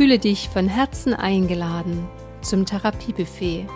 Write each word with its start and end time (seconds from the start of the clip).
Fühle 0.00 0.18
dich 0.18 0.48
von 0.48 0.66
Herzen 0.66 1.12
eingeladen 1.12 2.08
zum 2.40 2.64
Therapiebuffet. 2.64 3.66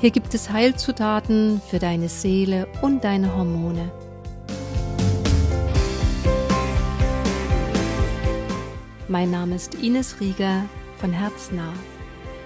Hier 0.00 0.10
gibt 0.10 0.34
es 0.34 0.50
Heilzutaten 0.50 1.62
für 1.70 1.78
deine 1.78 2.08
Seele 2.08 2.66
und 2.82 3.04
deine 3.04 3.32
Hormone. 3.32 3.92
Mein 9.06 9.30
Name 9.30 9.54
ist 9.54 9.76
Ines 9.76 10.18
Rieger 10.18 10.64
von 10.96 11.12
Herznah, 11.12 11.74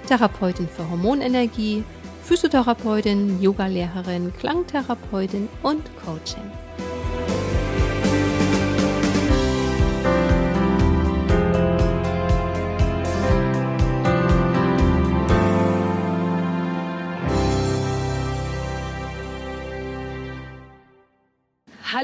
Therapeutin 0.09 0.69
für 0.69 0.91
Hormonenergie, 0.91 1.85
Physiotherapeutin, 2.23 3.41
Yogalehrerin, 3.41 4.31
Klangtherapeutin 4.39 5.49
und 5.63 5.85
Coaching. 6.05 6.53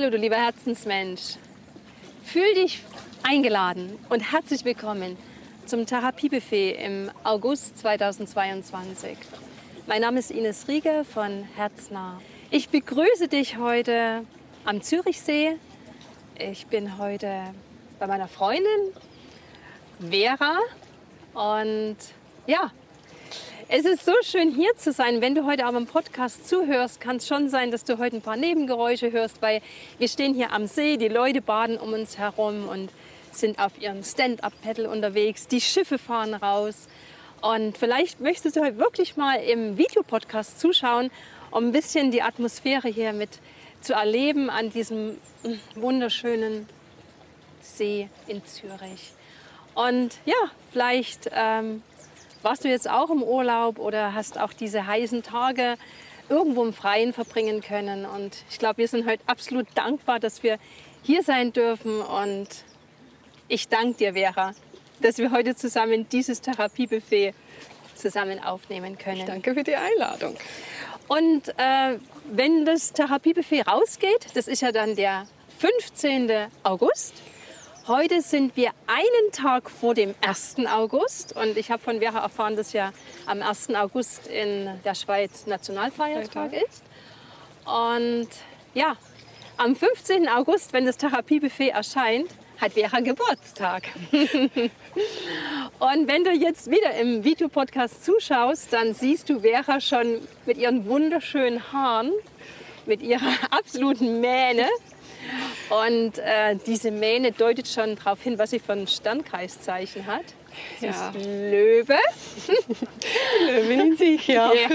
Hallo, 0.03 0.11
du 0.11 0.19
lieber 0.19 0.35
Herzensmensch. 0.35 1.37
Fühl 2.25 2.55
dich 2.55 2.83
eingeladen 3.23 3.97
und 4.09 4.33
herzlich 4.33 4.65
willkommen 4.65 5.17
zum 5.65 5.87
Therapiebuffet 5.87 6.73
im 6.73 7.09
August 7.23 7.79
2022. 7.79 9.17
Mein 9.87 10.01
Name 10.01 10.19
ist 10.19 10.33
Ines 10.33 10.67
Rieger 10.67 11.05
von 11.05 11.45
Herznah. 11.55 12.21
Ich 12.51 12.69
begrüße 12.69 13.29
dich 13.29 13.59
heute 13.59 14.27
am 14.65 14.83
Zürichsee. 14.83 15.57
Ich 16.37 16.67
bin 16.67 16.99
heute 16.99 17.55
bei 18.01 18.09
meiner 18.09 18.27
Freundin 18.27 18.65
Vera 20.01 20.59
und 21.33 21.97
ja, 22.49 22.73
es 23.75 23.87
ist 23.87 24.05
so 24.05 24.13
schön 24.23 24.55
hier 24.55 24.77
zu 24.77 24.93
sein. 24.93 25.23
Wenn 25.23 25.35
du 25.35 25.47
heute 25.47 25.65
aber 25.65 25.79
im 25.79 25.87
Podcast 25.87 26.47
zuhörst, 26.47 27.01
kann 27.01 27.17
es 27.17 27.27
schon 27.27 27.49
sein, 27.49 27.71
dass 27.71 27.85
du 27.85 27.97
heute 27.97 28.17
ein 28.17 28.21
paar 28.21 28.37
Nebengeräusche 28.37 29.13
hörst, 29.13 29.41
weil 29.41 29.63
wir 29.97 30.09
stehen 30.09 30.35
hier 30.35 30.53
am 30.53 30.67
See, 30.67 30.99
die 30.99 31.09
Leute 31.09 31.41
baden 31.41 31.79
um 31.79 31.95
uns 31.95 32.19
herum 32.19 32.69
und 32.69 32.91
sind 33.31 33.59
auf 33.59 33.81
ihrem 33.81 34.03
Stand-up-Pedal 34.05 34.85
unterwegs. 34.85 35.47
Die 35.47 35.63
Schiffe 35.63 35.97
fahren 35.97 36.35
raus. 36.35 36.87
Und 37.41 37.79
vielleicht 37.79 38.21
möchtest 38.21 38.57
du 38.57 38.61
heute 38.61 38.77
wirklich 38.77 39.17
mal 39.17 39.37
im 39.37 39.79
Videopodcast 39.79 40.61
zuschauen, 40.61 41.11
um 41.51 41.69
ein 41.69 41.73
bisschen 41.73 42.11
die 42.11 42.21
Atmosphäre 42.21 42.89
hier 42.89 43.15
mit 43.15 43.31
zu 43.81 43.95
erleben 43.95 44.51
an 44.51 44.69
diesem 44.69 45.17
wunderschönen 45.77 46.69
See 47.63 48.11
in 48.27 48.45
Zürich. 48.45 49.15
Und 49.75 50.19
ja, 50.27 50.51
vielleicht 50.73 51.31
ähm, 51.33 51.83
warst 52.45 52.65
du 52.65 52.69
jetzt 52.69 52.89
auch 52.89 53.11
im 53.11 53.23
Urlaub 53.23 53.79
oder 53.79 54.15
hast 54.15 54.39
auch 54.39 54.53
diese 54.53 54.87
heißen 54.87 55.23
Tage 55.23 55.77
irgendwo 56.29 56.65
im 56.65 56.73
Freien 56.73 57.13
verbringen 57.13 57.61
können. 57.61 58.07
Und 58.07 58.45
ich 58.51 58.59
glaube, 58.59 58.79
wir 58.79 58.89
sind 58.89 59.07
heute 59.07 59.23
absolut 59.27 59.67
dankbar, 59.75 60.19
dass 60.21 60.43
wir 60.43 60.59
hier 61.03 61.23
sein 61.23 61.53
dürfen. 61.53 62.01
Und 62.01 62.49
ich 63.49 63.69
danke 63.69 63.99
dir, 63.99 64.15
Vera, 64.15 64.53
dass 65.01 65.19
wir 65.19 65.31
heute 65.31 65.55
zusammen 65.55 66.09
dieses 66.09 66.41
Therapiebuffet 66.41 67.35
zusammen 67.95 68.43
aufnehmen 68.43 68.99
können. 68.99 69.21
Ich 69.21 69.25
danke 69.27 69.55
für 69.55 69.63
die 69.63 69.77
Einladung. 69.77 70.37
Und 71.09 71.49
äh, 71.59 71.99
wenn 72.31 72.65
das 72.65 72.93
Therapiebuffet 72.93 73.67
rausgeht, 73.67 74.29
das 74.35 74.49
ist 74.49 74.63
ja 74.63 74.73
dann 74.73 74.97
der 74.97 75.27
15. 75.59 76.31
August, 76.63 77.15
Heute 77.89 78.23
sind 78.23 78.57
wir 78.57 78.71
einen 78.87 79.33
Tag 79.33 79.69
vor 79.69 79.95
dem 79.95 80.15
1. 80.25 80.67
August 80.73 81.35
und 81.35 81.59
ich 81.59 81.73
habe 81.73 81.83
von 81.83 81.99
Vera 81.99 82.21
erfahren, 82.21 82.55
dass 82.55 82.73
ja 82.73 82.93
am 83.27 83.43
1. 83.43 83.75
August 83.75 84.29
in 84.29 84.71
der 84.85 84.95
Schweiz 84.95 85.47
Nationalfeiertag 85.49 86.53
ist. 86.53 86.85
Und 87.65 88.29
ja, 88.75 88.97
am 89.57 89.75
15. 89.75 90.29
August, 90.29 90.73
wenn 90.73 90.87
das 90.87 90.97
Therapiebuffet 90.97 91.71
erscheint, 91.71 92.31
hat 92.61 92.75
Vera 92.75 93.01
Geburtstag. 93.01 93.89
und 94.13 94.71
wenn 96.07 96.23
du 96.23 96.31
jetzt 96.31 96.71
wieder 96.71 96.95
im 97.01 97.25
Videopodcast 97.25 98.05
zuschaust, 98.05 98.73
dann 98.73 98.95
siehst 98.95 99.29
du 99.29 99.41
Vera 99.41 99.81
schon 99.81 100.21
mit 100.47 100.57
ihren 100.57 100.87
wunderschönen 100.87 101.73
Haaren, 101.73 102.13
mit 102.87 103.03
ihrer 103.03 103.33
absoluten 103.51 104.21
Mähne 104.21 104.69
und 105.71 106.19
äh, 106.19 106.57
diese 106.67 106.91
Mähne 106.91 107.33
deutet 107.33 107.69
schon 107.69 107.97
darauf 107.97 108.23
hin, 108.23 108.39
was 108.39 108.51
sie 108.51 108.59
für 108.59 108.73
ein 108.73 108.87
Sternkreiszeichen 108.87 110.07
hat. 110.07 110.25
Sie 110.79 110.87
ja. 110.87 110.91
ist 110.93 111.27
Löwe. 111.27 111.99
Löwe 113.47 113.73
in 113.73 113.97
sich, 113.97 114.27
ja. 114.29 114.53
ja. 114.53 114.69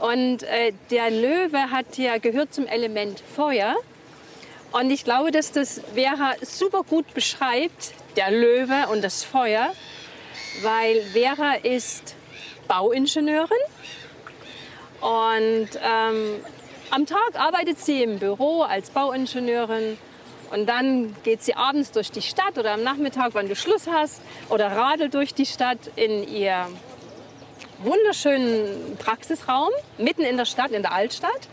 Und 0.00 0.42
äh, 0.44 0.72
der 0.90 1.10
Löwe 1.10 1.70
hat 1.70 1.98
ja, 1.98 2.18
gehört 2.18 2.54
zum 2.54 2.66
Element 2.66 3.22
Feuer. 3.36 3.76
Und 4.72 4.90
ich 4.90 5.04
glaube, 5.04 5.32
dass 5.32 5.52
das 5.52 5.80
Vera 5.94 6.34
super 6.42 6.82
gut 6.82 7.12
beschreibt, 7.12 7.92
der 8.16 8.30
Löwe 8.30 8.86
und 8.90 9.02
das 9.02 9.24
Feuer, 9.24 9.72
weil 10.62 11.02
Vera 11.12 11.54
ist 11.54 12.14
Bauingenieurin 12.68 13.58
und 15.00 15.68
ähm, 15.82 16.40
am 16.90 17.06
Tag 17.06 17.38
arbeitet 17.38 17.78
sie 17.78 18.02
im 18.02 18.18
Büro 18.18 18.62
als 18.62 18.90
Bauingenieurin 18.90 19.96
und 20.50 20.68
dann 20.68 21.14
geht 21.22 21.42
sie 21.42 21.54
abends 21.54 21.92
durch 21.92 22.10
die 22.10 22.22
Stadt 22.22 22.58
oder 22.58 22.72
am 22.72 22.82
Nachmittag, 22.82 23.34
wenn 23.34 23.48
du 23.48 23.54
Schluss 23.54 23.86
hast, 23.86 24.20
oder 24.48 24.72
radelt 24.72 25.14
durch 25.14 25.32
die 25.32 25.46
Stadt 25.46 25.78
in 25.94 26.26
ihr 26.26 26.66
wunderschönen 27.82 28.96
Praxisraum 28.98 29.70
mitten 29.98 30.22
in 30.22 30.36
der 30.36 30.44
Stadt, 30.44 30.72
in 30.72 30.82
der 30.82 30.92
Altstadt. 30.92 31.48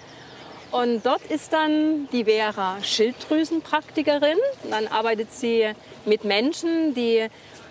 Und 0.71 1.05
dort 1.05 1.23
ist 1.29 1.53
dann 1.53 2.09
die 2.11 2.25
Vera 2.25 2.77
Schilddrüsenpraktikerin. 2.81 4.37
Dann 4.69 4.87
arbeitet 4.87 5.31
sie 5.31 5.71
mit 6.05 6.25
Menschen, 6.25 6.93
die 6.93 7.27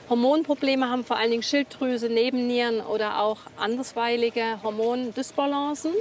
Hormonprobleme 0.09 0.89
haben, 0.89 1.05
vor 1.05 1.17
allen 1.17 1.33
Dingen 1.33 1.43
Schilddrüse, 1.43 2.09
Nebennieren 2.09 2.81
oder 2.81 3.21
auch 3.21 3.39
andersweilige 3.59 4.61
Hormondysbalancen. 4.63 5.93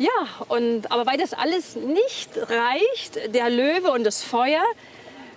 Ja, 0.00 0.46
und, 0.48 0.90
aber 0.90 1.04
weil 1.04 1.18
das 1.18 1.34
alles 1.34 1.76
nicht 1.76 2.30
reicht, 2.34 3.34
der 3.34 3.50
Löwe 3.50 3.90
und 3.90 4.02
das 4.02 4.22
Feuer, 4.22 4.62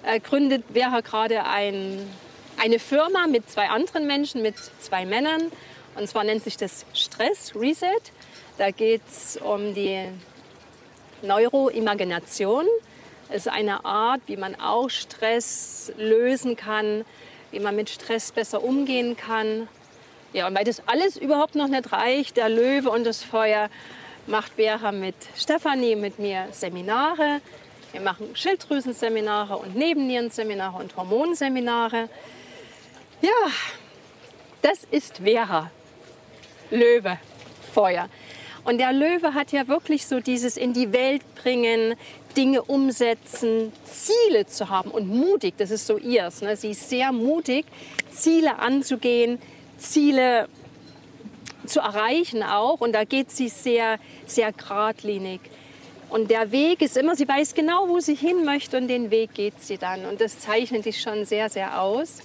äh, 0.03 0.21
gründet 0.21 0.63
Vera 0.71 1.01
gerade 1.01 1.43
ein, 1.43 2.09
eine 2.55 2.79
Firma 2.79 3.27
mit 3.27 3.49
zwei 3.49 3.67
anderen 3.67 4.07
Menschen, 4.07 4.41
mit 4.41 4.55
zwei 4.79 5.05
Männern. 5.05 5.51
Und 5.95 6.07
zwar 6.07 6.23
nennt 6.23 6.45
sich 6.45 6.55
das 6.55 6.85
Stress 6.93 7.53
Reset. 7.57 7.89
Da 8.57 8.71
geht 8.71 9.01
es 9.05 9.35
um 9.35 9.73
die 9.73 10.07
Neuroimagination. 11.23 12.65
Es 13.27 13.47
ist 13.47 13.49
eine 13.49 13.83
Art, 13.83 14.21
wie 14.27 14.37
man 14.37 14.55
auch 14.55 14.89
Stress 14.89 15.91
lösen 15.97 16.55
kann, 16.55 17.03
wie 17.51 17.59
man 17.59 17.75
mit 17.75 17.89
Stress 17.89 18.31
besser 18.31 18.63
umgehen 18.63 19.17
kann. 19.17 19.67
Ja, 20.31 20.47
und 20.47 20.55
weil 20.55 20.63
das 20.63 20.81
alles 20.87 21.17
überhaupt 21.17 21.55
noch 21.55 21.67
nicht 21.67 21.91
reicht, 21.91 22.37
der 22.37 22.47
Löwe 22.47 22.89
und 22.91 23.03
das 23.03 23.23
Feuer, 23.23 23.69
macht 24.27 24.53
Vera 24.53 24.91
mit 24.91 25.15
Stefanie, 25.35 25.95
mit 25.95 26.19
mir 26.19 26.47
Seminare. 26.51 27.41
Wir 27.91 28.01
machen 28.01 28.35
Schilddrüsenseminare 28.35 29.57
und 29.57 29.75
Nebennierenseminare 29.75 30.81
und 30.81 30.95
Hormonseminare. 30.95 32.09
Ja, 33.21 33.51
das 34.61 34.85
ist 34.89 35.17
Vera. 35.17 35.69
Löwe, 36.71 37.19
Feuer. 37.73 38.09
Und 38.63 38.77
der 38.77 38.93
Löwe 38.93 39.33
hat 39.33 39.51
ja 39.51 39.67
wirklich 39.67 40.07
so 40.07 40.19
dieses 40.19 40.57
in 40.57 40.73
die 40.73 40.93
Welt 40.93 41.21
bringen, 41.35 41.95
Dinge 42.37 42.63
umsetzen, 42.63 43.71
Ziele 43.83 44.47
zu 44.47 44.69
haben 44.69 44.89
und 44.89 45.07
mutig, 45.07 45.55
das 45.57 45.69
ist 45.69 45.85
so 45.85 45.97
ihrs. 45.97 46.41
Ne? 46.41 46.55
Sie 46.55 46.71
ist 46.71 46.89
sehr 46.89 47.11
mutig, 47.11 47.65
Ziele 48.11 48.57
anzugehen, 48.57 49.37
Ziele 49.77 50.47
zu 51.65 51.79
erreichen 51.79 52.43
auch. 52.43 52.81
Und 52.81 52.93
da 52.93 53.03
geht 53.03 53.31
sie 53.31 53.49
sehr, 53.49 53.99
sehr 54.25 54.51
geradlinig. 54.51 55.41
Und 56.09 56.29
der 56.29 56.51
Weg 56.51 56.81
ist 56.81 56.95
immer, 56.95 57.15
sie 57.15 57.27
weiß 57.27 57.55
genau, 57.55 57.89
wo 57.89 57.99
sie 57.99 58.13
hin 58.13 58.45
möchte 58.45 58.77
und 58.77 58.87
den 58.87 59.09
Weg 59.09 59.33
geht 59.33 59.59
sie 59.61 59.77
dann. 59.77 60.05
Und 60.05 60.21
das 60.21 60.39
zeichnet 60.39 60.83
sich 60.83 61.01
schon 61.01 61.25
sehr, 61.25 61.49
sehr 61.49 61.81
aus. 61.81 62.19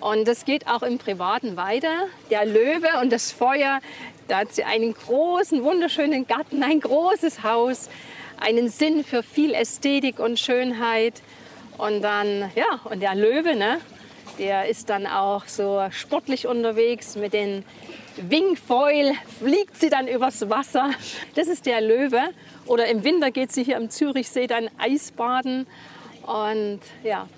Und 0.00 0.28
das 0.28 0.44
geht 0.44 0.68
auch 0.68 0.82
im 0.82 0.98
Privaten 0.98 1.56
weiter. 1.56 2.06
Der 2.30 2.44
Löwe 2.44 3.00
und 3.02 3.10
das 3.10 3.32
Feuer, 3.32 3.80
da 4.28 4.38
hat 4.38 4.52
sie 4.52 4.62
einen 4.62 4.94
großen, 4.94 5.64
wunderschönen 5.64 6.28
Garten, 6.28 6.62
ein 6.62 6.80
großes 6.80 7.42
Haus, 7.42 7.88
einen 8.38 8.68
Sinn 8.68 9.02
für 9.02 9.24
viel 9.24 9.52
Ästhetik 9.52 10.20
und 10.20 10.38
Schönheit. 10.38 11.20
Und 11.76 12.02
dann, 12.02 12.52
ja, 12.54 12.80
und 12.84 13.00
der 13.00 13.14
Löwe, 13.14 13.56
ne, 13.56 13.80
Der 14.38 14.68
ist 14.68 14.88
dann 14.88 15.06
auch 15.06 15.46
so 15.46 15.84
sportlich 15.90 16.46
unterwegs 16.46 17.16
mit 17.16 17.32
den 17.32 17.64
Wingfoil, 18.16 19.12
fliegt 19.40 19.76
sie 19.76 19.90
dann 19.90 20.06
übers 20.06 20.48
Wasser. 20.48 20.90
Das 21.34 21.48
ist 21.48 21.66
der 21.66 21.80
Löwe. 21.80 22.20
Oder 22.66 22.86
im 22.86 23.04
Winter 23.04 23.30
geht 23.30 23.52
sie 23.52 23.64
hier 23.64 23.76
am 23.76 23.90
Zürichsee 23.90 24.46
dann 24.46 24.70
Eisbaden. 24.78 25.66
Und 26.22 26.80
ja, 27.02 27.28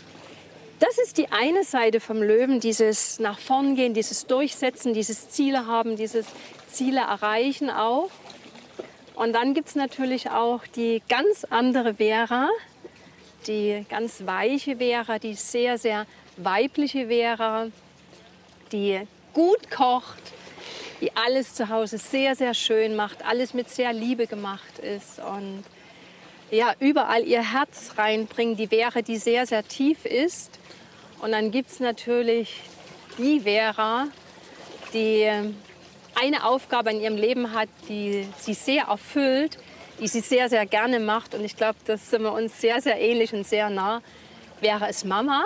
das 0.81 0.99
ist 0.99 1.19
die 1.19 1.31
eine 1.31 1.64
Seite 1.64 2.00
vom 2.00 2.23
Löwen, 2.23 2.61
dieses 2.61 3.20
nach 3.20 3.38
vorn 3.38 3.76
gehen, 3.76 3.94
dieses 3.94 4.26
Durchsetzen, 4.26 4.94
dieses 4.94 5.29
Ziele 5.29 5.67
haben, 5.67 5.97
dieses 5.97 6.26
Ziele 6.69 7.00
erreichen 7.00 7.70
auch. 7.70 8.11
Und 9.14 9.35
dann 9.35 9.52
gibt 9.52 9.69
es 9.69 9.75
natürlich 9.75 10.31
auch 10.31 10.67
die 10.67 11.02
ganz 11.08 11.44
andere 11.44 11.94
Vera, 11.94 12.49
die 13.47 13.85
ganz 13.88 14.25
weiche 14.25 14.79
Vera, 14.79 15.19
die 15.19 15.35
sehr, 15.35 15.76
sehr 15.76 16.06
weibliche 16.44 17.08
Vera, 17.08 17.66
die 18.72 19.00
gut 19.32 19.70
kocht, 19.70 20.22
die 21.00 21.14
alles 21.16 21.54
zu 21.54 21.69
Hause 21.69 21.98
sehr, 21.98 22.34
sehr 22.34 22.54
schön 22.54 22.96
macht, 22.96 23.25
alles 23.25 23.54
mit 23.54 23.70
sehr 23.70 23.92
Liebe 23.92 24.26
gemacht 24.26 24.78
ist 24.78 25.19
und 25.19 25.64
ja, 26.50 26.75
überall 26.81 27.25
ihr 27.25 27.52
Herz 27.52 27.92
reinbringt, 27.96 28.58
die 28.58 28.66
Vera, 28.66 29.02
die 29.02 29.19
sehr, 29.19 29.46
sehr 29.46 29.66
tief 29.66 30.04
ist. 30.04 30.58
Und 31.20 31.32
dann 31.32 31.52
gibt 31.52 31.70
es 31.70 31.78
natürlich 31.78 32.60
die 33.19 33.40
Vera, 33.40 34.08
die 34.92 35.31
eine 36.20 36.44
Aufgabe 36.44 36.90
in 36.90 37.00
ihrem 37.00 37.16
Leben 37.16 37.54
hat, 37.54 37.69
die 37.88 38.26
sie 38.38 38.54
sehr 38.54 38.84
erfüllt, 38.84 39.58
die 40.00 40.08
sie 40.08 40.20
sehr, 40.20 40.48
sehr 40.48 40.66
gerne 40.66 40.98
macht. 40.98 41.34
Und 41.34 41.44
ich 41.44 41.56
glaube, 41.56 41.78
das 41.84 42.10
sind 42.10 42.22
wir 42.22 42.32
uns 42.32 42.60
sehr, 42.60 42.81
sehr 42.81 42.98
ähnlich 42.98 43.32
und 43.32 43.46
sehr 43.46 43.70
nah. 43.70 44.02
Wäre 44.60 44.88
es 44.88 45.04
Mama 45.04 45.44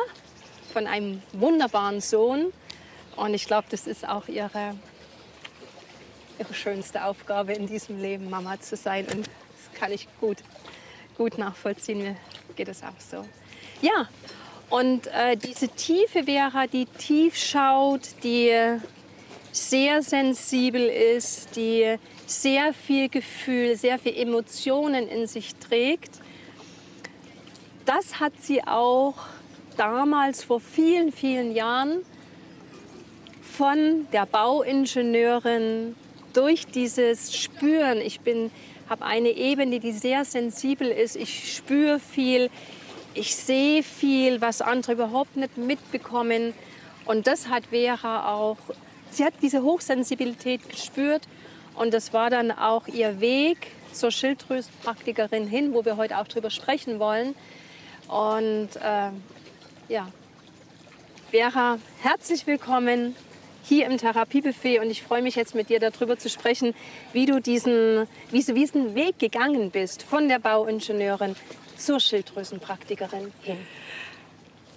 von 0.75 0.89
einem 0.89 1.23
wunderbaren 1.33 2.01
Sohn. 2.01 2.53
Und 3.15 3.33
ich 3.33 3.47
glaube, 3.47 3.69
das 3.71 3.87
ist 3.87 4.07
auch 4.07 4.27
ihre, 4.27 4.75
ihre 6.41 6.53
schönste 6.53 7.05
Aufgabe 7.05 7.53
in 7.53 7.69
diesem 7.69 8.03
Leben, 8.03 8.29
Mama 8.29 8.61
zu 8.61 8.77
sein. 8.77 9.07
Und 9.07 9.29
das 9.29 9.81
kann 9.81 9.93
ich 9.93 10.09
gut, 10.21 10.39
gut 11.17 11.39
nachvollziehen. 11.39 11.99
Mir 11.99 12.17
geht 12.57 12.67
es 12.67 12.83
auch 12.83 12.99
so. 12.99 13.25
Ja, 13.81 14.09
und 14.69 15.07
äh, 15.07 15.37
diese 15.37 15.69
tiefe 15.69 16.25
Vera, 16.25 16.67
die 16.67 16.87
tief 16.87 17.37
schaut, 17.37 18.09
die 18.25 18.51
sehr 19.53 20.03
sensibel 20.03 20.89
ist, 20.89 21.55
die 21.55 21.99
sehr 22.27 22.75
viel 22.75 23.09
Gefühl, 23.09 23.77
sehr 23.77 24.01
viel 24.01 24.17
Emotionen 24.17 25.07
in 25.07 25.29
sich 25.29 25.55
trägt. 25.55 26.19
Das 27.85 28.19
hat 28.19 28.33
sie 28.41 28.67
auch 28.67 29.15
damals 29.77 30.45
vor 30.45 30.61
vielen, 30.61 31.13
vielen 31.13 31.55
Jahren 31.55 32.03
von 33.43 34.07
der 34.13 34.27
Bauingenieurin 34.27 35.95
durch 36.33 36.67
dieses 36.67 37.37
Spüren. 37.37 38.01
Ich 38.01 38.21
bin, 38.21 38.51
habe 38.89 39.05
eine 39.05 39.31
Ebene, 39.31 39.81
die 39.81 39.93
sehr 39.93 40.25
sensibel 40.25 40.89
ist. 40.89 41.17
Ich 41.17 41.55
spüre 41.55 42.01
viel, 42.01 42.51
ich 43.15 43.37
sehe 43.37 43.83
viel, 43.83 44.41
was 44.41 44.61
andere 44.61 44.93
überhaupt 44.93 45.37
nicht 45.37 45.57
mitbekommen. 45.57 46.53
Und 47.05 47.27
das 47.27 47.49
hat 47.49 47.67
Vera 47.67 48.35
auch, 48.35 48.57
sie 49.11 49.25
hat 49.25 49.35
diese 49.43 49.63
Hochsensibilität 49.63 50.69
gespürt 50.69 51.23
und 51.75 51.93
das 51.93 52.13
war 52.13 52.31
dann 52.31 52.51
auch 52.51 52.89
ihr 52.89 53.21
Weg 53.21 53.69
zur 53.93 54.11
Schilddrüsenpraktikerin 54.11 55.47
hin, 55.47 55.73
wo 55.73 55.85
wir 55.85 55.97
heute 55.97 56.19
auch 56.19 56.27
drüber 56.27 56.51
sprechen 56.51 56.99
wollen. 56.99 57.35
Und 58.09 58.71
äh, 58.77 59.11
ja, 59.89 60.09
Vera, 61.31 61.79
herzlich 62.03 62.47
willkommen 62.47 63.15
hier 63.65 63.87
im 63.87 63.99
Therapiebuffet 63.99 64.79
und 64.79 64.91
ich 64.91 65.03
freue 65.03 65.23
mich 65.23 65.37
jetzt 65.37 65.55
mit 65.55 65.69
dir 65.69 65.81
darüber 65.81 66.19
zu 66.19 66.29
sprechen, 66.31 66.75
wie 67.13 67.27
du 67.27 67.41
diesen, 67.41 68.07
wie 68.31 68.43
du 68.43 68.55
diesen 68.55 68.95
Weg 68.95 69.19
gegangen 69.19 69.71
bist 69.71 70.03
von 70.03 70.29
der 70.29 70.39
Bauingenieurin 70.39 71.37
zur 71.77 72.01
Schilddrüsenpraktikerin 72.01 73.33
hin. 73.43 73.59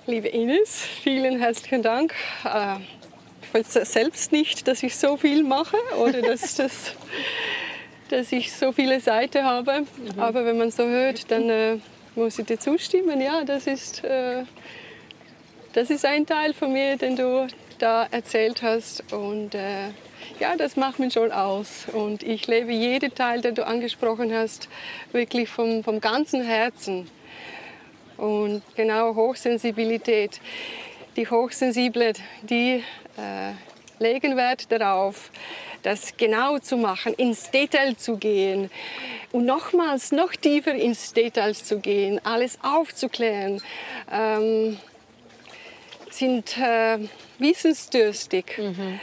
Liebe 0.07 0.27
Ines, 0.29 0.81
vielen 0.81 1.39
herzlichen 1.39 1.83
Dank. 1.83 2.13
Äh, 2.43 2.77
ich 3.43 3.53
weiß 3.53 3.73
selbst 3.91 4.31
nicht, 4.31 4.67
dass 4.67 4.83
ich 4.83 4.95
so 4.95 5.15
viel 5.15 5.43
mache 5.43 5.77
oder 5.99 6.21
dass, 6.21 6.55
das, 6.55 6.93
dass 8.09 8.31
ich 8.31 8.51
so 8.51 8.71
viele 8.71 8.99
Seiten 8.99 9.43
habe. 9.43 9.81
Mhm. 9.81 10.19
Aber 10.19 10.45
wenn 10.45 10.57
man 10.57 10.71
so 10.71 10.85
hört, 10.85 11.29
dann 11.31 11.49
äh, 11.49 11.77
muss 12.15 12.39
ich 12.39 12.45
dir 12.45 12.59
zustimmen. 12.59 13.21
Ja, 13.21 13.43
das 13.43 13.67
ist, 13.67 14.03
äh, 14.03 14.43
das 15.77 15.91
ist 15.91 16.05
ein 16.05 16.25
Teil 16.25 16.55
von 16.55 16.73
mir, 16.73 16.97
den 16.97 17.15
du 17.15 17.45
da 17.77 18.07
erzählt 18.09 18.63
hast. 18.63 19.13
Und 19.13 19.53
äh, 19.53 19.89
ja, 20.39 20.55
das 20.57 20.75
macht 20.75 20.97
mich 20.97 21.13
schon 21.13 21.31
aus. 21.31 21.85
Und 21.93 22.23
ich 22.23 22.47
lebe 22.47 22.71
jeden 22.71 23.13
Teil, 23.13 23.41
den 23.41 23.53
du 23.53 23.63
angesprochen 23.63 24.33
hast, 24.33 24.69
wirklich 25.11 25.49
vom, 25.49 25.83
vom 25.83 26.01
ganzen 26.01 26.43
Herzen. 26.43 27.07
Und 28.17 28.63
genau 28.75 29.13
Hochsensibilität. 29.13 30.41
Die 31.15 31.29
Hochsensible, 31.29 32.13
die 32.41 32.83
äh, 33.15 33.53
legen 33.99 34.35
Wert 34.35 34.71
darauf, 34.71 35.29
das 35.83 36.17
genau 36.17 36.57
zu 36.57 36.77
machen, 36.77 37.13
ins 37.13 37.51
Detail 37.51 37.95
zu 37.95 38.17
gehen 38.17 38.71
und 39.31 39.45
nochmals 39.45 40.11
noch 40.11 40.31
tiefer 40.31 40.73
ins 40.73 41.13
Detail 41.13 41.53
zu 41.53 41.79
gehen, 41.79 42.19
alles 42.23 42.57
aufzuklären, 42.63 43.61
ähm, 44.11 44.79
sind 46.17 46.57
äh, 46.57 46.99
wissensdurstig. 47.39 48.57
Mhm 48.57 48.99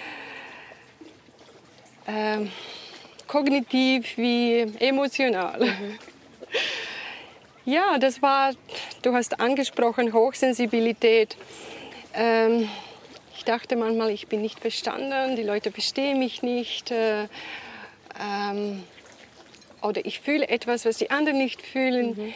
ähm, 2.06 2.50
kognitiv 3.26 4.16
wie 4.16 4.60
emotional. 4.80 5.60
Mhm. 5.60 5.98
Ja, 7.66 7.96
das 7.98 8.20
war, 8.20 8.52
du 9.00 9.14
hast 9.14 9.40
angesprochen, 9.40 10.12
Hochsensibilität. 10.12 11.34
Ähm, 12.12 12.68
ich 13.34 13.46
dachte 13.46 13.76
manchmal, 13.76 14.10
ich 14.10 14.26
bin 14.26 14.42
nicht 14.42 14.60
verstanden, 14.60 15.34
die 15.34 15.42
Leute 15.42 15.72
verstehen 15.72 16.18
mich 16.18 16.42
nicht. 16.42 16.90
Äh, 16.90 17.26
ähm, 18.20 18.84
oder 19.80 20.04
ich 20.04 20.20
fühle 20.20 20.46
etwas, 20.46 20.84
was 20.84 20.98
die 20.98 21.10
anderen 21.10 21.38
nicht 21.38 21.62
fühlen. 21.62 22.34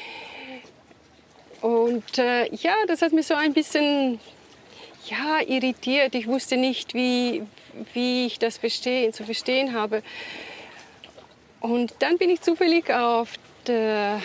Mhm. 1.63 1.69
Und 1.69 2.19
äh, 2.19 2.49
ja, 2.55 2.75
das 2.87 3.03
hat 3.03 3.13
mich 3.13 3.27
so 3.27 3.35
ein 3.35 3.53
bisschen 3.53 4.21
ja, 5.11 5.41
irritiert. 5.47 6.15
Ich 6.15 6.27
wusste 6.27 6.57
nicht, 6.57 6.95
wie, 6.95 7.43
wie 7.95 8.27
ich 8.27 8.39
das 8.39 8.59
verstehen, 8.59 9.13
zu 9.13 9.25
verstehen 9.25 9.75
habe. 9.75 10.03
Und 11.61 11.95
dann 12.01 12.19
bin 12.19 12.31
ich 12.31 12.41
zufällig 12.41 12.93
auf 12.93 13.35
ähm, 13.69 14.21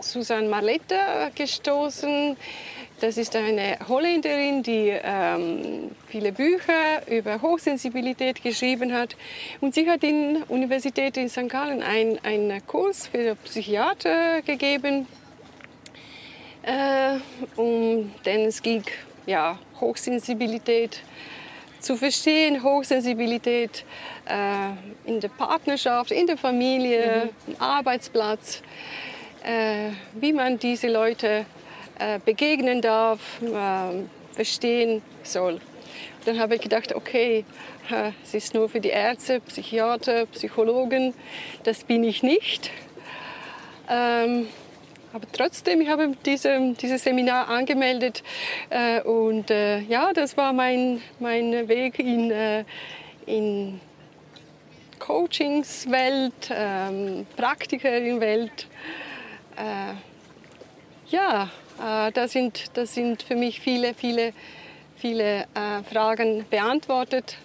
Susanne 0.00 0.48
Marletta 0.48 1.30
gestoßen. 1.34 2.36
Das 3.00 3.16
ist 3.16 3.36
eine 3.36 3.78
Holländerin, 3.88 4.64
die 4.64 4.92
ähm, 4.92 5.92
viele 6.08 6.32
Bücher 6.32 7.06
über 7.06 7.40
Hochsensibilität 7.40 8.42
geschrieben 8.42 8.92
hat. 8.92 9.16
Und 9.60 9.74
sie 9.74 9.88
hat 9.88 10.02
in 10.02 10.34
der 10.34 10.50
Universität 10.50 11.16
in 11.16 11.28
St. 11.28 11.48
Gallen 11.48 11.82
einen 11.82 12.66
Kurs 12.66 13.06
für 13.06 13.36
Psychiater 13.36 14.42
gegeben, 14.42 15.06
äh, 16.62 17.18
um 17.54 18.12
den 18.24 18.46
es 18.46 18.60
ging 18.62 18.82
ja, 19.28 19.58
Hochsensibilität 19.80 21.02
zu 21.80 21.96
verstehen, 21.96 22.62
Hochsensibilität 22.62 23.84
äh, 24.26 25.08
in 25.08 25.20
der 25.20 25.28
Partnerschaft, 25.28 26.10
in 26.10 26.26
der 26.26 26.38
Familie, 26.38 27.30
mhm. 27.46 27.54
am 27.54 27.68
Arbeitsplatz, 27.70 28.62
äh, 29.44 29.90
wie 30.14 30.32
man 30.32 30.58
diese 30.58 30.88
Leute 30.88 31.44
äh, 31.98 32.18
begegnen 32.24 32.80
darf, 32.80 33.20
äh, 33.42 34.34
verstehen 34.34 35.02
soll. 35.22 35.60
Dann 36.24 36.40
habe 36.40 36.56
ich 36.56 36.62
gedacht, 36.62 36.94
okay, 36.94 37.44
es 38.22 38.34
ist 38.34 38.52
nur 38.54 38.68
für 38.68 38.80
die 38.80 38.90
Ärzte, 38.90 39.40
Psychiater, 39.40 40.26
Psychologen, 40.26 41.14
das 41.62 41.84
bin 41.84 42.04
ich 42.04 42.22
nicht. 42.22 42.70
Ähm, 43.88 44.46
aber 45.12 45.26
trotzdem, 45.32 45.80
ich 45.80 45.88
habe 45.88 46.12
diese, 46.26 46.74
dieses 46.80 47.04
Seminar 47.04 47.48
angemeldet 47.48 48.22
äh, 48.68 49.00
und 49.00 49.50
äh, 49.50 49.80
ja, 49.80 50.12
das 50.12 50.36
war 50.36 50.52
mein, 50.52 51.00
mein 51.18 51.68
Weg 51.68 51.98
in, 51.98 52.30
äh, 52.30 52.64
in 53.26 53.80
Coachingswelt, 54.98 56.50
ähm, 56.50 57.26
Praktikerin-Welt. 57.36 58.66
Äh, 59.56 59.94
ja, 61.08 61.50
äh, 61.78 62.12
da, 62.12 62.28
sind, 62.28 62.76
da 62.76 62.84
sind 62.84 63.22
für 63.22 63.34
mich 63.34 63.60
viele, 63.60 63.94
viele, 63.94 64.34
viele 64.96 65.42
äh, 65.42 65.82
Fragen 65.90 66.44
beantwortet 66.50 67.36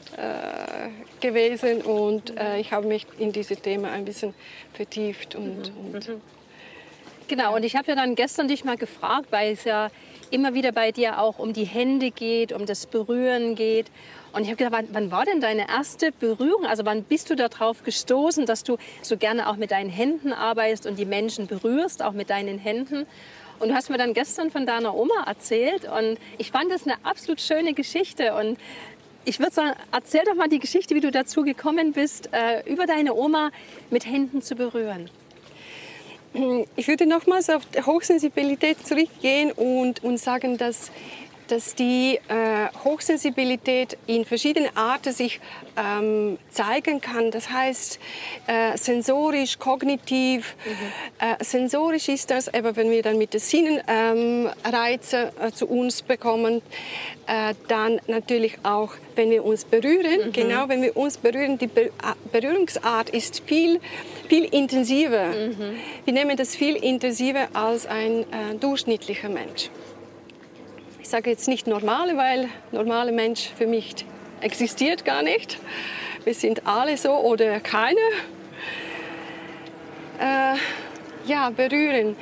gewesen 1.21 1.81
und 1.81 2.35
ich 2.59 2.71
habe 2.71 2.85
mich 2.85 3.07
in 3.17 3.31
dieses 3.31 3.59
Thema 3.59 3.89
ein 3.89 4.05
bisschen 4.05 4.35
vertieft 4.73 5.33
und, 5.33 5.73
mhm. 5.75 6.21
Genau, 7.27 7.55
und 7.55 7.63
ich 7.63 7.75
habe 7.75 7.87
ja 7.87 7.95
dann 7.95 8.15
gestern 8.15 8.47
dich 8.47 8.65
mal 8.65 8.75
gefragt, 8.75 9.27
weil 9.31 9.53
es 9.53 9.63
ja 9.63 9.89
immer 10.29 10.53
wieder 10.53 10.71
bei 10.71 10.91
dir 10.91 11.19
auch 11.19 11.39
um 11.39 11.53
die 11.53 11.63
Hände 11.63 12.11
geht, 12.11 12.51
um 12.51 12.65
das 12.65 12.85
Berühren 12.85 13.55
geht. 13.55 13.91
Und 14.33 14.41
ich 14.41 14.47
habe 14.47 14.57
gedacht, 14.57 14.73
wann, 14.73 14.87
wann, 14.91 15.11
war 15.11 15.25
denn 15.25 15.39
deine 15.39 15.69
erste 15.69 16.11
Berührung? 16.11 16.65
Also 16.65 16.85
wann 16.85 17.03
bist 17.03 17.29
du 17.29 17.35
darauf 17.35 17.83
gestoßen, 17.83 18.45
dass 18.45 18.63
du 18.63 18.77
so 19.03 19.15
gerne 19.15 19.47
auch 19.47 19.57
mit 19.57 19.71
deinen 19.71 19.89
Händen 19.89 20.33
arbeitest 20.33 20.87
und 20.87 20.97
die 20.97 21.05
Menschen 21.05 21.47
berührst, 21.47 22.01
auch 22.01 22.13
mit 22.13 22.29
deinen 22.29 22.57
Händen? 22.57 23.05
Und 23.59 23.69
du 23.69 23.75
hast 23.75 23.89
mir 23.89 23.97
dann 23.97 24.13
gestern 24.13 24.49
von 24.49 24.65
deiner 24.65 24.95
Oma 24.95 25.23
erzählt 25.27 25.85
und 25.85 26.17
ich 26.39 26.51
fand 26.51 26.71
das 26.71 26.85
eine 26.85 26.95
absolut 27.03 27.39
schöne 27.39 27.73
Geschichte. 27.73 28.33
Und 28.33 28.57
ich 29.23 29.39
würde 29.39 29.53
sagen, 29.53 29.77
erzähl 29.91 30.23
doch 30.25 30.35
mal 30.35 30.49
die 30.49 30.59
Geschichte, 30.59 30.95
wie 30.95 30.99
du 30.99 31.11
dazu 31.11 31.43
gekommen 31.43 31.93
bist, 31.93 32.29
äh, 32.33 32.67
über 32.69 32.87
deine 32.87 33.13
Oma 33.13 33.51
mit 33.91 34.05
Händen 34.05 34.41
zu 34.41 34.55
berühren. 34.55 35.09
Ich 36.75 36.87
würde 36.87 37.05
nochmals 37.05 37.49
auf 37.49 37.63
die 37.65 37.81
Hochsensibilität 37.81 38.85
zurückgehen 38.85 39.51
und, 39.51 40.03
und 40.03 40.17
sagen, 40.17 40.57
dass 40.57 40.91
dass 41.53 41.75
die 41.75 42.19
äh, 42.29 42.67
Hochsensibilität 42.83 43.95
in 44.07 44.25
verschiedenen 44.25 44.75
Arten 44.75 45.13
sich 45.13 45.39
ähm, 45.77 46.39
zeigen 46.49 46.99
kann. 46.99 47.29
Das 47.29 47.51
heißt, 47.51 47.99
äh, 48.47 48.75
sensorisch, 48.75 49.59
kognitiv. 49.59 50.55
Mhm. 50.65 51.27
Äh, 51.27 51.43
sensorisch 51.43 52.09
ist 52.09 52.31
das, 52.31 52.51
aber 52.51 52.75
wenn 52.75 52.89
wir 52.89 53.03
dann 53.03 53.19
mit 53.19 53.35
den 53.35 53.39
Sinnen 53.39 53.81
ähm, 53.87 54.49
Reize 54.63 55.31
äh, 55.39 55.51
zu 55.51 55.67
uns 55.67 56.01
bekommen, 56.01 56.63
äh, 57.27 57.53
dann 57.67 58.01
natürlich 58.07 58.57
auch, 58.63 58.93
wenn 59.15 59.29
wir 59.29 59.45
uns 59.45 59.63
berühren. 59.63 60.29
Mhm. 60.29 60.31
Genau, 60.31 60.69
wenn 60.69 60.81
wir 60.81 60.97
uns 60.97 61.17
berühren, 61.17 61.59
die 61.59 61.67
Be 61.67 61.91
Berührungsart 62.31 63.11
ist 63.11 63.43
viel, 63.45 63.79
viel 64.27 64.45
intensiver. 64.45 65.27
Mhm. 65.27 65.75
Wir 66.03 66.13
nehmen 66.13 66.35
das 66.35 66.55
viel 66.55 66.77
intensiver 66.77 67.47
als 67.53 67.85
ein 67.85 68.21
äh, 68.21 68.55
durchschnittlicher 68.59 69.29
Mensch 69.29 69.69
sage 71.13 71.29
jetzt 71.29 71.47
nicht 71.47 71.67
normale, 71.67 72.17
weil 72.17 72.49
normale 72.71 73.11
Mensch 73.11 73.51
für 73.55 73.67
mich 73.67 73.93
existiert 74.41 75.05
gar 75.05 75.21
nicht. 75.21 75.59
Wir 76.23 76.33
sind 76.33 76.65
alle 76.65 76.97
so 76.97 77.11
oder 77.11 77.59
keine. 77.59 77.99
Äh, 80.19 80.55
ja, 81.27 81.51
berühren. 81.51 82.15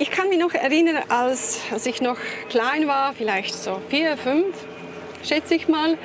Ich 0.00 0.10
kann 0.10 0.28
mich 0.30 0.40
noch 0.40 0.52
erinnern, 0.52 1.00
als, 1.08 1.60
als 1.70 1.86
ich 1.86 2.00
noch 2.00 2.16
klein 2.48 2.88
war, 2.88 3.12
vielleicht 3.12 3.54
so 3.54 3.80
vier, 3.88 4.16
fünf, 4.16 4.66
schätze 5.22 5.54
ich 5.54 5.68
mal. 5.68 5.96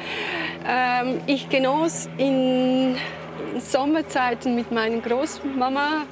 Ähm, 0.68 1.20
ich 1.26 1.50
genoss 1.50 2.10
in, 2.20 2.96
in 3.56 3.60
Sommerzeiten 3.60 4.54
mit 4.54 4.72
meiner 4.72 5.00
Großmama 5.00 6.04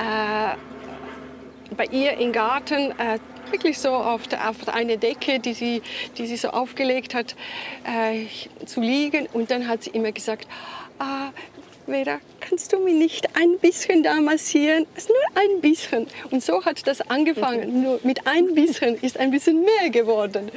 äh, 0.00 1.74
bei 1.76 1.84
ihr 1.92 2.18
im 2.18 2.32
Garten 2.32 2.90
äh, 2.98 3.20
wirklich 3.52 3.78
so 3.78 3.90
auf, 3.90 4.28
der, 4.28 4.48
auf 4.48 4.68
eine 4.68 4.98
Decke, 4.98 5.38
die 5.38 5.54
sie, 5.54 5.82
die 6.18 6.26
sie 6.26 6.36
so 6.36 6.48
aufgelegt 6.50 7.14
hat, 7.14 7.34
äh, 7.84 8.26
zu 8.66 8.80
liegen. 8.80 9.26
Und 9.32 9.50
dann 9.50 9.68
hat 9.68 9.84
sie 9.84 9.90
immer 9.90 10.12
gesagt, 10.12 10.46
ah, 10.98 11.30
Vera, 11.86 12.20
kannst 12.38 12.72
du 12.72 12.78
mich 12.78 12.94
nicht 12.94 13.36
ein 13.36 13.58
bisschen 13.58 14.02
da 14.02 14.20
massieren? 14.20 14.86
Also 14.94 15.12
nur 15.12 15.42
ein 15.42 15.60
bisschen. 15.60 16.06
Und 16.30 16.42
so 16.42 16.64
hat 16.64 16.86
das 16.86 17.00
angefangen. 17.00 17.78
Mhm. 17.78 17.82
Nur 17.82 18.00
mit 18.04 18.26
ein 18.26 18.54
bisschen 18.54 18.94
ist 18.96 19.18
ein 19.18 19.30
bisschen 19.30 19.64
mehr 19.64 19.90
geworden. 19.90 20.50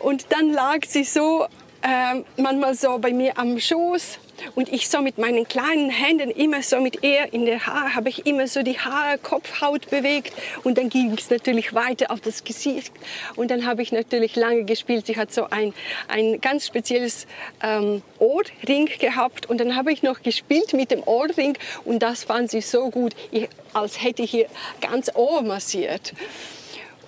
Und 0.00 0.26
dann 0.30 0.52
lag 0.52 0.84
sie 0.86 1.04
so 1.04 1.46
äh, 1.82 2.22
manchmal 2.36 2.74
so 2.74 2.98
bei 2.98 3.12
mir 3.12 3.38
am 3.38 3.60
Schoß 3.60 4.18
und 4.54 4.72
ich 4.72 4.88
so 4.88 5.00
mit 5.00 5.18
meinen 5.18 5.46
kleinen 5.48 5.90
Händen 5.90 6.30
immer 6.30 6.62
so 6.62 6.80
mit 6.80 7.02
ihr 7.02 7.32
in 7.32 7.46
der 7.46 7.66
Haar, 7.66 7.94
habe 7.94 8.08
ich 8.08 8.26
immer 8.26 8.46
so 8.46 8.62
die 8.62 8.78
Haare, 8.78 9.18
Kopfhaut 9.18 9.90
bewegt. 9.90 10.32
Und 10.64 10.78
dann 10.78 10.88
ging 10.88 11.12
es 11.16 11.30
natürlich 11.30 11.74
weiter 11.74 12.10
auf 12.10 12.20
das 12.20 12.44
Gesicht. 12.44 12.92
Und 13.34 13.50
dann 13.50 13.66
habe 13.66 13.82
ich 13.82 13.92
natürlich 13.92 14.36
lange 14.36 14.64
gespielt. 14.64 15.06
Sie 15.06 15.16
hat 15.16 15.32
so 15.32 15.48
ein, 15.50 15.74
ein 16.08 16.40
ganz 16.40 16.66
spezielles 16.66 17.26
ähm, 17.62 18.02
Ohrring 18.18 18.88
gehabt. 18.98 19.46
Und 19.46 19.58
dann 19.58 19.76
habe 19.76 19.92
ich 19.92 20.02
noch 20.02 20.22
gespielt 20.22 20.72
mit 20.72 20.90
dem 20.90 21.02
Ohrring. 21.02 21.56
Und 21.84 22.00
das 22.00 22.24
fand 22.24 22.50
sie 22.50 22.60
so 22.60 22.90
gut, 22.90 23.14
ich, 23.30 23.48
als 23.72 24.02
hätte 24.02 24.22
ich 24.22 24.34
ihr 24.34 24.46
ganz 24.80 25.10
Ohr 25.14 25.42
massiert. 25.42 26.12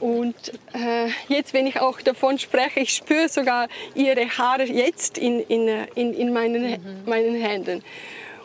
Und 0.01 0.53
äh, 0.75 1.09
jetzt, 1.29 1.53
wenn 1.53 1.67
ich 1.67 1.81
auch 1.81 2.01
davon 2.01 2.39
spreche, 2.39 2.81
ich 2.81 2.95
spüre 2.95 3.29
sogar 3.29 3.69
ihre 3.95 4.27
Haare 4.39 4.65
jetzt 4.65 5.19
in, 5.19 5.41
in, 5.41 5.69
in, 5.95 6.15
in 6.15 6.33
meinen, 6.33 6.71
mhm. 6.71 7.05
meinen 7.05 7.35
Händen. 7.35 7.83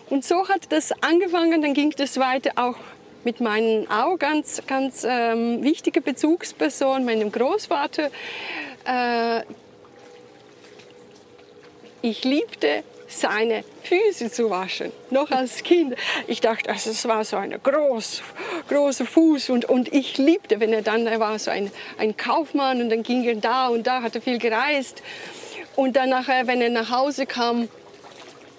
Und 0.09 0.25
so 0.25 0.47
hat 0.49 0.71
das 0.71 0.91
angefangen, 1.03 1.61
dann 1.61 1.73
ging 1.73 1.91
das 1.91 2.19
weiter 2.19 2.51
auch 2.55 2.75
mit 3.23 3.39
meinen 3.39 3.89
auch 3.89 4.17
ganz, 4.17 4.61
ganz 4.67 5.05
ähm, 5.07 5.63
wichtige 5.63 6.01
Bezugsperson, 6.01 7.05
meinem 7.05 7.31
Großvater. 7.31 8.09
Äh, 8.85 9.43
ich 12.01 12.23
liebte 12.23 12.83
seine 13.17 13.63
Füße 13.83 14.31
zu 14.31 14.49
waschen, 14.49 14.91
noch 15.09 15.31
als 15.31 15.63
Kind. 15.63 15.95
Ich 16.27 16.41
dachte, 16.41 16.69
also 16.69 16.89
es 16.89 17.07
war 17.07 17.23
so 17.23 17.37
ein 17.37 17.57
groß, 17.61 18.21
großer 18.69 19.05
Fuß 19.05 19.49
und, 19.49 19.65
und 19.65 19.93
ich 19.93 20.17
liebte, 20.17 20.59
wenn 20.59 20.73
er 20.73 20.81
dann, 20.81 21.07
er 21.07 21.19
war 21.19 21.37
so 21.39 21.51
ein, 21.51 21.71
ein 21.97 22.17
Kaufmann 22.17 22.81
und 22.81 22.89
dann 22.89 23.03
ging 23.03 23.23
er 23.23 23.35
da 23.35 23.67
und 23.67 23.87
da, 23.87 24.01
hat 24.01 24.15
er 24.15 24.21
viel 24.21 24.39
gereist. 24.39 25.01
Und 25.75 25.95
dann 25.95 26.09
nachher, 26.09 26.47
wenn 26.47 26.61
er 26.61 26.69
nach 26.69 26.91
Hause 26.91 27.25
kam, 27.25 27.67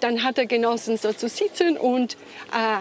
dann 0.01 0.23
hat 0.23 0.37
er 0.37 0.45
genossen, 0.45 0.97
so 0.97 1.13
zu 1.13 1.29
sitzen 1.29 1.77
und 1.77 2.17
äh, 2.53 2.79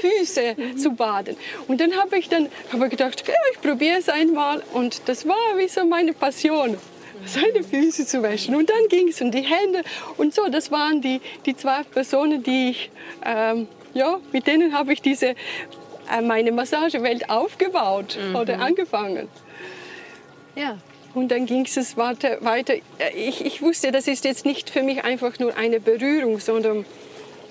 Füße 0.00 0.54
mhm. 0.56 0.78
zu 0.78 0.92
baden. 0.92 1.36
Und 1.68 1.80
dann 1.80 1.96
habe 1.96 2.18
ich 2.18 2.28
dann 2.28 2.48
hab 2.72 2.82
ich 2.82 2.90
gedacht, 2.90 3.26
ja, 3.26 3.34
ich 3.52 3.60
probiere 3.60 3.98
es 3.98 4.08
einmal. 4.08 4.62
Und 4.72 5.02
das 5.06 5.26
war 5.26 5.56
wie 5.56 5.68
so 5.68 5.84
meine 5.84 6.12
Passion 6.12 6.78
seine 7.26 7.62
Füße 7.62 8.06
zu 8.06 8.22
waschen. 8.22 8.54
Und 8.54 8.70
dann 8.70 8.88
ging 8.88 9.08
es 9.08 9.20
um 9.20 9.30
die 9.30 9.42
Hände 9.42 9.82
und 10.16 10.34
so. 10.34 10.48
Das 10.48 10.70
waren 10.70 11.00
die, 11.00 11.20
die 11.46 11.56
zwei 11.56 11.82
Personen, 11.84 12.42
die 12.42 12.70
ich, 12.70 12.90
ähm, 13.24 13.68
ja, 13.94 14.18
mit 14.32 14.46
denen 14.46 14.72
habe 14.72 14.92
ich 14.92 15.02
diese, 15.02 15.34
äh, 16.10 16.20
meine 16.22 16.52
Massagewelt 16.52 17.28
aufgebaut 17.30 18.18
mhm. 18.20 18.36
oder 18.36 18.60
angefangen. 18.60 19.28
Ja. 20.54 20.78
Und 21.14 21.28
dann 21.28 21.44
ging 21.44 21.66
es 21.66 21.96
weiter. 21.96 22.38
weiter. 22.40 22.74
Ich, 23.14 23.44
ich 23.44 23.60
wusste, 23.60 23.92
das 23.92 24.08
ist 24.08 24.24
jetzt 24.24 24.46
nicht 24.46 24.70
für 24.70 24.82
mich 24.82 25.04
einfach 25.04 25.38
nur 25.38 25.56
eine 25.56 25.78
Berührung, 25.78 26.40
sondern 26.40 26.86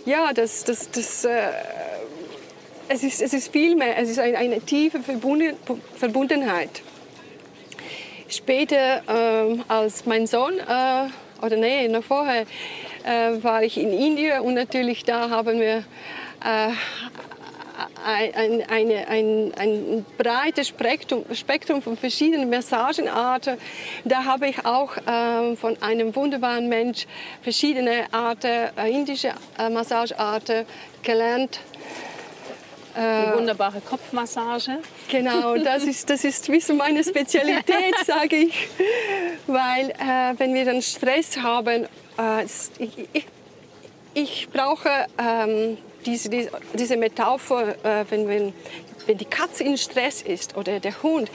ja, 0.06 0.34
das, 0.34 0.63
das, 0.63 0.90
das, 0.90 1.25
äh, 1.25 1.32
es, 2.88 3.04
ist, 3.04 3.22
es 3.22 3.34
ist 3.34 3.51
viel 3.51 3.75
mehr. 3.75 3.98
Es 3.98 4.10
ist 4.10 4.18
eine, 4.18 4.38
eine 4.38 4.62
tiefe 4.62 5.00
Verbundenheit. 5.01 6.82
Später, 8.32 9.04
äh, 9.10 9.60
als 9.68 10.06
mein 10.06 10.26
Sohn, 10.26 10.58
äh, 10.58 11.46
oder 11.46 11.58
nee, 11.58 11.90
noch 11.90 12.04
vorher, 12.04 12.46
äh, 13.04 13.44
war 13.44 13.62
ich 13.62 13.78
in 13.78 13.92
Indien 13.92 14.40
und 14.40 14.54
natürlich 14.54 15.04
da 15.04 15.30
haben 15.30 15.60
wir 15.60 15.84
äh, 16.40 16.72
ein, 18.06 18.64
eine, 18.70 19.08
ein, 19.10 19.52
ein 19.58 20.06
breites 20.18 20.70
Spektrum, 20.70 21.26
Spektrum 21.34 21.82
von 21.82 21.98
verschiedenen 21.98 22.50
Massagenarten. 22.50 23.58
Da 24.06 24.24
habe 24.24 24.48
ich 24.48 24.66
auch 24.66 24.96
äh, 24.96 25.56
von 25.58 25.82
einem 25.82 26.16
wunderbaren 26.16 26.70
Mensch 26.70 27.08
verschiedene 27.42 28.06
Arten, 28.14 28.70
äh, 28.78 28.90
indische 28.90 29.34
äh, 29.60 29.70
Massagearten 29.70 30.66
gelernt. 31.04 31.60
Die 32.96 33.00
äh, 33.00 33.36
wunderbare 33.36 33.82
Kopfmassage. 33.82 34.80
Genau, 35.10 35.56
das 35.64 35.84
ist, 35.84 36.10
das 36.10 36.24
ist 36.24 36.52
wie 36.52 36.60
so 36.60 36.74
meine 36.74 37.04
Spezialität, 37.04 37.96
sage 38.06 38.36
ich. 38.36 38.68
Weil 39.48 39.92
äh, 39.92 40.34
wenn 40.38 40.54
wir 40.54 40.66
dann 40.66 40.82
Stress 40.82 41.38
haben, 41.38 41.86
äh, 42.20 42.44
ich, 42.80 43.08
ich, 43.14 43.26
ich, 44.14 44.50
brauche 44.52 44.90
ähm, 45.18 45.78
diese, 46.06 46.30
diese 46.74 46.98
Metapher, 46.98 47.76
äh, 47.84 48.06
wenn, 48.10 48.28
wenn, 48.28 48.54
wenn 49.08 49.18
die 49.18 49.26
Katze 49.26 49.64
in 49.64 49.78
Stress 49.78 50.22
ist 50.22 50.58
oder 50.58 50.80
der 50.80 51.02
Hund, 51.02 51.32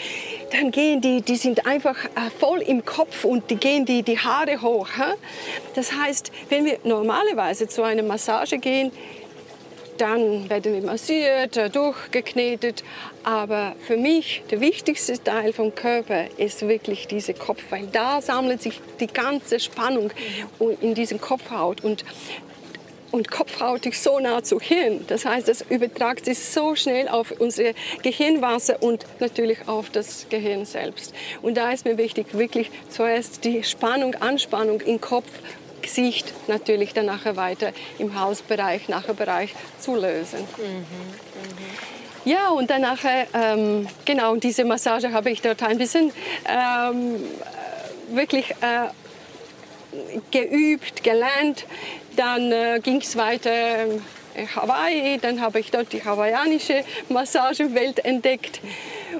dann 0.52 0.70
gehen 0.70 1.00
die, 1.00 1.22
die 1.22 1.36
sind 1.36 1.66
einfach 1.66 2.04
äh, 2.04 2.30
voll 2.38 2.60
im 2.60 2.84
Kopf 2.84 3.24
und 3.24 3.50
die 3.50 3.56
gehen 3.56 3.84
die, 3.84 4.02
die 4.02 4.18
Haare 4.18 4.60
hoch. 4.62 4.88
Hä? 4.96 5.14
Das 5.74 5.92
heißt, 5.92 6.30
wenn 6.48 6.64
wir 6.64 6.78
normalerweise 6.84 7.68
zu 7.68 7.82
einer 7.82 8.02
Massage 8.02 8.58
gehen, 8.58 8.92
dann 9.98 10.48
werden 10.50 10.74
wir 10.74 10.82
massiert, 10.82 11.56
äh, 11.56 11.70
durchgeknetet. 11.70 12.84
Aber 13.24 13.74
für 13.86 13.96
mich 13.96 14.42
der 14.50 14.60
wichtigste 14.60 15.22
Teil 15.22 15.52
vom 15.52 15.74
Körper 15.74 16.24
ist 16.36 16.66
wirklich 16.68 17.06
dieser 17.06 17.34
Kopf, 17.34 17.62
weil 17.70 17.86
da 17.86 18.20
sammelt 18.20 18.62
sich 18.62 18.80
die 19.00 19.06
ganze 19.06 19.60
Spannung 19.60 20.10
in 20.80 20.94
diesen 20.94 21.20
Kopfhaut. 21.20 21.82
Und 21.84 22.04
und 23.12 23.30
Kopfhaut 23.30 23.86
ist 23.86 24.02
so 24.02 24.18
nah 24.18 24.42
zu 24.42 24.60
Hirn. 24.60 25.04
Das 25.06 25.24
heißt, 25.24 25.48
es 25.48 25.62
übertragt 25.70 26.24
sich 26.24 26.38
so 26.38 26.74
schnell 26.74 27.08
auf 27.08 27.32
unsere 27.38 27.72
Gehirnwasser 28.02 28.82
und 28.82 29.06
natürlich 29.20 29.68
auf 29.68 29.90
das 29.90 30.26
Gehirn 30.28 30.64
selbst. 30.66 31.14
Und 31.40 31.56
da 31.56 31.70
ist 31.70 31.84
mir 31.84 31.98
wichtig, 31.98 32.26
wirklich 32.32 32.70
zuerst 32.90 33.44
die 33.44 33.62
Spannung, 33.62 34.16
Anspannung 34.16 34.80
im 34.80 35.00
Kopf 35.00 35.30
Gesicht 35.86 36.34
natürlich 36.48 36.92
dann 36.94 37.06
nachher 37.06 37.36
weiter 37.36 37.72
im 37.98 38.18
Hausbereich, 38.18 38.88
Nachbarbereich 38.88 39.54
zu 39.78 39.94
lösen. 39.94 40.40
Mhm, 40.40 40.64
mh. 40.64 40.86
Ja, 42.24 42.48
und 42.50 42.70
dann 42.70 42.82
nachher, 42.82 43.28
ähm, 43.34 43.86
genau, 44.04 44.34
diese 44.34 44.64
Massage 44.64 45.12
habe 45.12 45.30
ich 45.30 45.42
dort 45.42 45.62
ein 45.62 45.78
bisschen 45.78 46.12
ähm, 46.48 47.20
wirklich 48.10 48.50
äh, 48.50 48.88
geübt, 50.32 51.04
gelernt. 51.04 51.66
Dann 52.16 52.50
äh, 52.50 52.80
ging 52.82 53.00
es 53.00 53.16
weiter 53.16 53.50
Hawaii, 54.54 55.18
dann 55.18 55.40
habe 55.40 55.60
ich 55.60 55.70
dort 55.70 55.92
die 55.92 56.04
hawaiianische 56.04 56.84
Massagewelt 57.08 58.04
entdeckt. 58.04 58.60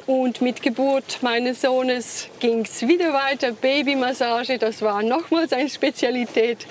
Und 0.07 0.41
mit 0.41 0.63
Geburt 0.63 1.19
meines 1.23 1.63
Sohnes 1.63 2.29
ging 2.39 2.61
es 2.61 2.87
wieder 2.87 3.13
weiter, 3.13 3.53
Babymassage, 3.53 4.59
das 4.59 4.83
war 4.83 5.03
nochmals 5.03 5.53
eine 5.53 5.69
Spezialität, 5.69 6.67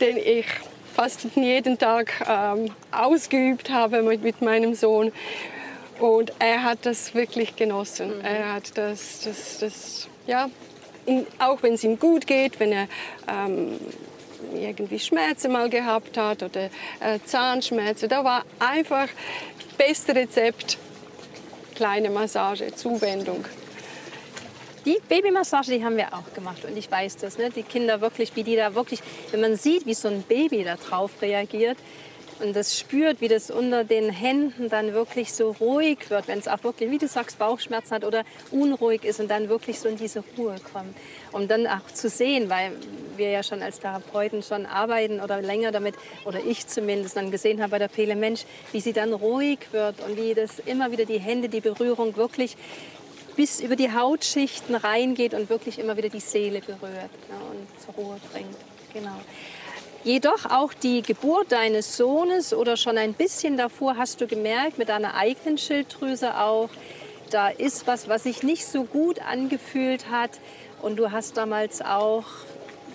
den 0.00 0.16
ich 0.16 0.46
fast 0.94 1.26
jeden 1.34 1.78
Tag 1.78 2.12
ähm, 2.28 2.74
ausgeübt 2.90 3.70
habe 3.70 4.02
mit, 4.02 4.22
mit 4.22 4.42
meinem 4.42 4.74
Sohn. 4.74 5.12
Und 6.00 6.32
er 6.38 6.62
hat 6.62 6.78
das 6.82 7.14
wirklich 7.14 7.56
genossen. 7.56 8.18
Mhm. 8.18 8.24
Er 8.24 8.54
hat 8.54 8.76
das, 8.76 9.20
das, 9.20 9.58
das 9.58 10.08
ja, 10.26 10.48
auch 11.38 11.62
wenn 11.62 11.74
es 11.74 11.84
ihm 11.84 11.98
gut 11.98 12.26
geht, 12.26 12.60
wenn 12.60 12.72
er 12.72 12.88
ähm, 13.28 13.78
irgendwie 14.54 14.98
Schmerzen 14.98 15.52
mal 15.52 15.68
gehabt 15.68 16.16
hat 16.16 16.42
oder 16.42 16.66
äh, 17.00 17.18
Zahnschmerzen, 17.24 18.08
da 18.08 18.24
war 18.24 18.44
einfach 18.58 19.08
das 19.58 19.86
beste 19.86 20.14
Rezept 20.14 20.78
kleine 21.74 22.10
Massage, 22.10 22.74
Zuwendung. 22.74 23.44
Die 24.84 24.98
Babymassage, 25.08 25.72
die 25.72 25.84
haben 25.84 25.96
wir 25.96 26.14
auch 26.14 26.32
gemacht 26.34 26.64
und 26.64 26.76
ich 26.76 26.90
weiß 26.90 27.18
das, 27.18 27.38
ne? 27.38 27.50
die 27.50 27.62
Kinder 27.62 28.00
wirklich, 28.00 28.34
wie 28.36 28.42
die 28.42 28.56
da 28.56 28.74
wirklich, 28.74 29.00
wenn 29.30 29.40
man 29.40 29.56
sieht, 29.56 29.86
wie 29.86 29.94
so 29.94 30.08
ein 30.08 30.22
Baby 30.22 30.64
da 30.64 30.76
drauf 30.76 31.10
reagiert, 31.20 31.76
und 32.40 32.54
das 32.54 32.78
spürt, 32.78 33.20
wie 33.20 33.28
das 33.28 33.50
unter 33.50 33.84
den 33.84 34.10
Händen 34.10 34.68
dann 34.68 34.92
wirklich 34.92 35.32
so 35.32 35.50
ruhig 35.60 36.10
wird, 36.10 36.28
wenn 36.28 36.38
es 36.38 36.48
auch 36.48 36.62
wirklich, 36.62 36.90
wie 36.90 36.98
du 36.98 37.08
sagst, 37.08 37.38
Bauchschmerzen 37.38 37.92
hat 37.92 38.04
oder 38.04 38.24
unruhig 38.50 39.04
ist 39.04 39.20
und 39.20 39.28
dann 39.28 39.48
wirklich 39.48 39.78
so 39.80 39.88
in 39.88 39.96
diese 39.96 40.22
Ruhe 40.36 40.56
kommt. 40.72 40.96
Um 41.32 41.48
dann 41.48 41.66
auch 41.66 41.86
zu 41.92 42.08
sehen, 42.08 42.48
weil 42.48 42.72
wir 43.16 43.30
ja 43.30 43.42
schon 43.42 43.62
als 43.62 43.80
Therapeuten 43.80 44.42
schon 44.42 44.66
arbeiten 44.66 45.20
oder 45.20 45.42
länger 45.42 45.72
damit, 45.72 45.94
oder 46.24 46.40
ich 46.44 46.66
zumindest 46.66 47.16
dann 47.16 47.30
gesehen 47.30 47.60
habe 47.60 47.72
bei 47.72 47.78
der 47.78 47.88
Pele 47.88 48.16
Mensch, 48.16 48.44
wie 48.72 48.80
sie 48.80 48.92
dann 48.92 49.12
ruhig 49.12 49.58
wird 49.72 49.96
und 50.00 50.16
wie 50.16 50.34
das 50.34 50.58
immer 50.60 50.92
wieder 50.92 51.04
die 51.04 51.18
Hände, 51.18 51.48
die 51.48 51.60
Berührung 51.60 52.16
wirklich 52.16 52.56
bis 53.36 53.60
über 53.60 53.76
die 53.76 53.92
Hautschichten 53.92 54.74
reingeht 54.74 55.32
und 55.32 55.48
wirklich 55.48 55.78
immer 55.78 55.96
wieder 55.96 56.08
die 56.08 56.20
Seele 56.20 56.60
berührt 56.60 57.10
ja, 57.28 57.36
und 57.50 57.80
zur 57.80 57.94
Ruhe 57.94 58.16
bringt. 58.32 58.56
Genau. 58.92 59.20
Jedoch 60.08 60.46
auch 60.46 60.72
die 60.72 61.02
Geburt 61.02 61.52
deines 61.52 61.98
Sohnes 61.98 62.54
oder 62.54 62.78
schon 62.78 62.96
ein 62.96 63.12
bisschen 63.12 63.58
davor 63.58 63.98
hast 63.98 64.22
du 64.22 64.26
gemerkt, 64.26 64.78
mit 64.78 64.88
deiner 64.88 65.16
eigenen 65.16 65.58
Schilddrüse 65.58 66.38
auch, 66.38 66.70
da 67.30 67.50
ist 67.50 67.86
was, 67.86 68.08
was 68.08 68.22
sich 68.22 68.42
nicht 68.42 68.64
so 68.64 68.84
gut 68.84 69.20
angefühlt 69.20 70.10
hat. 70.10 70.30
Und 70.80 70.96
du 70.96 71.12
hast 71.12 71.36
damals 71.36 71.82
auch 71.82 72.24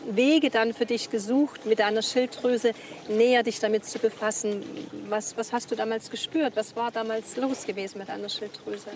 Wege 0.10 0.50
dann 0.50 0.74
für 0.74 0.88
dich 0.88 1.12
gesucht, 1.12 1.67
mit 1.67 1.77
deiner 1.77 2.01
Schilddrüse 2.01 2.72
näher 3.08 3.43
dich 3.43 3.60
damit 3.60 3.86
zu 3.86 4.00
befassen. 4.00 4.63
Was, 5.08 5.38
was 5.38 5.53
hast 5.53 5.70
du 5.70 5.75
damals 5.75 6.10
gespürt? 6.10 6.55
Was 6.55 6.75
war 6.75 6.89
damals 6.89 7.38
los 7.38 7.67
gewesen 7.67 8.00
mit 8.00 8.10
deiner 8.10 8.29
Schilddrüse? 8.29 8.89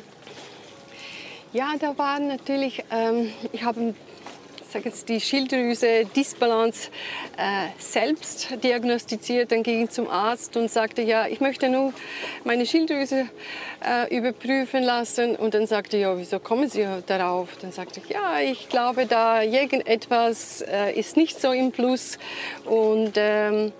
Ja, 1.53 1.75
da 1.79 1.95
war 1.99 2.19
natürlich, 2.19 2.83
ähm, 2.89 3.31
ich 3.51 3.63
habe 3.63 3.93
sag 4.69 4.85
jetzt, 4.85 5.07
die 5.09 5.21
Schilddrüse 5.21 6.05
Disbalance 6.15 6.89
äh, 7.37 7.69
selbst 7.79 8.49
diagnostiziert. 8.63 9.51
Dann 9.51 9.63
ging 9.63 9.85
ich 9.85 9.89
zum 9.91 10.09
Arzt 10.09 10.57
und 10.57 10.69
sagte, 10.69 11.01
ja, 11.01 11.27
ich 11.27 11.39
möchte 11.39 11.69
nur 11.69 11.93
meine 12.43 12.65
Schilddrüse 12.65 13.27
äh, 13.85 14.15
überprüfen 14.15 14.83
lassen. 14.83 15.35
Und 15.35 15.53
dann 15.53 15.67
sagte 15.67 15.97
ja, 15.97 16.17
wieso 16.17 16.39
kommen 16.39 16.69
Sie 16.69 16.85
darauf? 17.05 17.49
Dann 17.61 17.71
sagte 17.71 18.01
ich, 18.03 18.09
ja, 18.09 18.39
ich 18.39 18.69
glaube, 18.69 19.05
da 19.05 19.41
irgendetwas 19.41 20.61
äh, 20.61 20.93
ist 20.99 21.17
nicht 21.17 21.39
so 21.39 21.51
im 21.51 21.71
Fluss. 21.71 22.17
Und 22.65 23.13
ähm, 23.15 23.71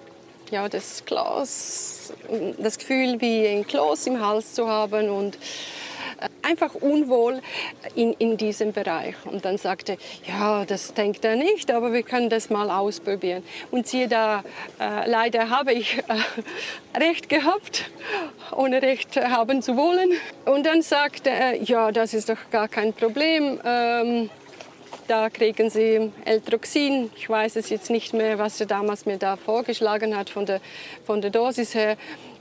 ja, 0.52 0.70
das 0.70 1.04
Kloß, 1.06 2.14
das 2.58 2.78
Gefühl, 2.78 3.20
wie 3.20 3.48
ein 3.48 3.68
Kloß 3.68 4.08
im 4.08 4.26
Hals 4.26 4.54
zu 4.54 4.68
haben 4.68 5.10
und 5.10 5.38
einfach 6.42 6.76
unwohl 6.76 7.42
in, 7.96 8.14
in 8.14 8.38
diesem 8.38 8.74
Bereich. 8.74 9.16
Und 9.26 9.46
dann 9.46 9.58
sagte, 9.58 9.98
ja, 10.28 10.66
das 10.66 10.94
denkt 10.94 11.26
er 11.26 11.36
nicht, 11.36 11.72
aber 11.72 11.94
wir 11.94 12.04
können 12.04 12.30
das 12.30 12.50
mal 12.50 12.70
ausprobieren. 12.70 13.44
Und 13.72 13.88
siehe 13.88 14.08
da, 14.08 14.44
äh, 14.80 15.10
leider 15.10 15.50
habe 15.50 15.74
ich 15.74 15.98
äh, 15.98 17.00
recht 17.00 17.30
gehabt, 17.30 17.90
ohne 18.56 18.82
recht 18.82 19.16
haben 19.18 19.62
zu 19.62 19.78
wollen. 19.78 20.12
Und 20.46 20.66
dann 20.66 20.82
sagte 20.82 21.30
er, 21.30 21.62
ja, 21.62 21.92
das 21.92 22.14
ist 22.14 22.30
doch 22.30 22.50
gar 22.52 22.68
kein 22.68 22.94
Problem. 22.94 23.60
Ähm, 23.66 24.30
da 25.08 25.30
kriegen 25.30 25.70
Sie 25.70 26.12
Eltroxin. 26.26 27.10
Ich 27.16 27.30
weiß 27.30 27.56
es 27.56 27.70
jetzt 27.70 27.90
nicht 27.90 28.14
mehr, 28.14 28.40
was 28.40 28.60
er 28.60 28.68
damals 28.68 29.06
mir 29.06 29.18
da 29.18 29.38
vorgeschlagen 29.38 30.18
hat 30.18 30.30
von 30.30 30.46
der, 30.46 30.60
von 31.06 31.22
der 31.22 31.32
Dosis 31.32 31.76
her. 31.76 31.96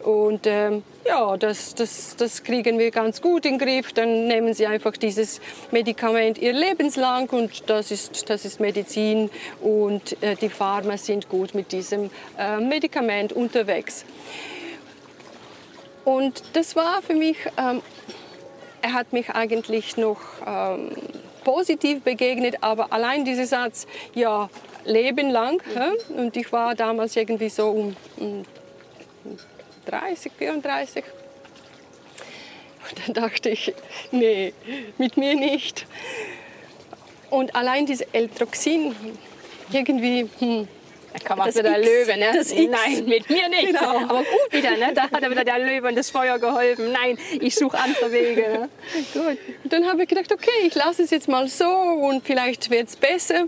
Und 0.06 0.46
ähm, 0.46 0.84
ja, 1.04 1.36
das, 1.36 1.74
das, 1.74 2.14
das 2.14 2.44
kriegen 2.44 2.78
wir 2.78 2.92
ganz 2.92 3.20
gut 3.20 3.44
in 3.44 3.58
den 3.58 3.66
Griff. 3.66 3.92
Dann 3.92 4.28
nehmen 4.28 4.54
Sie 4.54 4.64
einfach 4.64 4.96
dieses 4.96 5.40
Medikament 5.72 6.38
Ihr 6.38 6.52
lebenslang 6.52 7.28
und 7.30 7.68
das 7.68 7.90
ist, 7.90 8.30
das 8.30 8.44
ist 8.44 8.60
Medizin 8.60 9.30
und 9.60 10.22
äh, 10.22 10.36
die 10.36 10.48
Pharma 10.48 10.96
sind 10.96 11.28
gut 11.28 11.56
mit 11.56 11.72
diesem 11.72 12.08
äh, 12.38 12.58
Medikament 12.58 13.32
unterwegs. 13.32 14.04
Und 16.04 16.40
das 16.52 16.76
war 16.76 17.02
für 17.02 17.14
mich, 17.14 17.38
ähm, 17.58 17.82
er 18.82 18.92
hat 18.92 19.12
mich 19.12 19.30
eigentlich 19.30 19.96
noch 19.96 20.20
ähm, 20.46 20.90
positiv 21.42 22.02
begegnet, 22.02 22.58
aber 22.60 22.92
allein 22.92 23.24
dieser 23.24 23.46
Satz, 23.46 23.88
ja, 24.14 24.50
Leben 24.84 25.30
lang. 25.30 25.60
Mhm. 25.74 26.16
Und 26.16 26.36
ich 26.36 26.52
war 26.52 26.76
damals 26.76 27.16
irgendwie 27.16 27.48
so 27.48 27.70
um, 27.70 27.96
um 28.18 28.44
30, 29.86 30.32
34. 30.38 31.04
Und 32.88 33.08
dann 33.08 33.14
dachte 33.14 33.50
ich, 33.50 33.74
nee, 34.12 34.52
mit 34.98 35.16
mir 35.16 35.34
nicht. 35.34 35.86
Und 37.30 37.54
allein 37.56 37.86
diese 37.86 38.06
Eltroxin, 38.14 38.94
irgendwie, 39.72 40.28
hm, 40.38 40.68
da 41.12 41.18
kam 41.24 41.40
auch 41.40 41.46
wieder 41.46 41.62
der 41.62 41.78
Löwe, 41.78 42.16
ne? 42.16 42.68
Nein, 42.70 43.06
mit 43.06 43.28
mir 43.30 43.48
nicht. 43.48 43.66
Genau. 43.66 43.98
Aber 44.00 44.18
gut 44.18 44.52
wieder, 44.52 44.76
ne? 44.76 44.92
Da 44.94 45.10
hat 45.10 45.22
er 45.22 45.30
wieder 45.30 45.44
der 45.44 45.58
Löwe 45.58 45.88
und 45.88 45.96
das 45.96 46.10
Feuer 46.10 46.38
geholfen. 46.38 46.92
Nein, 46.92 47.18
ich 47.40 47.54
suche 47.54 47.78
andere 47.78 48.12
Wege. 48.12 48.42
Ne? 48.42 48.68
gut. 49.14 49.38
Und 49.64 49.72
dann 49.72 49.88
habe 49.88 50.02
ich 50.02 50.08
gedacht, 50.08 50.30
okay, 50.30 50.50
ich 50.66 50.74
lasse 50.74 51.02
es 51.02 51.10
jetzt 51.10 51.28
mal 51.28 51.48
so 51.48 51.68
und 51.68 52.24
vielleicht 52.24 52.70
wird 52.70 52.88
es 52.88 52.96
besser. 52.96 53.46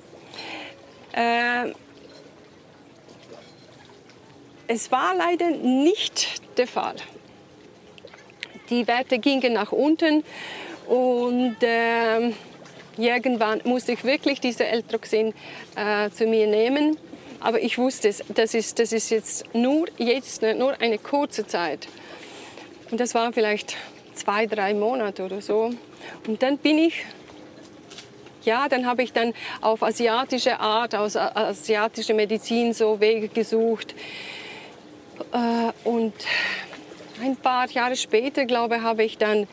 Äh, 1.13 1.73
es 4.69 4.93
war 4.93 5.15
leider 5.17 5.51
nicht 5.51 6.43
der 6.59 6.67
Fall. 6.67 6.97
Die 8.71 8.87
Werte 8.87 9.19
gingen 9.19 9.55
nach 9.55 9.73
unten 9.73 10.23
und 10.87 11.57
äh, 11.63 12.33
irgendwann 12.99 13.63
musste 13.65 13.93
ich 13.93 14.05
wirklich 14.05 14.41
diese 14.41 14.67
Eltroxin 14.67 15.33
äh, 15.75 16.11
zu 16.11 16.27
mir 16.27 16.47
nehmen. 16.47 16.99
Aber 17.41 17.63
ich 17.63 17.79
wusste, 17.79 18.15
das 18.35 18.55
ist, 18.55 18.79
das 18.79 18.93
ist 18.93 19.11
jetzt 19.11 19.55
nur, 19.55 19.87
jetzt 19.97 20.43
nur 20.43 20.79
eine 20.81 20.99
kurze 20.99 21.47
Zeit. 21.47 21.89
Und 22.91 23.01
das 23.01 23.15
waren 23.15 23.33
vielleicht 23.33 23.77
zwei, 24.15 24.47
drei 24.47 24.75
Monate 24.75 25.25
oder 25.25 25.41
so. 25.41 25.71
Und 26.27 26.43
dann 26.43 26.59
bin 26.59 26.79
ich, 26.79 27.05
ja, 28.45 28.69
dann 28.69 28.87
habe 28.87 29.03
ich 29.03 29.13
dann 29.13 29.33
auf 29.61 29.83
asiatische 29.83 30.59
Art, 30.59 30.95
aus 30.95 31.17
asiatischer 31.17 32.15
Medizin 32.15 32.73
so 32.75 33.01
Wege 33.01 33.29
gesucht, 33.29 33.95
und 35.85 36.15
ein 37.21 37.37
paar 37.37 37.69
Jahre 37.71 37.97
später, 37.97 38.45
glaube 38.45 38.77
ich, 38.77 38.83
habe 38.83 39.05
ich 39.05 39.19
dann 39.19 39.47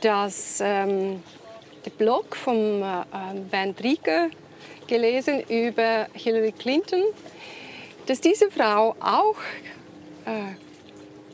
das 0.00 0.60
ähm, 0.62 1.22
Blog 1.98 2.36
von 2.36 2.82
äh, 2.82 3.04
Bernd 3.50 3.82
Rieger 3.82 4.28
gelesen 4.86 5.42
über 5.48 6.08
Hillary 6.14 6.52
Clinton, 6.52 7.02
dass 8.06 8.20
diese 8.20 8.50
Frau 8.50 8.96
auch 9.00 9.36
äh, 10.26 10.54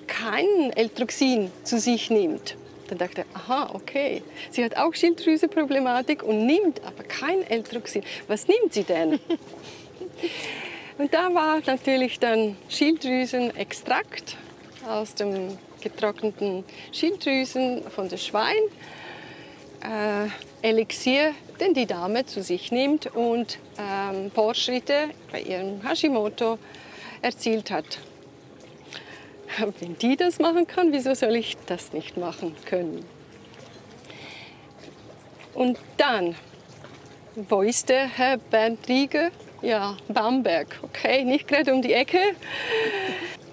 kein 0.06 0.72
Eltroxin 0.74 1.50
zu 1.64 1.78
sich 1.78 2.10
nimmt. 2.10 2.56
Dann 2.88 2.98
dachte 2.98 3.22
ich, 3.22 3.36
aha, 3.36 3.70
okay, 3.72 4.22
sie 4.50 4.64
hat 4.64 4.76
auch 4.76 4.94
Schilddrüseproblematik 4.94 6.22
und 6.22 6.46
nimmt 6.46 6.80
aber 6.84 7.02
kein 7.02 7.42
Eltroxin. 7.42 8.04
Was 8.28 8.46
nimmt 8.46 8.72
sie 8.72 8.84
denn? 8.84 9.18
Und 10.98 11.12
da 11.12 11.34
war 11.34 11.60
natürlich 11.66 12.18
dann 12.18 12.56
Schilddrüsenextrakt 12.68 14.36
aus 14.88 15.14
dem 15.14 15.58
getrockneten 15.82 16.64
Schilddrüsen 16.92 17.82
von 17.90 18.08
der 18.08 18.16
Schwein, 18.16 18.56
äh, 19.82 20.66
Elixier, 20.66 21.32
den 21.60 21.74
die 21.74 21.86
Dame 21.86 22.24
zu 22.24 22.42
sich 22.42 22.72
nimmt 22.72 23.14
und 23.14 23.58
ähm, 23.78 24.30
Fortschritte 24.30 25.10
bei 25.30 25.42
ihrem 25.42 25.86
Hashimoto 25.86 26.58
erzielt 27.20 27.70
hat. 27.70 27.98
wenn 29.80 29.98
die 29.98 30.16
das 30.16 30.38
machen 30.38 30.66
kann, 30.66 30.92
wieso 30.92 31.14
soll 31.14 31.36
ich 31.36 31.56
das 31.66 31.92
nicht 31.92 32.16
machen 32.16 32.54
können? 32.64 33.04
Und 35.54 35.78
dann, 35.96 36.34
wo 37.34 37.62
ist 37.62 37.88
der 37.88 38.06
Herr 38.06 38.36
Bernd 38.36 38.86
Rieger? 38.88 39.30
Ja, 39.62 39.96
Bamberg, 40.08 40.78
okay, 40.82 41.24
nicht 41.24 41.48
gerade 41.48 41.72
um 41.72 41.82
die 41.82 41.92
Ecke. 41.92 42.18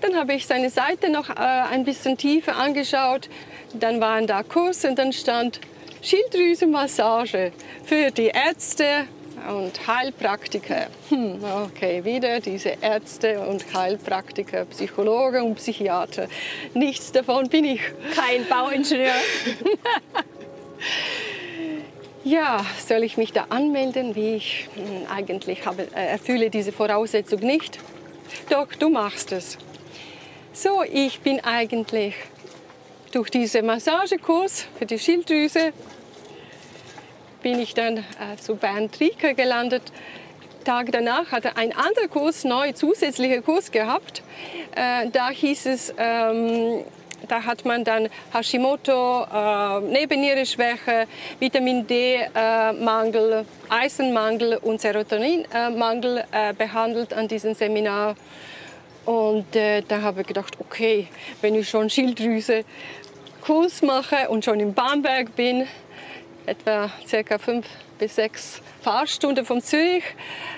Dann 0.02 0.16
habe 0.16 0.34
ich 0.34 0.46
seine 0.46 0.70
Seite 0.70 1.10
noch 1.10 1.30
äh, 1.30 1.34
ein 1.34 1.86
bisschen 1.86 2.18
tiefer 2.18 2.58
angeschaut. 2.58 3.30
Dann 3.74 4.02
waren 4.02 4.28
da 4.28 4.44
Kurse 4.44 4.90
und 4.90 5.00
dann 5.00 5.14
stand 5.14 5.62
Schilddrüsenmassage 6.02 7.54
für 7.86 8.12
die 8.12 8.28
Ärzte 8.28 9.08
und 9.50 9.88
Heilpraktiker. 9.88 10.88
Hm, 11.10 11.44
okay, 11.66 12.04
wieder 12.04 12.42
diese 12.42 12.76
Ärzte 12.82 13.40
und 13.40 13.74
Heilpraktiker, 13.74 14.66
Psychologen 14.66 15.44
und 15.44 15.56
Psychiater. 15.56 16.28
Nichts 16.74 17.14
davon 17.14 17.48
bin 17.48 17.64
ich. 17.64 17.82
Kein 18.14 18.46
Bauingenieur. 18.48 19.14
ja, 22.24 22.66
soll 22.86 23.04
ich 23.04 23.18
mich 23.18 23.34
da 23.34 23.48
anmelden? 23.50 24.16
Wie 24.16 24.36
ich 24.36 24.70
hm, 24.76 25.08
eigentlich 25.10 25.66
habe, 25.66 25.88
äh, 25.96 26.08
erfülle 26.08 26.50
diese 26.50 26.72
Voraussetzung 26.72 27.40
nicht. 27.42 27.80
Doch, 28.50 28.68
du 28.74 28.90
machst 28.90 29.32
es. 29.32 29.58
So, 30.54 30.84
ich 30.84 31.22
bin 31.22 31.40
eigentlich 31.42 32.16
durch 33.12 33.30
diesen 33.30 33.66
Massagekurs 33.66 34.66
für 34.78 34.86
die 34.86 35.00
Schilddrüse 35.00 35.74
bin 37.44 37.60
ich 37.60 37.74
dann 37.74 37.98
äh, 37.98 38.38
zu 38.40 38.56
Bernd 38.56 39.00
Rieker 39.00 39.34
gelandet. 39.34 39.84
Tag 40.64 40.92
danach 40.92 41.32
hat 41.32 41.44
er 41.44 41.58
einen 41.58 41.74
anderen 41.74 42.10
Kurs, 42.10 42.46
neu 42.46 42.72
zusätzlicher 42.72 43.42
Kurs 43.42 43.70
gehabt. 43.70 44.24
Äh, 44.76 45.10
da 45.12 45.30
hieß 45.30 45.66
es, 45.66 45.94
ähm, 45.98 46.86
da 47.28 47.44
hat 47.44 47.66
man 47.66 47.84
dann 47.84 48.10
Hashimoto, 48.34 49.24
äh, 49.24 49.80
Nebennierenschwäche, 49.82 51.08
Vitamin 51.40 51.86
D-Mangel, 51.88 53.46
äh, 53.70 53.74
Eisenmangel 53.74 54.58
und 54.58 54.82
Serotoninmangel 54.82 56.24
äh, 56.32 56.54
behandelt 56.54 57.14
an 57.14 57.28
diesem 57.28 57.54
Seminar. 57.54 58.16
Und 59.06 59.56
äh, 59.56 59.82
da 59.82 60.02
habe 60.02 60.22
ich 60.22 60.28
gedacht, 60.28 60.56
okay, 60.60 61.08
wenn 61.42 61.56
ich 61.56 61.70
schon 61.70 61.90
Schilddrüse 61.90 62.64
Kurs 63.42 63.82
mache 63.82 64.30
und 64.30 64.46
schon 64.46 64.60
in 64.60 64.74
Bamberg 64.74 65.36
bin, 65.36 65.68
etwa 66.46 66.90
circa 67.06 67.38
fünf 67.38 67.66
bis 68.00 68.16
sechs 68.16 68.62
Fahrstunden 68.82 69.46
von 69.46 69.62
Zürich 69.62 70.04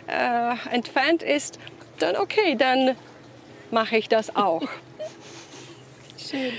äh, 0.07 0.73
entfernt 0.73 1.23
ist, 1.23 1.59
dann 1.99 2.15
okay, 2.15 2.55
dann 2.55 2.95
mache 3.71 3.97
ich 3.97 4.09
das 4.09 4.35
auch. 4.35 4.67
Schön. 6.29 6.53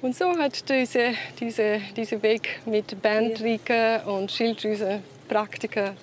Und 0.00 0.16
so 0.16 0.38
hat 0.38 0.68
diese, 0.68 1.14
diese, 1.38 1.80
dieser 1.96 2.22
Weg 2.22 2.60
mit 2.64 3.02
Bandrike 3.02 4.02
und 4.06 4.30
Schilddrüse 4.30 5.02
Praktiker 5.28 5.94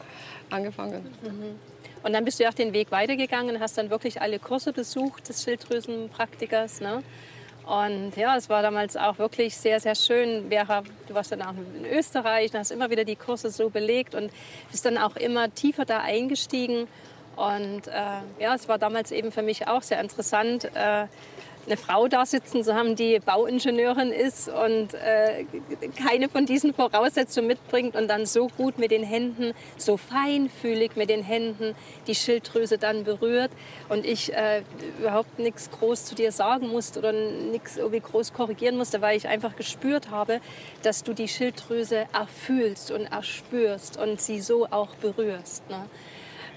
angefangen. 0.51 1.03
Mhm. 1.23 1.59
Und 2.03 2.13
dann 2.13 2.25
bist 2.25 2.39
du 2.39 2.47
auch 2.47 2.53
den 2.53 2.73
Weg 2.73 2.91
weitergegangen, 2.91 3.59
hast 3.59 3.77
dann 3.77 3.89
wirklich 3.89 4.21
alle 4.21 4.37
Kurse 4.37 4.73
besucht 4.73 5.29
des 5.29 5.43
Schilddrüsenpraktikers. 5.43 6.81
Ne? 6.81 7.01
Und 7.65 8.15
ja, 8.15 8.35
es 8.35 8.49
war 8.49 8.61
damals 8.61 8.97
auch 8.97 9.17
wirklich 9.17 9.55
sehr, 9.55 9.79
sehr 9.79 9.95
schön. 9.95 10.49
Du 10.49 11.13
warst 11.15 11.31
dann 11.31 11.41
auch 11.41 11.53
in 11.75 11.85
Österreich 11.85 12.53
und 12.53 12.59
hast 12.59 12.71
immer 12.71 12.89
wieder 12.89 13.05
die 13.05 13.15
Kurse 13.15 13.49
so 13.49 13.69
belegt 13.69 14.13
und 14.13 14.31
bist 14.69 14.85
dann 14.85 14.97
auch 14.97 15.15
immer 15.15 15.51
tiefer 15.53 15.85
da 15.85 16.01
eingestiegen. 16.01 16.87
Und 17.35 17.87
äh, 17.87 17.91
ja, 18.39 18.53
es 18.53 18.67
war 18.67 18.77
damals 18.77 19.11
eben 19.11 19.31
für 19.31 19.41
mich 19.41 19.67
auch 19.67 19.81
sehr 19.81 19.99
interessant, 19.99 20.65
äh, 20.75 21.07
eine 21.65 21.77
Frau 21.77 22.07
da 22.07 22.25
sitzen 22.25 22.63
zu 22.63 22.75
haben, 22.75 22.95
die 22.95 23.19
Bauingenieurin 23.19 24.11
ist 24.11 24.49
und 24.49 24.93
äh, 24.93 25.45
keine 25.95 26.29
von 26.29 26.45
diesen 26.45 26.73
Voraussetzungen 26.73 27.47
mitbringt 27.47 27.95
und 27.95 28.07
dann 28.07 28.25
so 28.25 28.47
gut 28.47 28.77
mit 28.77 28.91
den 28.91 29.03
Händen, 29.03 29.53
so 29.77 29.97
feinfühlig 29.97 30.95
mit 30.95 31.09
den 31.09 31.23
Händen 31.23 31.75
die 32.07 32.15
Schilddrüse 32.15 32.77
dann 32.77 33.03
berührt 33.03 33.51
und 33.89 34.05
ich 34.05 34.33
äh, 34.33 34.63
überhaupt 34.99 35.39
nichts 35.39 35.69
groß 35.71 36.05
zu 36.05 36.15
dir 36.15 36.31
sagen 36.31 36.67
musste 36.67 36.99
oder 36.99 37.13
nichts 37.13 37.77
irgendwie 37.77 38.01
groß 38.01 38.33
korrigieren 38.33 38.77
musste, 38.77 39.01
weil 39.01 39.15
ich 39.15 39.27
einfach 39.27 39.55
gespürt 39.55 40.09
habe, 40.09 40.41
dass 40.81 41.03
du 41.03 41.13
die 41.13 41.27
Schilddrüse 41.27 42.05
erfühlst 42.13 42.91
und 42.91 43.05
erspürst 43.05 43.97
und 43.97 44.19
sie 44.19 44.41
so 44.41 44.67
auch 44.69 44.95
berührst. 44.95 45.69
Ne? 45.69 45.85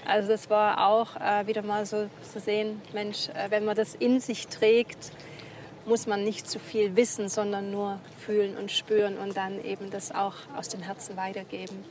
Also 0.07 0.29
das 0.29 0.49
war 0.49 0.87
auch 0.87 1.17
äh, 1.17 1.47
wieder 1.47 1.63
mal 1.63 1.85
so 1.85 2.09
zu 2.31 2.39
sehen, 2.39 2.81
Mensch, 2.93 3.27
äh, 3.29 3.51
wenn 3.51 3.65
man 3.65 3.75
das 3.75 3.93
in 3.93 4.21
sich 4.21 4.47
trägt, 4.47 5.11
muss 5.85 6.07
man 6.07 6.23
nicht 6.23 6.49
zu 6.49 6.59
viel 6.59 6.95
wissen, 6.95 7.27
sondern 7.27 7.71
nur 7.71 7.99
fühlen 8.25 8.55
und 8.55 8.71
spüren 8.71 9.17
und 9.17 9.35
dann 9.35 9.63
eben 9.65 9.91
das 9.91 10.13
auch 10.13 10.35
aus 10.55 10.69
dem 10.69 10.81
Herzen 10.81 11.17
weitergeben. 11.17 11.83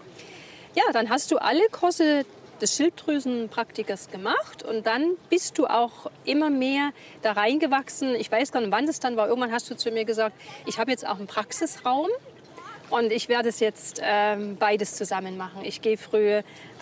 Ja, 0.74 0.85
dann 0.94 1.11
hast 1.11 1.31
du 1.31 1.37
alle 1.37 1.68
Kurse 1.70 2.24
des 2.62 2.74
Schilddrüsenpraktikers 2.74 4.09
gemacht 4.09 4.62
und 4.62 4.87
dann 4.87 5.16
bist 5.29 5.59
du 5.59 5.66
auch 5.66 6.11
immer 6.24 6.48
mehr 6.48 6.92
da 7.20 7.33
reingewachsen. 7.33 8.14
Ich 8.14 8.33
weiß 8.33 8.50
gar 8.50 8.61
nicht, 8.61 8.72
wann 8.72 8.87
das 8.87 8.98
dann 8.98 9.16
war. 9.16 9.29
Irgendwann 9.29 9.52
hast 9.52 9.70
du 9.70 9.76
zu 9.76 9.90
mir 9.90 10.07
gesagt, 10.07 10.35
ich 10.64 10.79
habe 10.79 10.90
jetzt 10.90 11.07
auch 11.07 11.18
einen 11.18 11.26
Praxisraum 11.26 12.09
und 12.88 13.12
ich 13.12 13.29
werde 13.29 13.48
es 13.48 13.61
jetzt 13.61 14.00
ähm, 14.02 14.57
beides 14.57 14.94
zusammen 14.94 15.37
machen. 15.37 15.64
Ich 15.64 15.83
gehe 15.83 15.98
früh 15.98 16.40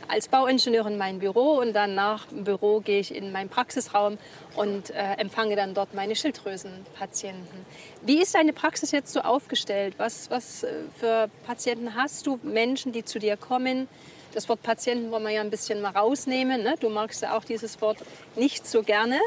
als 0.08 0.28
Bauingenieur 0.28 0.86
in 0.86 0.98
mein 0.98 1.18
Büro 1.18 1.58
und 1.58 1.72
dann 1.72 1.94
nach 1.94 2.26
dem 2.26 2.44
Büro 2.44 2.80
gehe 2.80 3.00
ich 3.00 3.14
in 3.14 3.32
meinen 3.32 3.48
Praxisraum 3.48 4.18
und 4.56 4.90
äh, 4.90 5.14
empfange 5.18 5.56
dann 5.56 5.74
dort 5.74 5.94
meine 5.94 6.16
Schilddrüsenpatienten. 6.16 7.66
Wie 8.02 8.20
ist 8.20 8.34
deine 8.34 8.52
Praxis 8.52 8.90
jetzt 8.90 9.12
so 9.12 9.20
aufgestellt? 9.20 9.94
Was, 9.98 10.30
was 10.30 10.64
äh, 10.64 10.72
für 10.98 11.28
Patienten 11.46 11.94
hast 11.94 12.26
du? 12.26 12.38
Menschen, 12.42 12.92
die 12.92 13.04
zu 13.04 13.18
dir 13.18 13.36
kommen? 13.36 13.88
Das 14.34 14.48
Wort 14.48 14.62
Patienten 14.62 15.10
wollen 15.10 15.22
wir 15.22 15.30
ja 15.30 15.40
ein 15.40 15.50
bisschen 15.50 15.80
mal 15.80 15.92
rausnehmen. 15.92 16.62
Ne? 16.62 16.74
Du 16.80 16.88
magst 16.88 17.22
ja 17.22 17.36
auch 17.36 17.44
dieses 17.44 17.80
Wort 17.80 17.98
nicht 18.34 18.66
so 18.66 18.82
gerne. 18.82 19.20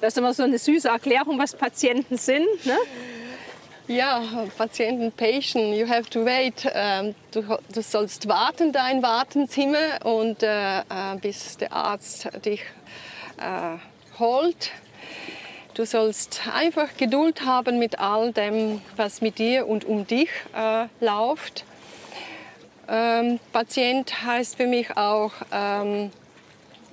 Das 0.00 0.12
ist 0.12 0.18
immer 0.18 0.34
so 0.34 0.42
eine 0.42 0.58
süße 0.58 0.88
Erklärung, 0.88 1.38
was 1.38 1.56
Patienten 1.56 2.18
sind. 2.18 2.46
Ne? 2.66 2.76
Ja, 3.86 4.22
Patienten, 4.56 5.12
Patient, 5.12 5.76
you 5.76 5.86
have 5.86 6.08
to 6.08 6.24
wait. 6.24 6.66
Ähm, 6.72 7.14
du, 7.32 7.42
du, 7.42 7.82
sollst 7.82 8.26
warten, 8.26 8.72
dein 8.72 9.02
Wartenzimmer, 9.02 10.04
und 10.04 10.42
äh, 10.42 10.78
äh, 10.78 10.82
bis 11.20 11.58
der 11.58 11.70
Arzt 11.70 12.30
dich 12.46 12.62
äh, 13.36 13.76
holt. 14.18 14.70
Du 15.74 15.84
sollst 15.84 16.40
einfach 16.50 16.96
Geduld 16.96 17.44
haben 17.44 17.78
mit 17.78 17.98
all 17.98 18.32
dem, 18.32 18.80
was 18.96 19.20
mit 19.20 19.38
dir 19.38 19.68
und 19.68 19.84
um 19.84 20.06
dich 20.06 20.30
äh, 20.56 20.86
läuft. 21.04 21.66
Ähm, 22.88 23.38
Patient 23.52 24.24
heißt 24.24 24.56
für 24.56 24.66
mich 24.66 24.96
auch 24.96 25.32
ähm, 25.52 26.10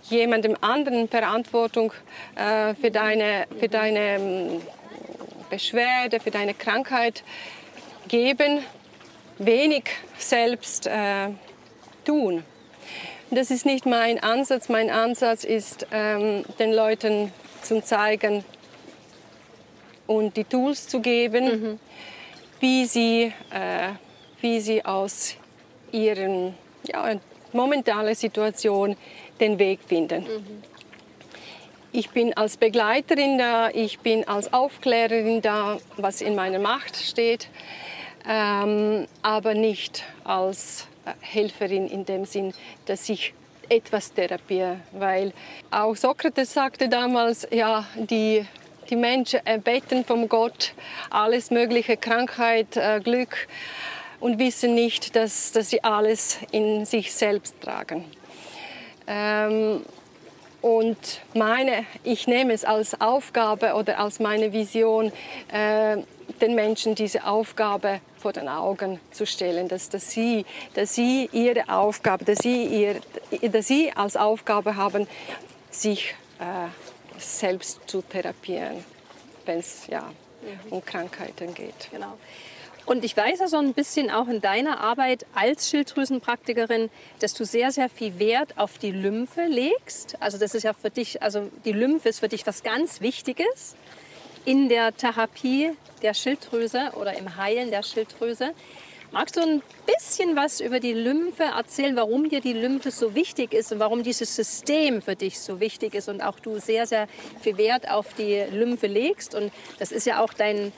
jemandem 0.09 0.57
anderen 0.59 1.07
Verantwortung 1.07 1.93
äh, 2.35 2.75
für 2.75 2.91
deine, 2.91 3.47
für 3.57 3.69
deine 3.69 3.99
ähm, 3.99 4.61
Beschwerde, 5.51 6.19
für 6.19 6.31
deine 6.31 6.55
Krankheit 6.55 7.23
geben, 8.07 8.63
wenig 9.37 9.83
selbst 10.17 10.87
äh, 10.87 11.27
tun. 12.05 12.43
Das 13.29 13.51
ist 13.51 13.65
nicht 13.65 13.85
mein 13.85 14.21
Ansatz. 14.21 14.69
Mein 14.69 14.89
Ansatz 14.89 15.43
ist, 15.43 15.85
ähm, 15.91 16.43
den 16.57 16.73
Leuten 16.73 17.31
zu 17.61 17.83
zeigen 17.83 18.43
und 20.07 20.35
die 20.35 20.43
Tools 20.43 20.87
zu 20.87 20.99
geben, 20.99 21.45
mhm. 21.45 21.79
wie, 22.59 22.85
sie, 22.85 23.33
äh, 23.51 23.89
wie 24.41 24.59
sie 24.59 24.83
aus 24.83 25.35
ihrer 25.91 26.53
ja, 26.83 27.15
momentanen 27.53 28.15
Situation 28.15 28.95
den 29.39 29.59
Weg 29.59 29.79
finden. 29.87 30.23
Mhm. 30.23 30.63
Ich 31.93 32.11
bin 32.11 32.33
als 32.37 32.55
Begleiterin 32.55 33.37
da, 33.37 33.69
ich 33.69 33.99
bin 33.99 34.25
als 34.25 34.53
Aufklärerin 34.53 35.41
da, 35.41 35.77
was 35.97 36.21
in 36.21 36.35
meiner 36.35 36.59
Macht 36.59 36.95
steht, 36.95 37.49
ähm, 38.25 39.07
aber 39.21 39.55
nicht 39.55 40.05
als 40.23 40.87
äh, 41.03 41.11
Helferin 41.19 41.87
in 41.87 42.05
dem 42.05 42.23
Sinn, 42.23 42.53
dass 42.85 43.09
ich 43.09 43.33
etwas 43.67 44.13
therapiere. 44.13 44.79
Weil 44.93 45.33
auch 45.69 45.93
Sokrates 45.97 46.53
sagte 46.53 46.87
damals, 46.87 47.45
ja, 47.51 47.85
die, 47.95 48.45
die 48.89 48.95
Menschen 48.95 49.45
erbeten 49.45 50.05
vom 50.05 50.29
Gott 50.29 50.73
alles 51.09 51.51
mögliche, 51.51 51.97
Krankheit, 51.97 52.77
äh, 52.77 53.01
Glück 53.03 53.49
und 54.21 54.39
wissen 54.39 54.75
nicht, 54.75 55.13
dass, 55.17 55.51
dass 55.51 55.71
sie 55.71 55.83
alles 55.83 56.39
in 56.51 56.85
sich 56.85 57.13
selbst 57.13 57.59
tragen. 57.59 58.05
Ähm, 59.07 59.81
und 60.61 61.21
meine, 61.33 61.85
ich 62.03 62.27
nehme 62.27 62.53
es 62.53 62.63
als 62.65 62.99
Aufgabe 63.01 63.73
oder 63.73 63.99
als 63.99 64.19
meine 64.19 64.53
Vision, 64.53 65.11
äh, 65.51 65.97
den 66.39 66.55
Menschen 66.55 66.95
diese 66.95 67.25
Aufgabe 67.25 67.99
vor 68.17 68.33
den 68.33 68.47
Augen 68.47 68.99
zu 69.11 69.25
stellen, 69.25 69.67
dass, 69.67 69.89
dass, 69.89 70.11
sie, 70.11 70.45
dass 70.75 70.95
sie 70.95 71.29
ihre 71.31 71.67
Aufgabe, 71.69 72.25
dass 72.25 72.39
sie, 72.39 72.65
ihr, 72.65 73.01
dass 73.49 73.67
sie 73.67 73.91
als 73.93 74.15
Aufgabe 74.15 74.75
haben, 74.75 75.07
sich 75.71 76.15
äh, 76.39 76.67
selbst 77.19 77.81
zu 77.87 78.01
therapieren. 78.01 78.83
wenn 79.45 79.59
es 79.59 79.87
ja, 79.87 80.03
um 80.69 80.83
Krankheiten 80.83 81.53
geht. 81.53 81.89
Genau. 81.91 82.17
Und 82.85 83.05
ich 83.05 83.15
weiß 83.15 83.39
ja 83.39 83.47
so 83.47 83.57
ein 83.57 83.73
bisschen 83.73 84.09
auch 84.09 84.27
in 84.27 84.41
deiner 84.41 84.79
Arbeit 84.79 85.25
als 85.35 85.69
Schilddrüsenpraktikerin, 85.69 86.89
dass 87.19 87.33
du 87.33 87.45
sehr, 87.45 87.71
sehr 87.71 87.89
viel 87.89 88.17
Wert 88.19 88.57
auf 88.57 88.77
die 88.77 88.91
Lymphe 88.91 89.45
legst. 89.45 90.17
Also 90.19 90.37
das 90.37 90.55
ist 90.55 90.63
ja 90.63 90.73
für 90.73 90.89
dich, 90.89 91.21
also 91.21 91.49
die 91.63 91.73
Lymphe 91.73 92.09
ist 92.09 92.19
für 92.19 92.27
dich 92.27 92.45
was 92.47 92.63
ganz 92.63 93.01
Wichtiges 93.01 93.75
in 94.45 94.69
der 94.69 94.95
Therapie 94.95 95.71
der 96.01 96.13
Schilddrüse 96.13 96.93
oder 96.99 97.17
im 97.17 97.37
Heilen 97.37 97.69
der 97.69 97.83
Schilddrüse. 97.83 98.53
Magst 99.13 99.35
du 99.35 99.41
ein 99.41 99.61
bisschen 99.85 100.37
was 100.37 100.61
über 100.61 100.79
die 100.79 100.93
Lymphe 100.93 101.43
erzählen, 101.43 101.97
warum 101.97 102.29
dir 102.29 102.39
die 102.39 102.53
Lymphe 102.53 102.91
so 102.91 103.13
wichtig 103.13 103.53
ist 103.53 103.73
und 103.73 103.79
warum 103.79 104.03
dieses 104.03 104.33
System 104.33 105.01
für 105.01 105.17
dich 105.17 105.39
so 105.41 105.59
wichtig 105.59 105.95
ist 105.95 106.07
und 106.07 106.21
auch 106.21 106.39
du 106.39 106.59
sehr, 106.59 106.87
sehr 106.87 107.09
viel 107.41 107.57
Wert 107.57 107.91
auf 107.91 108.13
die 108.13 108.41
Lymphe 108.51 108.87
legst? 108.87 109.35
Und 109.35 109.51
das 109.79 109.91
ist 109.91 110.07
ja 110.07 110.23
auch 110.23 110.33
dein, 110.33 110.71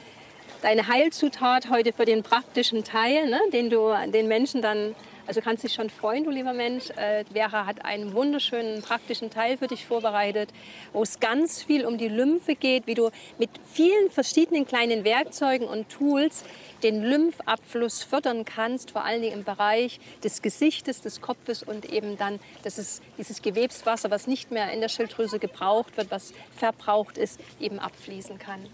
deine 0.64 0.88
Heilzutat 0.88 1.70
heute 1.70 1.94
für 1.94 2.06
den 2.06 2.24
praktischen 2.24 2.84
Teil, 2.84 3.30
ne, 3.30 3.40
den 3.52 3.70
du 3.70 3.94
den 4.12 4.28
Menschen 4.28 4.62
dann 4.62 4.96
also 5.26 5.40
kannst 5.40 5.64
dich 5.64 5.74
schon 5.74 5.90
freuen, 5.90 6.26
du 6.26 6.32
lieber 6.32 6.52
Mensch. 6.52 6.90
Äh, 6.98 7.24
Vera 7.32 7.66
hat 7.66 7.86
einen 7.86 8.14
wunderschönen 8.14 8.82
praktischen 8.82 9.30
Teil 9.30 9.58
für 9.58 9.68
dich 9.68 9.86
vorbereitet, 9.86 10.50
wo 10.92 11.02
es 11.02 11.22
ganz 11.22 11.64
viel 11.64 11.86
um 11.86 11.98
die 11.98 12.10
Lymphe 12.10 12.56
geht, 12.56 12.88
wie 12.88 12.94
du 12.94 13.10
mit 13.38 13.50
vielen 13.72 14.12
verschiedenen 14.12 14.66
kleinen 14.66 15.06
Werkzeugen 15.06 15.66
und 15.66 15.88
Tools 15.88 16.44
den 16.84 17.02
Lymphabfluss 17.02 18.04
fördern 18.04 18.44
kannst, 18.44 18.92
vor 18.92 19.06
allen 19.06 19.22
Dingen 19.22 19.40
im 19.40 19.44
Bereich 19.46 20.02
des 20.26 20.42
Gesichtes, 20.42 21.00
des 21.00 21.22
Kopfes 21.22 21.64
und 21.64 21.86
eben 21.86 22.18
dann, 22.18 22.42
dass 22.64 22.78
es 22.78 23.02
dieses 23.18 23.42
Gewebswasser, 23.42 24.12
was 24.12 24.28
nicht 24.28 24.52
mehr 24.52 24.74
in 24.74 24.82
der 24.82 24.90
Schilddrüse 24.90 25.40
gebraucht 25.40 25.96
wird, 25.96 26.12
was 26.12 26.34
verbraucht 26.58 27.18
ist, 27.18 27.40
eben 27.62 27.80
abfließen 27.80 28.40
kann. 28.40 28.68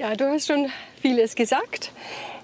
Ja, 0.00 0.16
du 0.16 0.30
hast 0.30 0.46
schon 0.46 0.72
vieles 1.02 1.34
gesagt. 1.34 1.92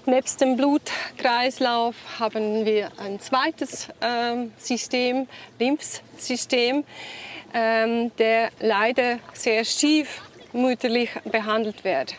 Nebst 0.05 0.41
dem 0.41 0.57
Blutkreislauf 0.57 1.95
haben 2.19 2.67
wir 2.67 2.91
ein 2.99 3.19
zweites 3.19 3.87
ähm, 3.99 4.53
System, 4.59 5.27
Lymphsystem, 5.57 6.83
ähm, 7.55 8.11
der 8.19 8.49
leider 8.59 9.17
sehr 9.33 9.65
stiefmütterlich 9.65 11.09
behandelt 11.25 11.83
wird. 11.83 12.13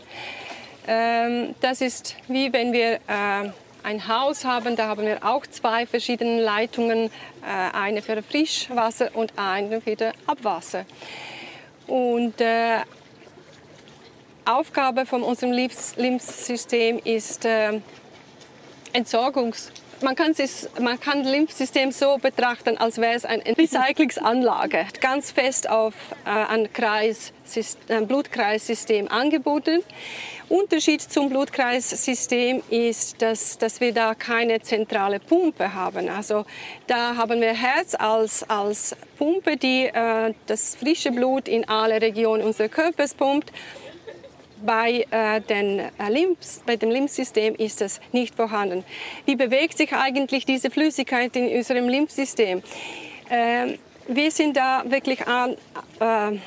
Ähm, 0.89 1.55
das 1.61 1.83
ist 1.83 2.17
wie 2.27 2.53
wenn 2.53 2.73
wir 2.73 2.95
äh, 2.95 3.51
ein 3.85 4.09
Haus 4.09 4.45
haben, 4.45 4.75
da 4.75 4.89
haben 4.89 5.07
wir 5.07 5.25
auch 5.25 5.47
zwei 5.47 5.87
verschiedene 5.87 6.43
Leitungen, 6.43 7.13
äh, 7.47 7.77
eine 7.77 8.03
für 8.03 8.21
Frischwasser 8.25 9.11
und 9.15 9.33
eine 9.37 9.81
für 9.83 10.13
Abwasser. 10.27 10.85
Und 11.87 12.41
äh, 12.41 12.81
Aufgabe 14.49 15.05
von 15.05 15.23
unserem 15.23 15.53
Lymphsystem 15.53 17.01
ist 17.05 17.45
äh, 17.45 17.81
Entsorgungs 18.93 19.71
man 20.03 20.15
kann, 20.15 20.35
es, 20.37 20.69
man 20.81 20.99
kann 21.01 21.23
das 21.23 21.33
Lymphsystem 21.33 21.93
so 21.93 22.19
betrachten, 22.19 22.79
als 22.79 22.99
wäre 22.99 23.15
es 23.15 23.25
eine 23.25 23.43
Recyclingsanlage, 23.57 24.87
ganz 25.01 25.31
fest 25.31 25.69
auf 25.69 25.95
äh, 26.25 26.31
ein, 26.31 26.73
Kreis, 26.73 27.33
ein 27.89 28.07
Blutkreissystem 28.07 29.09
angeboten. 29.09 29.83
Unterschied 30.49 31.03
zum 31.03 31.29
Blutkreissystem 31.29 32.63
ist, 32.71 33.21
dass, 33.21 33.59
dass 33.59 33.81
wir 33.81 33.93
da 33.93 34.15
keine 34.15 34.61
zentrale 34.63 35.21
Pumpe 35.21 35.75
haben. 35.75 36.09
Also 36.09 36.47
da 36.87 37.17
haben 37.17 37.41
wir 37.41 37.53
Herz 37.53 37.95
als, 37.95 38.49
als 38.49 38.97
Pumpe, 39.19 39.57
die 39.57 39.87
äh, 39.87 40.33
das 40.47 40.77
frische 40.77 41.11
Blut 41.11 41.49
in 41.49 41.69
alle 41.69 42.01
Regionen 42.01 42.43
unseres 42.43 42.71
Körpers 42.71 43.15
pumpt 43.15 43.53
bei, 44.65 45.07
äh, 45.11 45.41
den, 45.41 45.79
äh, 45.79 45.91
Lymphs, 46.09 46.63
bei 46.67 46.77
dem 46.77 46.91
Lymphsystem 46.91 47.55
ist 47.55 47.81
das 47.81 48.01
nicht 48.13 48.35
vorhanden. 48.35 48.85
Wie 49.25 49.37
bewegt 49.37 49.77
sich 49.77 49.93
eigentlich 49.93 50.45
diese 50.45 50.71
Flüssigkeit 50.71 51.35
in 51.37 51.49
unserem 51.49 51.89
Lymphsystem? 51.89 52.63
Äh, 53.31 53.79
wir 54.09 54.31
sind 54.31 54.57
da 54.57 54.85
wirklich 54.87 55.27
an, 55.27 55.57
äh, 56.01 56.39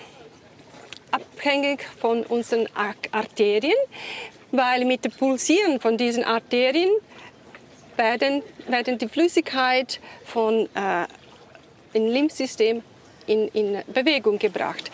abhängig 1.12 1.86
von 2.00 2.24
unseren 2.24 2.68
Arterien, 3.12 3.78
weil 4.52 4.86
mit 4.86 5.06
dem 5.06 5.12
Pulsieren 5.12 5.80
von 5.80 5.98
diesen 5.98 6.24
Arterien 6.24 6.90
werden, 7.98 8.42
werden 8.68 8.98
die 8.98 9.08
Flüssigkeit 9.08 10.00
von 10.26 10.68
äh, 10.76 11.06
im 11.94 12.08
Lymphsystem 12.08 12.82
in, 13.28 13.48
in 13.50 13.84
Bewegung 13.94 14.40
gebracht. 14.40 14.92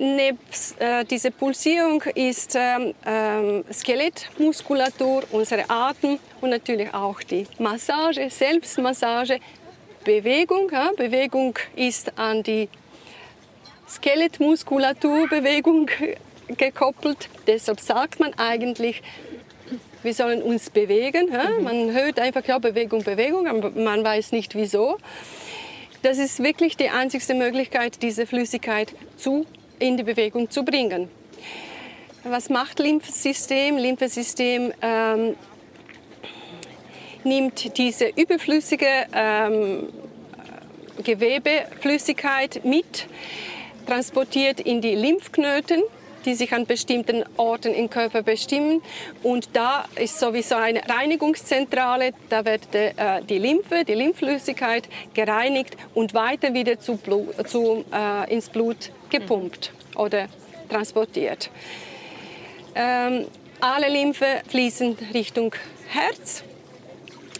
Nebst 0.00 0.80
äh, 0.80 1.04
dieser 1.04 1.30
Pulsierung 1.30 2.02
ist 2.14 2.56
ähm, 2.56 2.94
ähm, 3.04 3.64
Skelettmuskulatur, 3.70 5.24
unsere 5.30 5.68
Atem 5.68 6.18
und 6.40 6.48
natürlich 6.48 6.94
auch 6.94 7.22
die 7.22 7.46
Massage, 7.58 8.30
Selbstmassage, 8.30 9.40
Bewegung. 10.02 10.70
Ja? 10.72 10.92
Bewegung 10.96 11.58
ist 11.76 12.18
an 12.18 12.42
die 12.42 12.70
Skelettmuskulaturbewegung 13.90 15.90
gekoppelt. 16.56 17.28
Deshalb 17.46 17.80
sagt 17.80 18.20
man 18.20 18.32
eigentlich, 18.38 19.02
wir 20.02 20.14
sollen 20.14 20.40
uns 20.40 20.70
bewegen. 20.70 21.30
Ja? 21.30 21.50
Mhm. 21.50 21.64
Man 21.64 21.92
hört 21.92 22.18
einfach, 22.20 22.46
ja, 22.46 22.58
Bewegung, 22.58 23.04
Bewegung, 23.04 23.46
aber 23.46 23.70
man 23.72 24.02
weiß 24.02 24.32
nicht 24.32 24.54
wieso. 24.54 24.96
Das 26.00 26.16
ist 26.16 26.42
wirklich 26.42 26.78
die 26.78 26.88
einzigste 26.88 27.34
Möglichkeit, 27.34 28.02
diese 28.02 28.26
Flüssigkeit 28.26 28.94
zu 29.18 29.44
in 29.80 29.96
die 29.96 30.04
Bewegung 30.04 30.48
zu 30.50 30.64
bringen. 30.64 31.08
Was 32.22 32.50
macht 32.50 32.78
Lymphsystem? 32.78 33.78
Lymphsystem 33.78 34.72
ähm, 34.82 35.36
nimmt 37.24 37.76
diese 37.78 38.08
überflüssige 38.08 38.86
ähm, 39.12 39.88
Gewebeflüssigkeit 41.02 42.64
mit, 42.64 43.06
transportiert 43.86 44.60
in 44.60 44.82
die 44.82 44.94
Lymphknoten, 44.94 45.82
die 46.26 46.34
sich 46.34 46.52
an 46.52 46.66
bestimmten 46.66 47.24
Orten 47.38 47.72
im 47.72 47.88
Körper 47.88 48.22
bestimmen. 48.22 48.82
Und 49.22 49.48
da 49.54 49.86
ist 49.96 50.20
sowieso 50.20 50.56
eine 50.56 50.82
Reinigungszentrale. 50.86 52.12
Da 52.28 52.44
wird 52.44 52.74
de, 52.74 52.92
äh, 52.96 53.22
die 53.22 53.38
Lymphe, 53.38 53.84
die 53.84 53.94
Lymphflüssigkeit 53.94 54.88
gereinigt 55.14 55.76
und 55.94 56.12
weiter 56.12 56.52
wieder 56.52 56.78
zu 56.78 56.96
Blut, 56.96 57.48
zu, 57.48 57.84
äh, 57.92 58.30
ins 58.30 58.50
Blut 58.50 58.90
gepumpt 59.10 59.72
oder 59.96 60.28
transportiert. 60.68 61.50
Ähm, 62.74 63.26
alle 63.60 63.88
Lymphe 63.88 64.42
fließen 64.48 64.96
Richtung 65.12 65.54
Herz. 65.88 66.44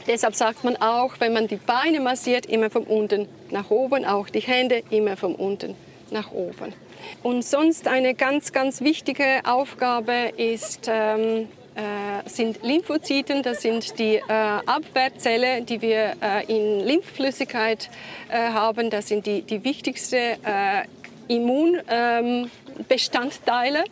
Deshalb 0.07 0.35
sagt 0.35 0.65
man 0.65 0.77
auch, 0.77 1.15
wenn 1.21 1.33
man 1.33 1.47
die 1.47 1.57
Beine 1.57 2.01
massiert, 2.01 2.47
immer 2.47 2.71
von 2.71 2.85
unten 2.85 3.29
nach 3.51 3.71
oben, 3.71 4.05
auch 4.05 4.29
die 4.29 4.41
Hände 4.41 4.83
immer 4.91 5.17
von 5.17 5.35
unten 5.35 5.77
nach 6.11 6.33
oben. 6.33 6.75
Und 7.23 7.45
sonst 7.45 7.87
eine 7.87 8.15
ganz, 8.15 8.53
ganz 8.53 8.81
wichtige 8.81 9.41
Aufgabe 9.45 10.33
ist, 10.37 10.89
ähm, 10.93 11.49
äh, 11.75 12.29
sind 12.29 12.63
Lymphozyten. 12.63 13.43
Das 13.43 13.63
sind 13.63 13.99
die 13.99 14.17
äh, 14.17 14.23
Abwehrzellen, 14.29 15.65
die 15.67 15.81
wir 15.81 16.17
äh, 16.21 16.45
in 16.49 16.87
Lymphflüssigkeit 16.87 17.89
äh, 18.29 18.51
haben. 18.51 18.91
Das 18.91 19.09
sind 19.09 19.27
die, 19.27 19.43
die 19.43 19.65
wichtigsten 19.65 20.17
äh, 20.17 20.85
Immunbestandteile. 21.31 23.85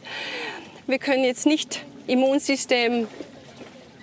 Wir 0.87 0.98
können 0.98 1.24
jetzt 1.24 1.46
nicht 1.46 1.87
Immunsystem 2.07 3.09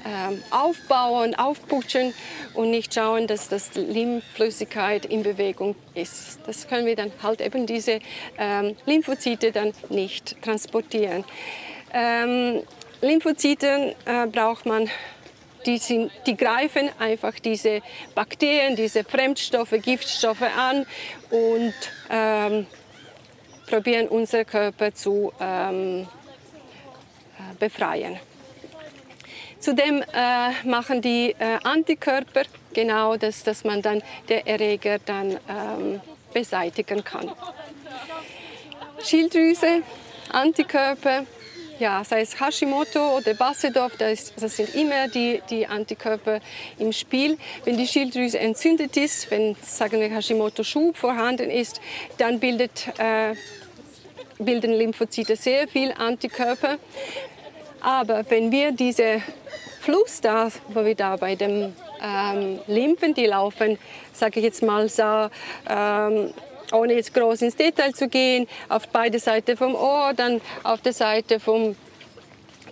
ähm, 0.06 0.43
aufbauen, 0.52 1.36
aufputschen 1.36 2.13
und 2.54 2.69
nicht 2.69 2.93
schauen, 2.93 3.26
dass 3.28 3.50
das 3.50 3.74
Lymphflüssigkeit 3.76 5.06
in 5.06 5.24
Bewegung 5.24 5.76
ist. 5.95 6.39
Das 6.45 6.67
können 6.67 6.86
wir 6.86 6.95
dann 6.95 7.12
halt 7.24 7.41
eben 7.41 7.65
diese 7.65 8.00
ähm, 8.38 8.76
Lymphozyte 8.86 9.52
dann 9.52 9.74
nicht 9.89 10.39
transportieren. 10.41 11.26
Ähm, 11.91 12.62
Lymphozyten 13.02 13.95
äh, 14.06 14.28
braucht 14.32 14.65
man 14.65 14.89
die, 15.65 15.80
sind, 15.80 16.12
die, 16.28 16.38
greifen 16.38 16.89
einfach 17.00 17.39
diese 17.39 17.82
Bakterien, 18.13 18.76
diese 18.76 19.04
Fremdstoffe, 19.04 19.74
Giftstoffe 19.82 20.43
an 20.43 20.86
und 21.32 21.74
ähm, 22.12 22.67
probieren, 23.65 24.08
unseren 24.08 24.45
Körper 24.45 24.93
zu 24.93 25.32
ähm, 25.39 26.08
äh, 27.38 27.56
befreien. 27.60 28.19
Zudem 29.60 30.04
äh, 30.13 30.67
machen 30.67 31.01
die 31.01 31.36
äh, 31.39 31.58
Antikörper 31.63 32.43
genau 32.73 33.17
das, 33.17 33.43
dass 33.43 33.63
man 33.63 33.82
dann 33.82 34.04
den 34.30 34.45
Erreger 34.45 34.99
dann 34.99 35.39
ähm, 35.49 36.01
beseitigen 36.34 37.04
kann. 37.04 37.32
Schilddrüse, 39.04 39.82
Antikörper, 40.32 41.25
ja, 41.80 42.04
sei 42.04 42.22
es 42.22 42.40
Hashimoto 42.40 43.18
oder 43.18 43.34
Bassedorf, 43.34 43.98
das, 43.98 44.34
das, 44.36 44.58
sind 44.58 44.74
immer 44.76 45.08
die, 45.08 45.42
die 45.50 45.68
Antikörper 45.68 46.40
im 46.80 46.92
Spiel. 46.92 47.38
Wenn 47.64 47.78
die 47.78 47.88
Schilddrüse 47.88 48.40
entzündet 48.40 48.96
ist, 48.98 49.30
wenn 49.32 49.56
sagen 49.62 50.00
wir 50.00 50.10
Hashimoto-Schub 50.10 50.96
vorhanden 50.96 51.50
ist, 51.50 51.82
dann 52.18 52.40
bildet 52.40 52.88
äh, 52.98 53.36
bilden 54.38 54.74
Lymphozyte 54.74 55.36
sehr 55.36 55.68
viel 55.68 55.92
Antikörper. 55.92 56.78
Aber 57.82 58.24
wenn 58.30 58.52
wir 58.52 58.72
diese 58.72 59.22
Fluss 59.82 60.22
da, 60.22 60.50
wo 60.70 60.84
wir 60.84 60.96
da 60.96 61.16
bei 61.16 61.36
dem 61.36 61.74
ähm, 62.02 62.60
Lymphen, 62.68 63.14
die 63.14 63.26
laufen, 63.26 63.78
sage 64.14 64.40
ich 64.40 64.46
jetzt 64.46 64.64
mal 64.64 64.90
so, 64.90 65.30
ähm, 65.70 66.34
ohne 66.71 66.93
jetzt 66.93 67.13
groß 67.13 67.43
ins 67.43 67.56
Detail 67.56 67.93
zu 67.93 68.08
gehen, 68.08 68.47
auf 68.69 68.88
beide 68.88 69.19
Seiten 69.19 69.58
vom 69.58 69.75
Ohr, 69.75 70.13
dann 70.15 70.41
auf 70.63 70.82
der 70.82 70.93
Seite 70.93 71.39
vom, 71.39 71.75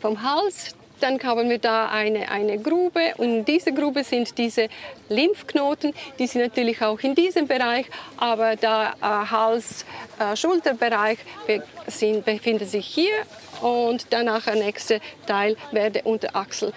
vom 0.02 0.22
Hals, 0.22 0.76
dann 1.04 1.22
haben 1.24 1.50
wir 1.50 1.60
da 1.60 1.90
eine, 1.90 2.30
eine 2.30 2.58
Grube 2.58 3.14
und 3.18 3.26
in 3.26 3.46
dieser 3.46 3.72
Grube 3.72 4.06
sind 4.06 4.38
diese 4.38 4.70
Lymphknoten, 5.10 5.94
die 6.18 6.28
sind 6.28 6.42
natürlich 6.42 6.82
auch 6.82 7.00
in 7.02 7.14
diesem 7.14 7.46
Bereich, 7.46 7.88
aber 8.16 8.56
der 8.56 8.94
äh, 9.02 9.06
Hals-Schulterbereich 9.06 11.18
äh, 11.48 11.60
befindet 12.22 12.70
sich 12.70 12.86
hier 12.86 13.12
und 13.62 14.08
danach 14.12 14.46
der 14.46 14.56
nächste 14.56 15.02
Teil 15.28 15.58
wäre 15.72 15.92
der 15.92 16.06
Unterachsel. 16.06 16.72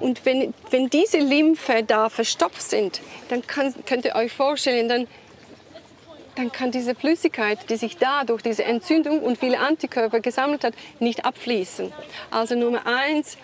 Und 0.00 0.24
wenn, 0.24 0.54
wenn 0.70 0.90
diese 0.90 1.18
Lymphe 1.18 1.84
da 1.84 2.08
verstopft 2.08 2.62
sind, 2.62 3.00
dann 3.28 3.46
kann, 3.46 3.72
könnt 3.86 4.04
ihr 4.04 4.16
euch 4.16 4.32
vorstellen, 4.32 4.88
dann 4.88 5.06
dann 6.38 6.52
kann 6.52 6.70
diese 6.70 6.94
Flüssigkeit, 6.94 7.68
die 7.68 7.76
sich 7.76 7.96
da 7.96 8.22
durch 8.22 8.42
diese 8.42 8.62
Entzündung 8.62 9.20
und 9.22 9.38
viele 9.38 9.58
Antikörper 9.58 10.20
gesammelt 10.20 10.62
hat, 10.62 10.72
nicht 11.00 11.24
abfließen. 11.24 11.92
Also 12.30 12.54
Nummer 12.54 12.86
eins, 12.86 13.36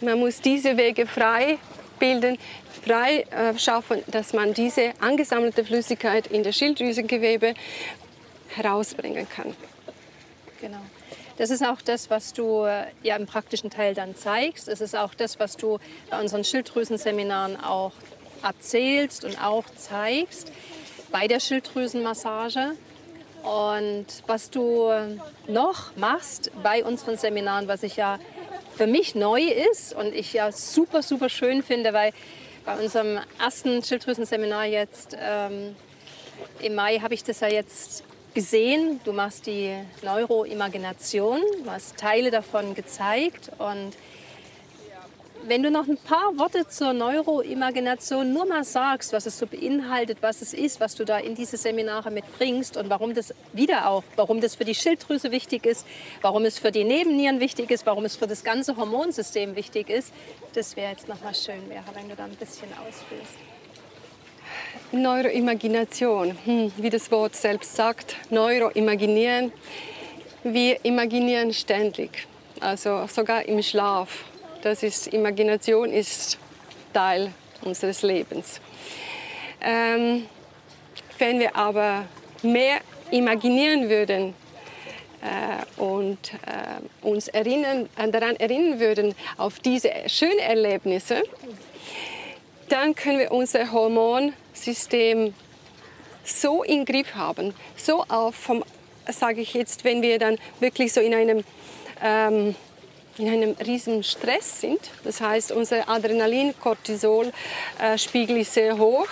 man 0.00 0.18
muss 0.18 0.40
diese 0.40 0.76
Wege 0.76 1.06
frei 1.06 1.58
bilden, 2.00 2.36
frei 2.84 3.26
äh, 3.30 3.56
schaffen, 3.56 4.02
dass 4.08 4.32
man 4.32 4.54
diese 4.54 4.92
angesammelte 4.98 5.64
Flüssigkeit 5.64 6.26
in 6.26 6.42
der 6.42 6.50
Schilddrüsengewebe 6.50 7.54
herausbringen 8.56 9.28
kann. 9.28 9.54
Genau. 10.60 10.82
Das 11.38 11.50
ist 11.50 11.64
auch 11.64 11.80
das, 11.80 12.10
was 12.10 12.32
du 12.32 12.64
äh, 12.64 12.86
ja 13.04 13.14
im 13.16 13.26
praktischen 13.26 13.70
Teil 13.70 13.94
dann 13.94 14.16
zeigst. 14.16 14.66
Es 14.66 14.80
ist 14.80 14.96
auch 14.96 15.14
das, 15.14 15.38
was 15.38 15.56
du 15.56 15.78
bei 16.10 16.20
unseren 16.20 16.42
Schilddrüsenseminaren 16.42 17.62
auch 17.62 17.92
erzählst 18.42 19.24
und 19.24 19.40
auch 19.40 19.64
zeigst 19.76 20.50
bei 21.12 21.28
der 21.28 21.38
Schilddrüsenmassage. 21.38 22.72
Und 23.42 24.06
was 24.26 24.50
du 24.50 24.90
noch 25.46 25.94
machst 25.96 26.50
bei 26.62 26.84
unseren 26.84 27.16
Seminaren, 27.16 27.68
was 27.68 27.82
ich 27.82 27.96
ja 27.96 28.18
für 28.76 28.86
mich 28.86 29.14
neu 29.14 29.42
ist 29.42 29.94
und 29.94 30.14
ich 30.14 30.32
ja 30.32 30.50
super, 30.50 31.02
super 31.02 31.28
schön 31.28 31.62
finde, 31.62 31.92
weil 31.92 32.12
bei 32.64 32.76
unserem 32.78 33.18
ersten 33.38 33.82
Schilddrüsenseminar 33.82 34.66
jetzt 34.66 35.16
ähm, 35.20 35.74
im 36.60 36.74
Mai 36.74 36.98
habe 37.00 37.14
ich 37.14 37.24
das 37.24 37.40
ja 37.40 37.48
jetzt 37.48 38.04
gesehen. 38.34 39.00
Du 39.04 39.12
machst 39.12 39.46
die 39.46 39.74
Neuroimagination, 40.02 41.40
du 41.64 41.70
hast 41.70 41.96
Teile 41.96 42.30
davon 42.30 42.74
gezeigt 42.74 43.50
und 43.58 43.92
wenn 45.46 45.62
du 45.62 45.70
noch 45.70 45.88
ein 45.88 45.96
paar 45.96 46.38
Worte 46.38 46.66
zur 46.68 46.92
Neuroimagination 46.92 48.32
nur 48.32 48.46
mal 48.46 48.64
sagst, 48.64 49.12
was 49.12 49.26
es 49.26 49.38
so 49.38 49.46
beinhaltet, 49.46 50.18
was 50.20 50.42
es 50.42 50.54
ist, 50.54 50.80
was 50.80 50.94
du 50.94 51.04
da 51.04 51.18
in 51.18 51.34
diese 51.34 51.56
Seminare 51.56 52.10
mitbringst 52.10 52.76
und 52.76 52.90
warum 52.90 53.14
das 53.14 53.34
wieder 53.52 53.88
auch, 53.88 54.04
warum 54.16 54.40
das 54.40 54.54
für 54.54 54.64
die 54.64 54.74
Schilddrüse 54.74 55.30
wichtig 55.32 55.66
ist, 55.66 55.86
warum 56.20 56.44
es 56.44 56.58
für 56.58 56.70
die 56.70 56.84
Nebennieren 56.84 57.40
wichtig 57.40 57.70
ist, 57.70 57.86
warum 57.86 58.04
es 58.04 58.16
für 58.16 58.26
das 58.26 58.44
ganze 58.44 58.76
Hormonsystem 58.76 59.56
wichtig 59.56 59.90
ist, 59.90 60.12
das 60.54 60.76
wäre 60.76 60.92
jetzt 60.92 61.08
noch 61.08 61.22
mal 61.22 61.34
schön 61.34 61.62
wenn 61.94 62.08
du 62.08 62.14
da 62.16 62.24
ein 62.24 62.34
bisschen 62.36 62.68
ausführst. 62.86 63.34
Neuroimagination, 64.92 66.36
hm, 66.44 66.72
wie 66.76 66.90
das 66.90 67.10
Wort 67.10 67.34
selbst 67.34 67.74
sagt, 67.74 68.16
Neuroimaginieren. 68.30 69.52
Wir 70.44 70.84
imaginieren 70.84 71.52
ständig, 71.52 72.26
also 72.60 73.06
sogar 73.06 73.46
im 73.46 73.62
Schlaf. 73.62 74.24
Das 74.62 74.84
ist, 74.84 75.08
Imagination 75.08 75.92
ist 75.92 76.38
Teil 76.94 77.32
unseres 77.62 78.02
Lebens. 78.02 78.60
Ähm, 79.60 80.28
wenn 81.18 81.40
wir 81.40 81.56
aber 81.56 82.04
mehr 82.44 82.76
imaginieren 83.10 83.88
würden 83.88 84.34
äh, 85.20 85.80
und 85.80 86.34
äh, 86.46 87.04
uns 87.04 87.26
erinnern, 87.26 87.88
daran 88.12 88.36
erinnern 88.36 88.78
würden, 88.78 89.16
auf 89.36 89.58
diese 89.58 89.90
schönen 90.06 90.38
Erlebnisse, 90.38 91.24
dann 92.68 92.94
können 92.94 93.18
wir 93.18 93.32
unser 93.32 93.72
Hormonsystem 93.72 95.34
so 96.22 96.62
im 96.62 96.84
Griff 96.84 97.16
haben, 97.16 97.52
so 97.76 98.04
auf 98.08 98.36
vom, 98.36 98.62
sage 99.08 99.40
ich 99.40 99.54
jetzt, 99.54 99.82
wenn 99.82 100.02
wir 100.02 100.20
dann 100.20 100.38
wirklich 100.60 100.92
so 100.92 101.00
in 101.00 101.14
einem 101.14 101.42
ähm, 102.00 102.54
in 103.18 103.28
einem 103.28 103.54
riesen 103.64 104.02
Stress 104.02 104.60
sind. 104.60 104.80
Das 105.04 105.20
heißt, 105.20 105.52
unser 105.52 105.88
Adrenalin-Cortisol-Spiegel 105.88 108.38
ist 108.38 108.54
sehr 108.54 108.76
hoch. 108.78 109.06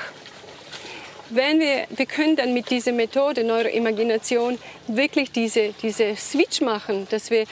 Wenn 1.29 1.61
wir, 1.61 1.87
wir 1.91 2.07
können 2.07 2.35
dann 2.35 2.55
mit 2.55 2.71
dieser 2.71 2.93
Methode 2.93 3.45
Neuroimagination 3.45 4.59
wirklich 4.89 5.31
diese, 5.31 5.75
diese 5.81 6.17
Switch 6.17 6.61
machen, 6.61 7.07
dass 7.11 7.31
wir 7.31 7.45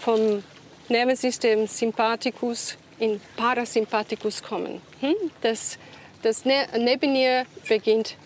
vom 0.00 0.42
Nervensystem 0.88 1.66
Sympathikus 1.66 2.78
in 2.98 3.20
Parasympathikus 3.36 4.42
kommen. 4.42 4.80
Hm? 5.00 5.14
Das, 5.42 5.78
das 6.22 6.44
ne-, 6.44 6.68
Nebennier 6.78 7.44
beginnt 7.68 8.16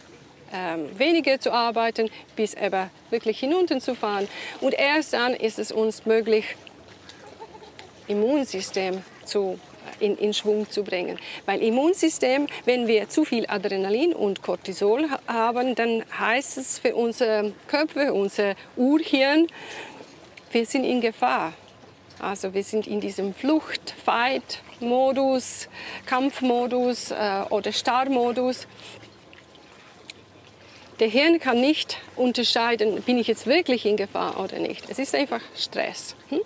ähm, 0.53 0.89
weniger 0.97 1.41
zu 1.41 1.53
arbeiten, 1.53 2.11
bis 2.37 2.57
aber 2.57 2.91
wirklich 3.11 3.41
hinunter 3.41 3.81
zu 3.81 3.95
fahren. 3.95 4.29
Und 4.61 4.75
erst 4.75 5.15
dann 5.15 5.35
ist 5.35 5.59
es 5.59 5.73
uns 5.73 6.07
möglich, 6.07 6.57
Immunsystem 8.09 9.03
zu, 9.25 9.59
in, 10.01 10.17
in 10.19 10.33
Schwung 10.33 10.69
zu 10.71 10.83
bringen. 10.83 11.19
Weil 11.45 11.63
Immunsystem, 11.63 12.47
wenn 12.65 12.87
wir 12.87 13.09
zu 13.09 13.25
viel 13.25 13.47
Adrenalin 13.49 14.13
und 14.13 14.43
Cortisol 14.43 15.09
haben, 15.27 15.75
dann 15.75 16.05
heißt 16.19 16.59
es 16.59 16.79
für 16.79 16.95
unser 16.95 17.51
Körper, 17.67 18.13
unser 18.15 18.55
Urhirn, 18.77 19.47
wir 20.53 20.67
sind 20.67 20.85
in 20.85 21.01
Gefahr. 21.01 21.53
Also 22.19 22.55
wir 22.55 22.65
sind 22.65 22.87
in 22.87 23.01
diesem 23.01 23.35
Flucht-, 23.35 23.95
Fight-Modus, 24.05 25.69
Kampfmodus 26.07 27.11
äh, 27.11 27.43
oder 27.51 27.73
Starrmodus. 27.73 28.67
Der 30.99 31.09
Hirn 31.09 31.39
kann 31.39 31.61
nicht 31.61 31.99
unterscheiden, 32.17 33.03
bin 33.03 33.19
ich 33.19 33.27
jetzt 33.27 33.47
wirklich 33.47 33.85
in 33.85 33.99
Gefahr 33.99 34.41
oder 34.41 34.59
nicht. 34.59 34.89
Es 34.89 34.99
ist 34.99 35.15
einfach 35.15 35.43
Stress. 35.55 36.17
Hm? 36.31 36.41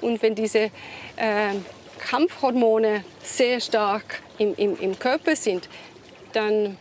Und 0.00 0.22
wenn 0.22 0.34
diese 0.34 0.70
äh, 1.16 1.54
Kampfhormone 1.98 3.04
sehr 3.22 3.60
stark 3.60 4.22
im, 4.38 4.54
im, 4.56 4.78
im 4.80 4.98
Körper 4.98 5.36
sind, 5.36 5.68
dann, 6.32 6.76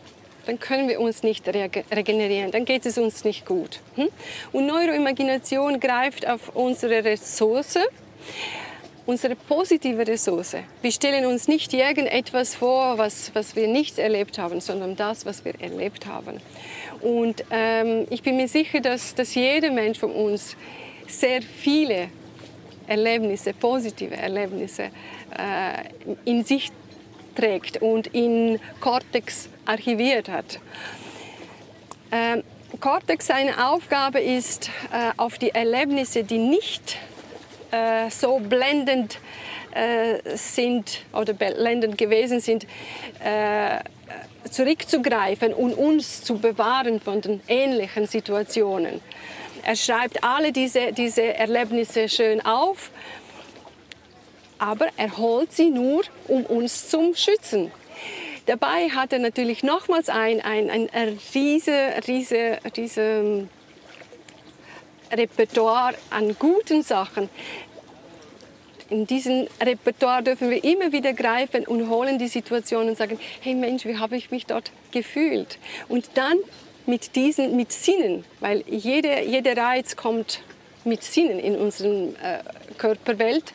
dann 0.45 0.59
können 0.59 0.87
wir 0.87 0.99
uns 0.99 1.23
nicht 1.23 1.47
regenerieren, 1.47 2.51
dann 2.51 2.65
geht 2.65 2.85
es 2.85 2.97
uns 2.97 3.23
nicht 3.23 3.45
gut. 3.45 3.81
Hm? 3.95 4.09
Und 4.51 4.67
Neuroimagination 4.67 5.79
greift 5.79 6.27
auf 6.27 6.55
unsere 6.55 7.03
Ressource, 7.03 7.79
unsere 9.05 9.35
positive 9.35 10.05
Ressource. 10.05 10.57
Wir 10.81 10.91
stellen 10.91 11.25
uns 11.25 11.47
nicht 11.47 11.73
irgendetwas 11.73 12.55
vor, 12.55 12.97
was, 12.97 13.33
was 13.33 13.55
wir 13.55 13.67
nicht 13.67 13.97
erlebt 13.99 14.37
haben, 14.37 14.59
sondern 14.61 14.95
das, 14.95 15.25
was 15.25 15.45
wir 15.45 15.59
erlebt 15.59 16.05
haben. 16.05 16.41
Und 17.01 17.43
ähm, 17.51 18.05
ich 18.09 18.21
bin 18.21 18.35
mir 18.37 18.47
sicher, 18.47 18.81
dass, 18.81 19.15
dass 19.15 19.33
jeder 19.35 19.71
Mensch 19.71 19.99
von 19.99 20.11
uns 20.11 20.55
sehr 21.07 21.41
viele 21.41 22.09
Erlebnisse, 22.87 23.53
positive 23.53 24.15
Erlebnisse 24.15 24.83
äh, 24.83 26.09
in 26.25 26.43
sich 26.43 26.71
trägt 27.35 27.81
und 27.81 28.07
in 28.07 28.59
Cortex 28.79 29.49
archiviert 29.65 30.29
hat. 30.29 30.59
Ähm, 32.11 32.43
Cortex, 32.79 33.27
seine 33.27 33.69
Aufgabe 33.69 34.19
ist, 34.19 34.69
äh, 34.91 35.11
auf 35.17 35.37
die 35.37 35.51
Erlebnisse, 35.51 36.23
die 36.23 36.37
nicht 36.37 36.97
äh, 37.71 38.09
so 38.09 38.39
blendend 38.39 39.19
äh, 39.71 40.37
sind 40.37 41.01
oder 41.13 41.33
blendend 41.33 41.97
gewesen 41.97 42.39
sind, 42.39 42.65
äh, 43.23 43.79
zurückzugreifen 44.49 45.53
und 45.53 45.73
uns 45.73 46.23
zu 46.23 46.39
bewahren 46.39 46.99
von 46.99 47.21
den 47.21 47.41
ähnlichen 47.47 48.07
Situationen. 48.07 49.01
Er 49.63 49.75
schreibt 49.75 50.23
alle 50.23 50.51
diese, 50.51 50.93
diese 50.93 51.33
Erlebnisse 51.33 52.09
schön 52.09 52.41
auf, 52.45 52.91
aber 54.59 54.87
er 54.97 55.17
holt 55.17 55.51
sie 55.51 55.69
nur, 55.69 56.03
um 56.27 56.45
uns 56.45 56.89
zu 56.89 57.13
schützen. 57.13 57.71
Dabei 58.45 58.89
hat 58.89 59.11
er 59.11 59.19
natürlich 59.19 59.61
nochmals 59.61 60.07
ein, 60.07 60.39
ein, 60.39 60.69
ein 60.69 60.89
riese, 61.35 61.91
riese, 62.07 62.59
riese 62.77 63.01
ähm, 63.01 63.49
Repertoire 65.11 65.95
an 66.09 66.35
guten 66.39 66.81
Sachen. 66.81 67.29
In 68.89 69.05
diesem 69.05 69.47
Repertoire 69.61 70.23
dürfen 70.23 70.49
wir 70.49 70.63
immer 70.63 70.93
wieder 70.93 71.11
greifen 71.11 71.67
und 71.67 71.89
holen 71.89 72.19
die 72.19 72.29
Situation 72.29 72.87
und 72.87 72.97
sagen, 72.97 73.19
hey 73.41 73.53
Mensch, 73.53 73.85
wie 73.85 73.97
habe 73.97 74.15
ich 74.15 74.31
mich 74.31 74.45
dort 74.45 74.71
gefühlt? 74.91 75.59
Und 75.89 76.11
dann 76.13 76.37
mit 76.87 77.15
diesen 77.15 77.55
mit 77.55 77.71
Sinnen, 77.71 78.25
weil 78.39 78.63
jeder, 78.67 79.21
jeder 79.21 79.55
Reiz 79.55 79.95
kommt 79.95 80.41
mit 80.83 81.03
Sinnen 81.03 81.39
in 81.39 81.55
unserer 81.55 82.07
äh, 82.23 82.39
Körperwelt. 82.77 83.53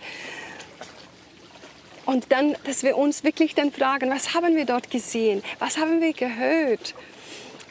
Und 2.05 2.31
dann, 2.31 2.57
dass 2.65 2.83
wir 2.83 2.97
uns 2.97 3.25
wirklich 3.25 3.55
dann 3.55 3.73
fragen, 3.73 4.11
was 4.11 4.35
haben 4.35 4.57
wir 4.57 4.67
dort 4.67 4.91
gesehen? 4.91 5.43
Was 5.59 5.79
haben 5.79 6.01
wir 6.01 6.13
gehört? 6.13 6.95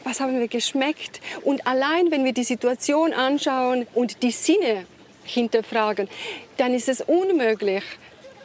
Was 0.04 0.20
haben 0.20 0.40
wir 0.40 0.48
geschmeckt? 0.48 1.22
Und 1.44 1.68
allein, 1.68 2.12
wenn 2.12 2.26
wir 2.26 2.34
die 2.34 2.44
Situation 2.44 3.14
anschauen 3.14 3.86
und 3.94 4.24
die 4.24 4.32
Sinne 4.32 4.86
hinterfragen, 5.24 6.10
dann 6.58 6.74
ist 6.74 6.90
es 6.90 7.02
unmöglich, 7.02 7.84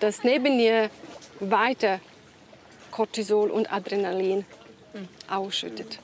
dass 0.00 0.22
neben 0.22 0.58
ihr 0.58 0.90
weiter 1.40 2.00
Cortisol 2.90 3.50
und 3.50 3.72
Adrenalin 3.72 4.44
ausschüttet. 5.28 5.98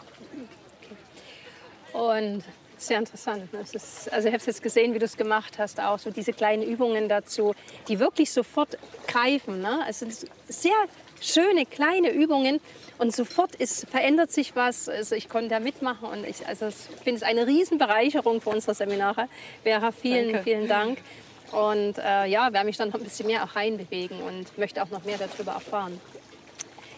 Und 1.92 2.42
sehr 2.78 2.98
interessant. 2.98 3.48
Ist, 3.72 4.12
also 4.12 4.28
ich 4.28 4.34
habe 4.34 4.40
es 4.40 4.46
jetzt 4.46 4.62
gesehen, 4.62 4.92
wie 4.94 4.98
du 4.98 5.04
es 5.04 5.16
gemacht 5.16 5.58
hast, 5.58 5.80
auch 5.80 5.98
so 5.98 6.10
diese 6.10 6.32
kleinen 6.32 6.62
Übungen 6.62 7.08
dazu, 7.08 7.54
die 7.88 7.98
wirklich 7.98 8.32
sofort 8.32 8.76
greifen. 9.06 9.60
Ne? 9.60 9.80
Es 9.88 10.00
sind 10.00 10.12
sehr 10.48 10.72
schöne 11.20 11.64
kleine 11.64 12.10
Übungen 12.10 12.60
und 12.98 13.14
sofort 13.14 13.54
ist, 13.54 13.86
verändert 13.88 14.32
sich 14.32 14.56
was. 14.56 14.88
Also 14.88 15.14
ich 15.14 15.28
konnte 15.28 15.50
da 15.50 15.60
mitmachen 15.60 16.08
und 16.08 16.26
ich, 16.26 16.46
also 16.46 16.68
ich 16.68 16.74
finde 17.04 17.18
es 17.18 17.22
eine 17.22 17.46
Riesenbereicherung 17.46 18.40
für 18.40 18.50
unsere 18.50 18.74
Seminare. 18.74 19.28
Vera, 19.62 19.92
vielen, 19.92 20.32
Danke. 20.32 20.42
vielen 20.42 20.68
Dank. 20.68 20.98
Und 21.52 21.98
äh, 21.98 22.26
ja, 22.26 22.52
werde 22.52 22.66
mich 22.66 22.78
dann 22.78 22.88
noch 22.88 22.96
ein 22.96 23.04
bisschen 23.04 23.26
mehr 23.26 23.44
auch 23.44 23.54
reinbewegen 23.54 24.20
und 24.22 24.58
möchte 24.58 24.82
auch 24.82 24.90
noch 24.90 25.04
mehr 25.04 25.18
darüber 25.18 25.52
erfahren. 25.52 26.00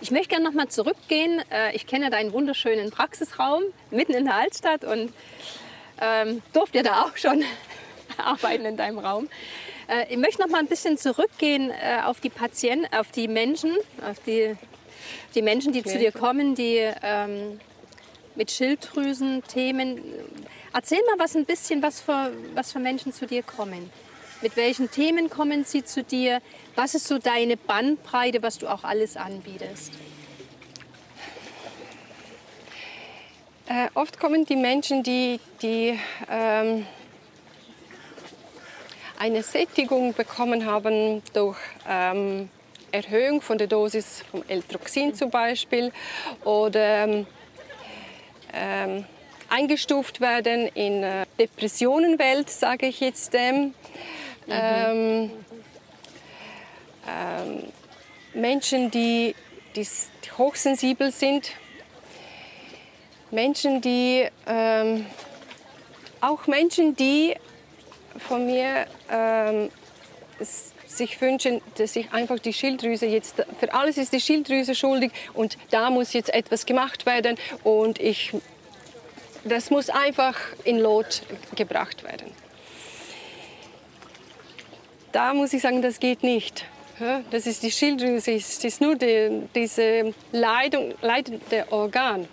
Ich 0.01 0.11
möchte 0.11 0.29
gerne 0.29 0.45
noch 0.45 0.53
mal 0.53 0.69
zurückgehen. 0.69 1.43
Äh, 1.51 1.75
ich 1.75 1.87
kenne 1.87 2.11
deinen 2.11 2.33
wunderschönen 2.33 2.91
Praxisraum 2.91 3.63
mitten 3.91 4.13
in 4.13 4.25
der 4.25 4.35
Altstadt 4.35 4.85
und 4.85 5.13
ähm, 6.01 6.43
durfte 6.53 6.83
da 6.83 7.03
auch 7.03 7.17
schon 7.17 7.45
arbeiten 8.19 8.65
in 8.65 8.77
deinem 8.77 8.99
Raum. 8.99 9.29
Äh, 9.89 10.13
ich 10.13 10.19
möchte 10.19 10.43
noch 10.43 10.49
mal 10.49 10.59
ein 10.59 10.67
bisschen 10.67 10.99
zurückgehen 10.99 11.71
äh, 11.71 12.03
auf 12.05 12.21
die 12.21 12.31
Patienten, 12.31 12.87
auf 12.95 13.11
die 13.11 13.29
Menschen, 13.29 13.77
auf 14.09 14.19
die, 14.27 14.57
die 15.35 15.43
Menschen, 15.43 15.73
die 15.73 15.81
okay. 15.81 15.91
zu 15.91 15.99
dir 15.99 16.13
kommen, 16.13 16.55
die 16.55 16.91
ähm, 17.03 17.61
mit 18.35 18.51
Schilddrüsen-Themen. 18.51 20.01
Erzähl 20.73 21.01
mal 21.07 21.19
was 21.19 21.37
ein 21.37 21.45
bisschen, 21.45 21.83
was 21.83 22.01
für, 22.01 22.33
was 22.55 22.73
für 22.73 22.81
Menschen 22.81 23.13
zu 23.13 23.27
dir 23.27 23.43
kommen. 23.43 23.91
Mit 24.45 24.59
welchen 24.59 24.91
Themen 24.91 25.31
kommen 25.31 25.65
sie 25.65 25.87
zu 25.87 26.03
dir? 26.03 26.43
Was 26.75 26.95
ist 26.95 27.09
so 27.09 27.17
deine 27.17 27.57
Bandbreite, 27.57 28.43
was 28.43 28.59
du 28.59 28.69
auch 28.69 28.85
alles 28.85 29.17
anbietest? 29.17 29.95
Äh, 33.67 33.89
oft 33.95 34.21
kommen 34.21 34.45
die 34.45 34.57
Menschen, 34.57 35.03
die, 35.03 35.41
die 35.63 35.99
ähm, 36.31 36.85
eine 39.19 39.43
Sättigung 39.43 40.13
bekommen 40.13 40.67
haben 40.67 41.23
durch 41.33 41.57
ähm, 41.89 42.51
Erhöhung 42.93 43.41
von 43.41 43.57
der 43.57 43.67
Dosis 43.67 44.25
vom 44.31 44.45
L-Troxin 44.47 45.15
zum 45.15 45.31
Beispiel 45.31 45.91
oder 46.45 47.05
ähm, 47.05 47.27
ähm 48.53 49.07
eingestuft 49.49 50.21
werden 50.21 50.69
in 50.75 51.03
äh, 51.03 51.27
Depressionenwelt, 51.39 52.51
sage 52.51 52.87
ich 52.87 52.99
jetzt 53.01 53.33
dem. 53.35 53.73
Mhm. 54.47 54.53
Ähm, 54.53 55.31
ähm, 57.09 57.73
Menschen, 58.35 58.91
die, 58.91 59.35
die 59.77 59.87
hochsensibel 60.37 61.11
sind, 61.11 61.51
Menschen, 63.31 63.81
die 63.81 64.27
ähm, 64.47 65.07
auch 66.21 66.47
Menschen, 66.47 66.97
die 66.97 67.35
von 68.19 68.47
mir 68.47 68.87
ähm, 69.11 69.71
sich 70.87 71.21
wünschen, 71.21 71.61
dass 71.77 71.97
ich 71.97 72.13
einfach 72.13 72.39
die 72.39 72.53
Schilddrüse 72.53 73.07
jetzt, 73.07 73.45
für 73.59 73.75
alles 73.75 73.99
ist 73.99 74.13
die 74.13 74.21
Schilddrüse 74.21 74.75
schuldig 74.75 75.13
und 75.33 75.59
da 75.71 75.91
muss 75.91 76.13
jetzt 76.13 76.33
etwas 76.33 76.67
gemacht 76.67 77.07
werden 77.07 77.37
und 77.65 77.99
ich, 78.01 78.33
das 79.45 79.71
muss 79.71 79.91
einfach 79.91 80.39
in 80.65 80.79
Lot 80.79 81.23
gebracht 81.57 82.05
werden. 82.05 82.31
Da 85.15 85.33
muss 85.33 85.53
ich 85.53 85.63
sagen, 85.63 85.81
das 85.81 86.01
geht 86.01 86.25
nicht. 86.25 86.65
Das 87.31 87.47
ist 87.47 87.63
die 87.63 87.71
Schilddrüse, 87.71 88.35
das 88.35 88.65
ist 88.65 88.81
nur 88.81 88.97
die, 88.97 89.43
diese 89.55 90.13
Leidung, 90.33 90.93
leidende 91.03 91.67
Organ 91.71 92.29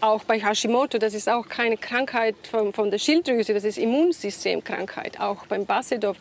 auch 0.00 0.24
bei 0.24 0.38
Hashimoto, 0.38 0.98
das 0.98 1.14
ist 1.14 1.28
auch 1.28 1.48
keine 1.48 1.76
Krankheit 1.76 2.34
von, 2.50 2.72
von 2.72 2.90
der 2.90 2.98
Schilddrüse, 2.98 3.54
das 3.54 3.64
ist 3.64 3.78
Immunsystemkrankheit. 3.78 5.20
Auch 5.20 5.46
beim 5.46 5.64
Basedov. 5.64 6.16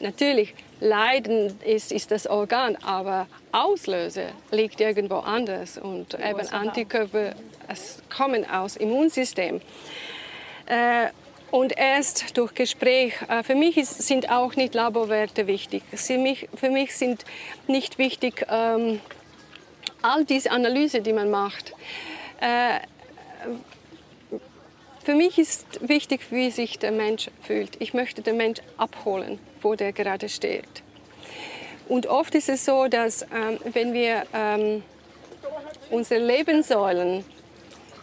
Natürlich, 0.00 0.54
Leiden 0.80 1.58
ist, 1.64 1.92
ist 1.92 2.10
das 2.10 2.26
Organ, 2.26 2.76
aber 2.84 3.26
Auslöser 3.52 4.28
liegt 4.50 4.80
irgendwo 4.80 5.16
anders. 5.16 5.78
Und 5.78 6.14
eben 6.14 6.48
Antikörper 6.50 7.34
es 7.68 8.02
kommen 8.14 8.48
aus 8.48 8.76
Immunsystem. 8.76 9.60
Äh, 10.66 11.06
und 11.50 11.76
erst 11.76 12.36
durch 12.36 12.54
Gespräch, 12.54 13.14
äh, 13.28 13.42
für 13.42 13.54
mich 13.54 13.76
ist, 13.76 14.02
sind 14.02 14.30
auch 14.30 14.56
nicht 14.56 14.74
Laborwerte 14.74 15.46
wichtig. 15.46 15.82
Für 15.92 16.18
mich, 16.18 16.48
für 16.54 16.70
mich 16.70 16.96
sind 16.96 17.24
nicht 17.66 17.98
wichtig 17.98 18.46
ähm, 18.50 19.00
all 20.02 20.24
diese 20.24 20.50
Analyse, 20.50 21.00
die 21.00 21.12
man 21.12 21.30
macht. 21.30 21.72
Äh, 22.40 22.80
für 25.04 25.14
mich 25.14 25.38
ist 25.38 25.88
wichtig, 25.88 26.20
wie 26.30 26.50
sich 26.50 26.80
der 26.80 26.90
Mensch 26.90 27.30
fühlt. 27.42 27.80
Ich 27.80 27.94
möchte 27.94 28.22
den 28.22 28.36
Mensch 28.36 28.60
abholen, 28.76 29.38
wo 29.62 29.76
der 29.76 29.92
gerade 29.92 30.28
steht. 30.28 30.82
Und 31.88 32.08
oft 32.08 32.34
ist 32.34 32.48
es 32.48 32.64
so, 32.64 32.88
dass 32.88 33.22
ähm, 33.22 33.60
wenn 33.72 33.92
wir 33.92 34.24
ähm, 34.34 34.82
unsere 35.90 36.20
Lebenssäulen 36.20 37.24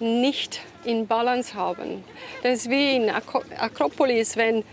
nicht 0.04 0.62
in 0.86 1.08
Balance 1.08 1.54
haben, 1.54 2.04
das 2.43 2.60
ist 2.60 2.70
wie 2.70 2.97
in 2.97 3.10
Akropolis, 3.10 4.36
wenn, 4.38 4.64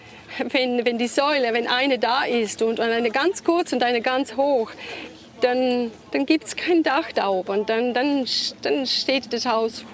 wenn, 0.48 0.84
wenn 0.84 0.98
die 0.98 1.08
Säule, 1.08 1.52
wenn 1.52 1.66
eine 1.66 1.98
da 1.98 2.24
ist 2.24 2.62
und 2.62 2.80
eine 2.80 3.10
ganz 3.10 3.44
kurz 3.44 3.72
und 3.72 3.82
eine 3.82 4.00
ganz 4.00 4.36
hoch, 4.36 4.70
dann, 5.40 5.90
dann 6.12 6.26
gibt 6.26 6.44
es 6.44 6.56
kein 6.56 6.82
Dach 6.82 7.12
da 7.14 7.28
oben. 7.28 7.66
Dann, 7.66 7.94
dann, 7.94 8.26
dann 8.62 8.86
steht 8.86 9.32
das 9.32 9.46
Haus 9.46 9.84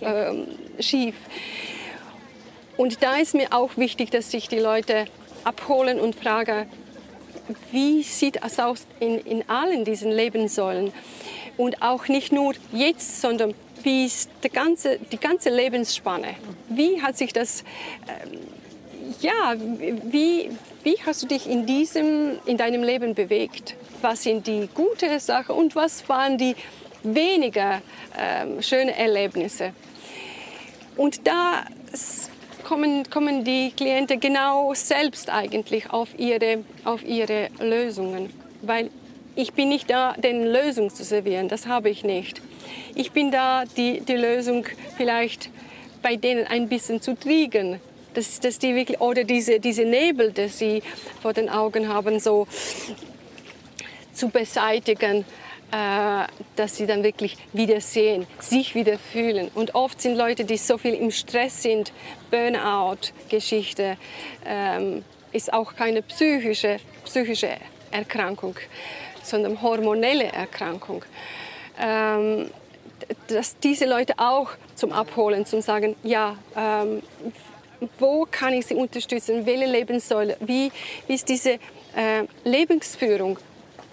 äh, 0.00 0.82
schief. 0.82 1.14
Und 2.76 3.02
da 3.02 3.16
ist 3.16 3.34
mir 3.34 3.48
auch 3.52 3.76
wichtig, 3.76 4.10
dass 4.10 4.30
sich 4.30 4.48
die 4.48 4.58
Leute 4.58 5.06
abholen 5.44 6.00
und 6.00 6.14
fragen, 6.14 6.68
wie 7.70 8.02
sieht 8.02 8.40
es 8.44 8.58
aus 8.58 8.86
in, 9.00 9.18
in 9.18 9.48
allen 9.48 9.84
diesen 9.84 10.10
Lebenssäulen? 10.10 10.92
Und 11.56 11.82
auch 11.82 12.06
nicht 12.08 12.30
nur 12.30 12.54
jetzt, 12.72 13.20
sondern 13.20 13.54
wie 13.82 14.06
ist 14.06 14.30
die 14.42 14.48
ganze, 14.48 14.98
die 14.98 15.18
ganze 15.18 15.50
Lebensspanne? 15.50 16.34
Wie 16.68 17.00
hat 17.00 17.16
sich 17.16 17.32
das, 17.32 17.64
ähm, 18.08 18.38
ja, 19.20 19.54
wie, 19.56 20.50
wie 20.82 20.96
hast 21.04 21.22
du 21.22 21.26
dich 21.26 21.48
in, 21.48 21.66
diesem, 21.66 22.38
in 22.46 22.56
deinem 22.56 22.82
Leben 22.82 23.14
bewegt? 23.14 23.74
Was 24.00 24.22
sind 24.22 24.46
die 24.46 24.68
guten 24.74 25.18
Sachen 25.18 25.54
und 25.56 25.74
was 25.74 26.08
waren 26.08 26.38
die 26.38 26.54
weniger 27.02 27.80
ähm, 28.18 28.62
schönen 28.62 28.90
Erlebnisse? 28.90 29.72
Und 30.96 31.26
da 31.26 31.64
kommen, 32.64 33.08
kommen 33.08 33.44
die 33.44 33.72
Klienten 33.72 34.20
genau 34.20 34.74
selbst 34.74 35.30
eigentlich 35.30 35.90
auf 35.90 36.08
ihre, 36.18 36.64
auf 36.84 37.04
ihre 37.04 37.48
Lösungen. 37.60 38.30
Weil 38.62 38.90
ich 39.38 39.52
bin 39.52 39.68
nicht 39.68 39.88
da, 39.88 40.14
den 40.14 40.44
Lösung 40.44 40.92
zu 40.92 41.04
servieren, 41.04 41.46
das 41.46 41.68
habe 41.68 41.90
ich 41.90 42.02
nicht. 42.02 42.42
Ich 42.96 43.12
bin 43.12 43.30
da, 43.30 43.64
die, 43.76 44.00
die 44.00 44.16
Lösung 44.16 44.66
vielleicht 44.96 45.50
bei 46.02 46.16
denen 46.16 46.44
ein 46.48 46.68
bisschen 46.68 47.00
zu 47.00 47.14
triegen, 47.14 47.80
dass, 48.14 48.40
dass 48.40 48.58
die 48.58 48.74
wirklich, 48.74 49.00
oder 49.00 49.22
diese, 49.22 49.60
diese 49.60 49.84
Nebel, 49.84 50.32
die 50.32 50.48
sie 50.48 50.82
vor 51.22 51.34
den 51.34 51.48
Augen 51.48 51.88
haben, 51.88 52.18
so 52.18 52.48
zu 54.12 54.28
beseitigen 54.28 55.24
äh, 55.70 56.24
dass 56.56 56.76
sie 56.76 56.86
dann 56.86 57.04
wirklich 57.04 57.36
wieder 57.52 57.80
sehen, 57.80 58.26
sich 58.40 58.74
wieder 58.74 58.98
fühlen. 58.98 59.52
Und 59.54 59.76
oft 59.76 60.00
sind 60.00 60.16
Leute, 60.16 60.46
die 60.46 60.56
so 60.56 60.78
viel 60.78 60.94
im 60.94 61.12
Stress 61.12 61.62
sind, 61.62 61.92
Burnout-Geschichte, 62.32 63.98
ähm, 64.44 65.04
ist 65.30 65.52
auch 65.52 65.76
keine 65.76 66.02
psychische, 66.02 66.78
psychische 67.04 67.50
Erkrankung, 67.90 68.56
sondern 69.28 69.60
hormonelle 69.62 70.24
Erkrankung. 70.24 71.04
Ähm, 71.80 72.50
dass 73.28 73.58
diese 73.58 73.86
Leute 73.86 74.14
auch 74.18 74.50
zum 74.74 74.92
Abholen, 74.92 75.46
zum 75.46 75.60
sagen, 75.60 75.94
ja, 76.02 76.36
ähm, 76.56 77.02
wo 77.98 78.26
kann 78.30 78.52
ich 78.54 78.66
sie 78.66 78.74
unterstützen, 78.74 79.46
welche 79.46 79.66
Lebenssäule, 79.66 80.36
wie, 80.40 80.72
wie 81.06 81.14
ist 81.14 81.28
diese 81.28 81.58
äh, 81.96 82.24
Lebensführung, 82.44 83.38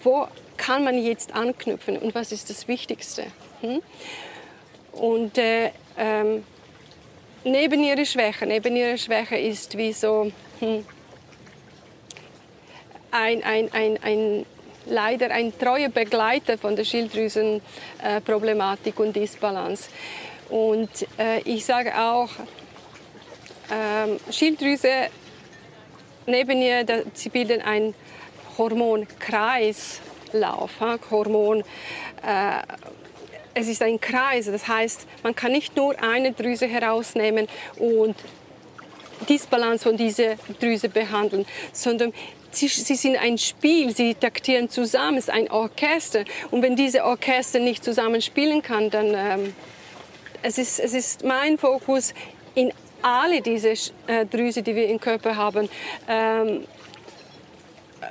wo 0.04 0.28
kann 0.58 0.84
man 0.84 0.98
jetzt 0.98 1.34
anknüpfen 1.34 1.98
und 1.98 2.16
was 2.16 2.32
ist 2.32 2.50
das 2.50 2.68
Wichtigste. 2.68 3.26
Hm? 3.62 3.82
Und 4.94 5.38
äh, 5.38 5.72
ähm, 5.98 6.44
neben 7.44 7.84
ihrer 7.84 8.06
Schwäche, 8.06 8.46
neben 8.46 8.76
ihrer 8.76 8.98
Schwäche 8.98 9.38
ist 9.38 9.78
wie 9.78 9.94
so 9.94 10.32
hm, 10.60 10.86
ein, 13.12 13.44
ein, 13.44 13.72
ein, 13.74 14.00
ein, 14.04 14.46
leider 14.86 15.32
ein 15.32 15.58
treuer 15.58 15.88
Begleiter 15.90 16.58
von 16.58 16.76
der 16.76 16.84
Schilddrüsenproblematik 16.84 19.00
und 19.00 19.16
Disbalance. 19.16 19.90
Und 20.50 20.90
äh, 21.18 21.40
ich 21.42 21.64
sage 21.66 22.00
auch, 22.00 22.30
ähm, 23.72 24.20
Schilddrüse 24.32 25.10
neben 26.28 26.62
ihr, 26.62 26.86
sie 27.14 27.30
bilden 27.30 27.62
einen 27.62 27.96
Hormonkreislauf. 28.58 30.02
Hormon, 31.12 31.64
äh, 32.24 32.62
es 33.54 33.68
ist 33.68 33.82
ein 33.82 34.00
Kreis, 34.02 34.48
das 34.48 34.68
heißt, 34.68 35.08
man 35.24 35.36
kann 35.36 35.54
nicht 35.54 35.76
nur 35.76 35.96
eine 36.04 36.34
Drüse 36.34 36.68
herausnehmen 36.68 37.48
und 37.78 38.16
Disbalance 39.30 39.84
von 39.84 39.96
dieser 39.96 40.36
Drüse 40.60 40.90
behandeln, 40.90 41.46
sondern 41.72 42.12
sie, 42.56 42.68
sie, 42.68 42.96
sind 42.96 43.18
ein 43.18 43.38
Spiel, 43.38 43.96
sie 43.96 44.16
taktieren 44.16 44.70
zusammen, 44.70 45.18
es 45.18 45.26
ist 45.26 45.34
ein 45.34 45.50
Orchester. 45.52 46.24
Und 46.52 46.62
wenn 46.62 46.76
diese 46.76 47.04
Orchester 47.04 47.60
nicht 47.60 47.84
zusammen 47.84 48.22
spielen 48.22 48.62
kann, 48.62 48.90
dann 48.90 49.14
ähm, 49.14 49.56
es 50.42 50.58
ist, 50.58 50.80
es 50.80 50.94
ist 50.94 51.24
mein 51.24 51.58
Fokus 51.58 52.14
in 52.54 52.72
alle 53.02 53.42
diese 53.42 53.74
äh, 54.08 54.26
Drüse, 54.26 54.64
die 54.64 54.76
wir 54.76 54.88
im 54.88 55.00
Körper 55.00 55.36
haben, 55.36 55.70
ähm, 56.08 56.66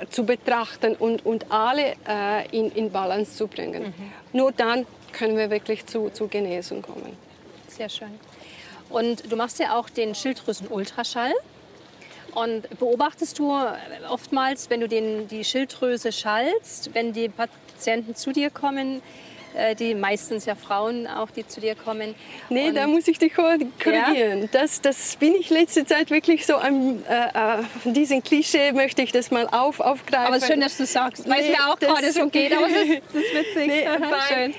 zu 0.09 0.25
betrachten 0.25 0.95
und, 0.95 1.25
und 1.25 1.51
alle 1.51 1.95
äh, 2.07 2.47
in, 2.57 2.71
in 2.71 2.91
Balance 2.91 3.35
zu 3.35 3.47
bringen. 3.47 3.83
Mhm. 3.83 4.37
Nur 4.37 4.51
dann 4.51 4.85
können 5.11 5.37
wir 5.37 5.49
wirklich 5.49 5.85
zu, 5.85 6.09
zu 6.09 6.27
Genesung 6.27 6.81
kommen. 6.81 7.15
Sehr 7.67 7.89
schön. 7.89 8.19
Und 8.89 9.31
du 9.31 9.35
machst 9.35 9.59
ja 9.59 9.77
auch 9.77 9.89
den 9.89 10.13
Schilddrüsen-Ultraschall. 10.13 11.33
Und 12.35 12.67
beobachtest 12.79 13.39
du 13.39 13.57
oftmals, 14.09 14.69
wenn 14.69 14.81
du 14.81 14.87
den, 14.87 15.27
die 15.27 15.43
Schilddrüse 15.43 16.11
schallst, 16.11 16.93
wenn 16.93 17.13
die 17.13 17.29
Patienten 17.29 18.13
zu 18.13 18.33
dir 18.33 18.49
kommen, 18.49 19.01
äh, 19.55 19.73
die 19.73 19.95
meistens 19.95 20.45
ja 20.45 20.55
Frauen 20.55 21.07
auch, 21.07 21.31
die 21.31 21.47
zu 21.47 21.61
dir 21.61 21.75
kommen. 21.75 22.13
Nee, 22.49 22.69
und 22.69 22.75
da 22.75 22.87
muss 22.87 23.07
ich 23.07 23.17
dich 23.17 23.33
korrigieren. 23.33 24.41
Ja? 24.41 24.47
Das, 24.51 24.81
das 24.81 25.15
bin 25.15 25.33
ich 25.33 25.49
letzte 25.49 25.85
Zeit 25.85 26.11
wirklich 26.11 26.45
so 26.45 26.55
an 26.55 27.03
äh, 27.09 27.59
äh, 27.59 27.63
diesen 27.85 28.21
Klischee 28.21 28.73
möchte 28.73 29.01
ich 29.01 29.13
das 29.13 29.31
mal 29.31 29.47
auf, 29.47 29.79
aufgreifen. 29.79 30.33
Aber 30.33 30.45
schön, 30.45 30.59
dass 30.59 30.75
du 30.75 30.85
sagst, 30.85 31.25
nee, 31.25 31.35
es 31.39 31.47
mir 31.47 31.69
auch 31.69 31.79
gerade 31.79 32.11
so 32.11 32.27
geht, 32.27 32.51
aber 32.51 32.67
das 32.67 32.83
ist, 32.83 33.01
das 33.13 33.23
ist 33.23 33.33
witzig. 33.33 33.55
Nee, 33.67 33.87
schön. 34.27 34.53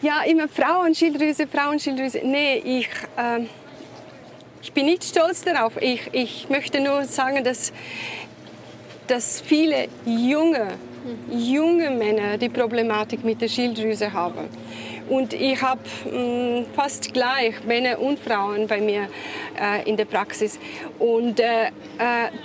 Ja, 0.00 0.22
immer 0.22 0.46
Frauenschilddrüse, 0.46 1.48
Frauenschilddrüse. 1.48 2.20
Nee, 2.22 2.62
ich... 2.64 2.88
Äh, 3.16 3.46
ich 4.66 4.72
bin 4.72 4.86
nicht 4.86 5.04
stolz 5.04 5.44
darauf. 5.44 5.80
Ich, 5.80 6.08
ich 6.10 6.48
möchte 6.48 6.80
nur 6.80 7.04
sagen, 7.04 7.44
dass, 7.44 7.72
dass 9.06 9.40
viele 9.40 9.86
junge 10.04 10.72
junge 11.30 11.88
Männer 11.90 12.36
die 12.36 12.48
Problematik 12.48 13.24
mit 13.24 13.40
der 13.40 13.46
Schilddrüse 13.46 14.12
haben. 14.12 14.48
Und 15.08 15.32
ich 15.32 15.60
habe 15.62 15.80
mm, 16.04 16.66
fast 16.74 17.12
gleich 17.12 17.62
Männer 17.64 18.00
und 18.00 18.18
Frauen 18.18 18.66
bei 18.66 18.80
mir 18.80 19.08
äh, 19.60 19.88
in 19.88 19.96
der 19.96 20.04
Praxis. 20.04 20.58
Und 20.98 21.38
äh, 21.38 21.66
äh, 21.66 21.70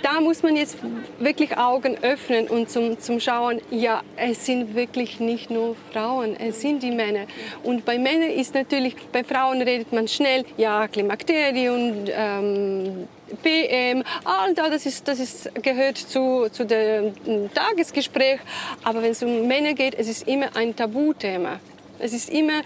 da 0.02 0.20
muss 0.20 0.42
man 0.42 0.56
jetzt 0.56 0.76
wirklich 1.18 1.56
Augen 1.56 1.96
öffnen 2.02 2.48
und 2.48 2.70
zum, 2.70 3.00
zum 3.00 3.20
Schauen, 3.20 3.60
ja, 3.70 4.02
es 4.16 4.46
sind 4.46 4.74
wirklich 4.74 5.18
nicht 5.18 5.50
nur 5.50 5.76
Frauen, 5.92 6.36
es 6.38 6.60
sind 6.60 6.82
die 6.82 6.90
Männer. 6.90 7.26
Und 7.62 7.84
bei 7.84 7.98
Männern 7.98 8.30
ist 8.30 8.54
natürlich, 8.54 8.96
bei 9.10 9.24
Frauen 9.24 9.60
redet 9.62 9.92
man 9.92 10.06
schnell, 10.06 10.44
ja, 10.56 10.86
Klimakterien, 10.86 12.08
ähm, 12.14 13.08
PM, 13.42 14.04
all 14.24 14.54
da, 14.54 14.68
das, 14.68 14.86
ist, 14.86 15.08
das 15.08 15.18
ist, 15.18 15.50
gehört 15.62 15.96
zu, 15.96 16.48
zu 16.50 16.64
dem 16.64 17.14
Tagesgespräch. 17.54 18.40
Aber 18.84 19.02
wenn 19.02 19.12
es 19.12 19.22
um 19.22 19.46
Männer 19.48 19.72
geht, 19.72 19.94
es 19.94 20.08
ist 20.08 20.28
immer 20.28 20.54
ein 20.54 20.76
Tabuthema. 20.76 21.58
Es 22.02 22.12
ist 22.12 22.30
immer, 22.30 22.62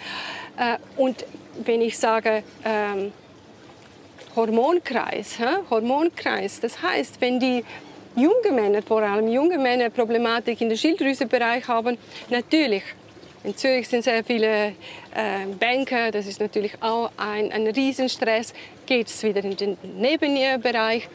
äh, 0.57 0.79
und 0.97 1.27
wenn 1.63 1.83
ich 1.83 1.99
sage, 1.99 2.43
ähm, 2.65 3.13
Hormonkreis, 4.35 5.39
hä? 5.39 5.59
Hormonkreis, 5.69 6.61
das 6.61 6.81
heißt, 6.81 7.21
wenn 7.21 7.39
die 7.39 7.63
junge 8.17 8.51
Männer, 8.51 8.81
vor 8.81 9.03
allem 9.03 9.29
junge 9.29 9.59
Männer, 9.59 9.91
Problematik 9.91 10.63
in 10.63 10.71
der 10.71 10.77
Schilddrüsebereich 10.77 11.69
haben, 11.69 11.99
natürlich 12.31 12.83
in 13.45 13.57
Zürich 13.57 13.87
sind 13.89 14.05
sehr 14.05 14.25
viele 14.25 14.69
äh, 15.15 15.47
Banker, 15.61 16.11
das 16.11 16.27
ist 16.27 16.41
natürlich 16.41 16.73
auch 16.83 17.11
ein, 17.17 17.53
ein 17.53 17.67
Riesenstress. 17.69 18.53
Geht 18.87 19.07
es 19.07 19.23
wieder 19.23 19.45
in 19.45 19.57
den 19.57 19.79
Nebennierenbereich. 19.99 21.09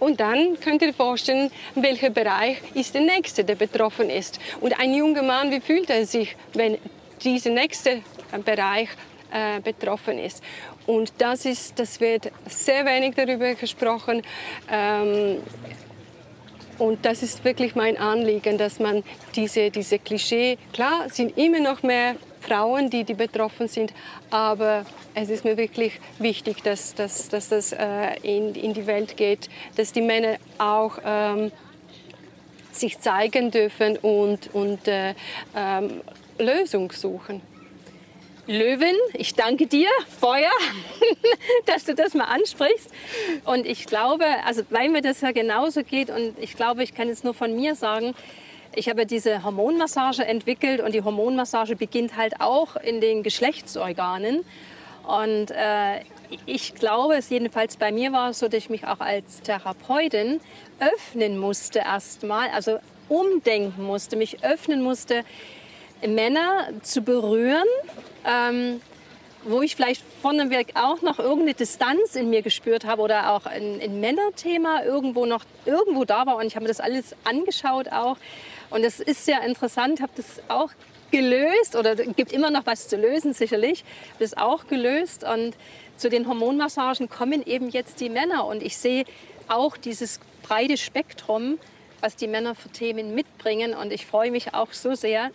Und 0.00 0.20
dann 0.20 0.58
könnt 0.60 0.80
ihr 0.80 0.94
vorstellen, 0.94 1.50
welcher 1.74 2.10
Bereich 2.10 2.58
ist 2.74 2.94
der 2.94 3.02
nächste, 3.02 3.44
der 3.44 3.56
betroffen 3.56 4.08
ist. 4.08 4.38
Und 4.60 4.78
ein 4.80 4.94
junger 4.94 5.22
Mann, 5.22 5.50
wie 5.50 5.60
fühlt 5.60 5.90
er 5.90 6.06
sich, 6.06 6.34
wenn 6.54 6.78
dieser 7.18 7.50
nächste 7.50 8.02
Bereich 8.44 8.88
äh, 9.32 9.60
betroffen 9.60 10.18
ist? 10.18 10.42
Und 10.86 11.12
das, 11.18 11.44
ist, 11.44 11.78
das 11.78 12.00
wird 12.00 12.32
sehr 12.46 12.84
wenig 12.86 13.14
darüber 13.14 13.54
gesprochen. 13.54 14.22
Ähm, 14.70 15.38
und 16.78 17.04
das 17.04 17.22
ist 17.22 17.44
wirklich 17.44 17.74
mein 17.74 17.96
Anliegen, 17.96 18.56
dass 18.56 18.78
man 18.78 19.02
diese, 19.34 19.70
diese 19.70 19.98
Klischee, 19.98 20.58
klar, 20.72 21.10
sind 21.10 21.36
immer 21.36 21.60
noch 21.60 21.82
mehr 21.82 22.14
Frauen, 22.40 22.88
die, 22.88 23.04
die 23.04 23.14
betroffen 23.14 23.68
sind, 23.68 23.92
aber 24.30 24.86
es 25.14 25.28
ist 25.28 25.44
mir 25.44 25.56
wirklich 25.56 26.00
wichtig, 26.18 26.62
dass, 26.62 26.94
dass, 26.94 27.28
dass 27.28 27.48
das 27.48 27.72
äh, 27.72 28.14
in, 28.22 28.54
in 28.54 28.74
die 28.74 28.86
Welt 28.86 29.16
geht, 29.16 29.48
dass 29.76 29.92
die 29.92 30.02
Männer 30.02 30.36
auch 30.58 30.98
ähm, 31.04 31.50
sich 32.72 33.00
zeigen 33.00 33.50
dürfen 33.50 33.96
und, 33.98 34.54
und 34.54 34.86
äh, 34.86 35.14
ähm, 35.56 36.00
Lösung 36.38 36.92
suchen. 36.92 37.42
Löwen, 38.46 38.96
ich 39.12 39.34
danke 39.34 39.66
dir, 39.66 39.88
Feuer, 40.18 40.50
dass 41.66 41.84
du 41.84 41.94
das 41.94 42.14
mal 42.14 42.24
ansprichst. 42.24 42.90
Und 43.44 43.66
ich 43.66 43.84
glaube, 43.84 44.24
also 44.46 44.62
weil 44.70 44.88
mir 44.88 45.02
das 45.02 45.20
ja 45.20 45.32
genauso 45.32 45.82
geht 45.82 46.08
und 46.08 46.38
ich 46.40 46.56
glaube, 46.56 46.82
ich 46.82 46.94
kann 46.94 47.08
jetzt 47.08 47.24
nur 47.24 47.34
von 47.34 47.54
mir 47.54 47.74
sagen, 47.74 48.14
ich 48.74 48.88
habe 48.88 49.04
diese 49.04 49.44
Hormonmassage 49.44 50.24
entwickelt 50.24 50.80
und 50.80 50.94
die 50.94 51.02
Hormonmassage 51.02 51.76
beginnt 51.76 52.16
halt 52.16 52.40
auch 52.40 52.76
in 52.76 53.00
den 53.00 53.22
Geschlechtsorganen. 53.22 54.44
Und 55.06 55.50
äh, 55.50 56.00
ich 56.46 56.74
glaube, 56.74 57.16
es 57.16 57.28
jedenfalls 57.28 57.76
bei 57.76 57.92
mir 57.92 58.12
war 58.12 58.30
es 58.30 58.38
so, 58.38 58.46
dass 58.46 58.58
ich 58.58 58.70
mich 58.70 58.86
auch 58.86 59.00
als 59.00 59.42
Therapeutin 59.42 60.40
öffnen 60.80 61.38
musste 61.38 61.80
erstmal, 61.80 62.48
also 62.50 62.78
umdenken 63.08 63.82
musste, 63.82 64.16
mich 64.16 64.44
öffnen 64.44 64.82
musste, 64.82 65.24
Männer 66.06 66.68
zu 66.82 67.02
berühren 67.02 67.66
ähm, 68.24 68.80
wo 69.44 69.62
ich 69.62 69.76
vielleicht 69.76 70.02
von 70.20 70.36
dem 70.36 70.50
Werk 70.50 70.68
auch 70.74 71.00
noch 71.02 71.18
irgendeine 71.18 71.54
Distanz 71.54 72.16
in 72.16 72.28
mir 72.28 72.42
gespürt 72.42 72.84
habe 72.84 73.02
oder 73.02 73.32
auch 73.32 73.46
ein, 73.46 73.80
ein 73.80 74.00
Männerthema 74.00 74.82
irgendwo 74.82 75.26
noch 75.26 75.44
irgendwo 75.64 76.04
da 76.04 76.26
war. 76.26 76.36
Und 76.36 76.46
ich 76.46 76.56
habe 76.56 76.64
mir 76.64 76.68
das 76.68 76.80
alles 76.80 77.14
angeschaut 77.24 77.88
auch. 77.90 78.16
Und 78.70 78.84
es 78.84 79.00
ist 79.00 79.24
sehr 79.24 79.42
interessant, 79.42 80.02
habe 80.02 80.12
das 80.16 80.42
auch 80.48 80.70
gelöst 81.10 81.76
oder 81.76 81.96
gibt 81.96 82.32
immer 82.32 82.50
noch 82.50 82.66
was 82.66 82.88
zu 82.88 82.96
lösen 82.96 83.32
sicherlich, 83.32 83.84
das 84.18 84.36
auch 84.36 84.66
gelöst. 84.66 85.24
Und 85.24 85.56
zu 85.96 86.10
den 86.10 86.28
Hormonmassagen 86.28 87.08
kommen 87.08 87.42
eben 87.46 87.70
jetzt 87.70 88.00
die 88.00 88.10
Männer. 88.10 88.44
Und 88.44 88.62
ich 88.62 88.76
sehe 88.76 89.04
auch 89.46 89.76
dieses 89.76 90.20
breite 90.42 90.76
Spektrum, 90.76 91.58
was 92.00 92.16
die 92.16 92.26
Männer 92.26 92.54
für 92.54 92.68
Themen 92.68 93.14
mitbringen. 93.14 93.72
Und 93.74 93.92
ich 93.92 94.04
freue 94.04 94.30
mich 94.30 94.52
auch 94.52 94.72
so 94.72 94.94
sehr, 94.94 95.30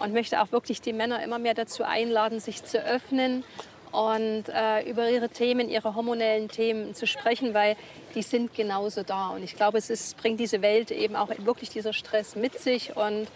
und 0.00 0.12
möchte 0.12 0.40
auch 0.42 0.52
wirklich 0.52 0.80
die 0.80 0.92
Männer 0.92 1.22
immer 1.22 1.38
mehr 1.38 1.54
dazu 1.54 1.84
einladen, 1.84 2.40
sich 2.40 2.64
zu 2.64 2.78
öffnen 2.78 3.44
und 3.92 4.44
äh, 4.48 4.88
über 4.88 5.08
ihre 5.08 5.28
Themen, 5.28 5.68
ihre 5.68 5.94
hormonellen 5.94 6.48
Themen 6.48 6.94
zu 6.94 7.06
sprechen, 7.06 7.54
weil 7.54 7.76
die 8.14 8.22
sind 8.22 8.54
genauso 8.54 9.02
da. 9.02 9.30
Und 9.30 9.42
ich 9.42 9.56
glaube, 9.56 9.78
es 9.78 9.90
ist, 9.90 10.16
bringt 10.18 10.38
diese 10.40 10.60
Welt 10.60 10.90
eben 10.90 11.16
auch 11.16 11.30
wirklich 11.38 11.70
dieser 11.70 11.92
Stress 11.92 12.36
mit 12.36 12.58
sich. 12.58 12.96
Und 12.96 13.28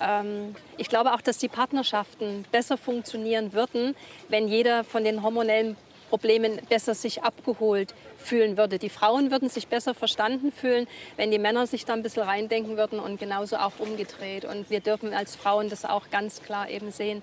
ähm, 0.00 0.56
ich 0.76 0.88
glaube 0.88 1.12
auch, 1.12 1.20
dass 1.20 1.38
die 1.38 1.48
Partnerschaften 1.48 2.44
besser 2.50 2.76
funktionieren 2.76 3.52
würden, 3.52 3.94
wenn 4.28 4.48
jeder 4.48 4.82
von 4.82 5.04
den 5.04 5.22
hormonellen 5.22 5.76
Problemen 6.12 6.60
besser 6.68 6.94
sich 6.94 7.22
abgeholt 7.22 7.94
fühlen 8.18 8.58
würde. 8.58 8.78
Die 8.78 8.90
Frauen 8.90 9.30
würden 9.30 9.48
sich 9.48 9.68
besser 9.68 9.94
verstanden 9.94 10.52
fühlen, 10.52 10.86
wenn 11.16 11.30
die 11.30 11.38
Männer 11.38 11.66
sich 11.66 11.86
da 11.86 11.94
ein 11.94 12.02
bisschen 12.02 12.24
reindenken 12.24 12.76
würden 12.76 13.00
und 13.00 13.18
genauso 13.18 13.56
auch 13.56 13.78
umgedreht. 13.78 14.44
Und 14.44 14.68
wir 14.68 14.80
dürfen 14.80 15.14
als 15.14 15.36
Frauen 15.36 15.70
das 15.70 15.86
auch 15.86 16.10
ganz 16.10 16.42
klar 16.42 16.68
eben 16.68 16.90
sehen, 16.90 17.22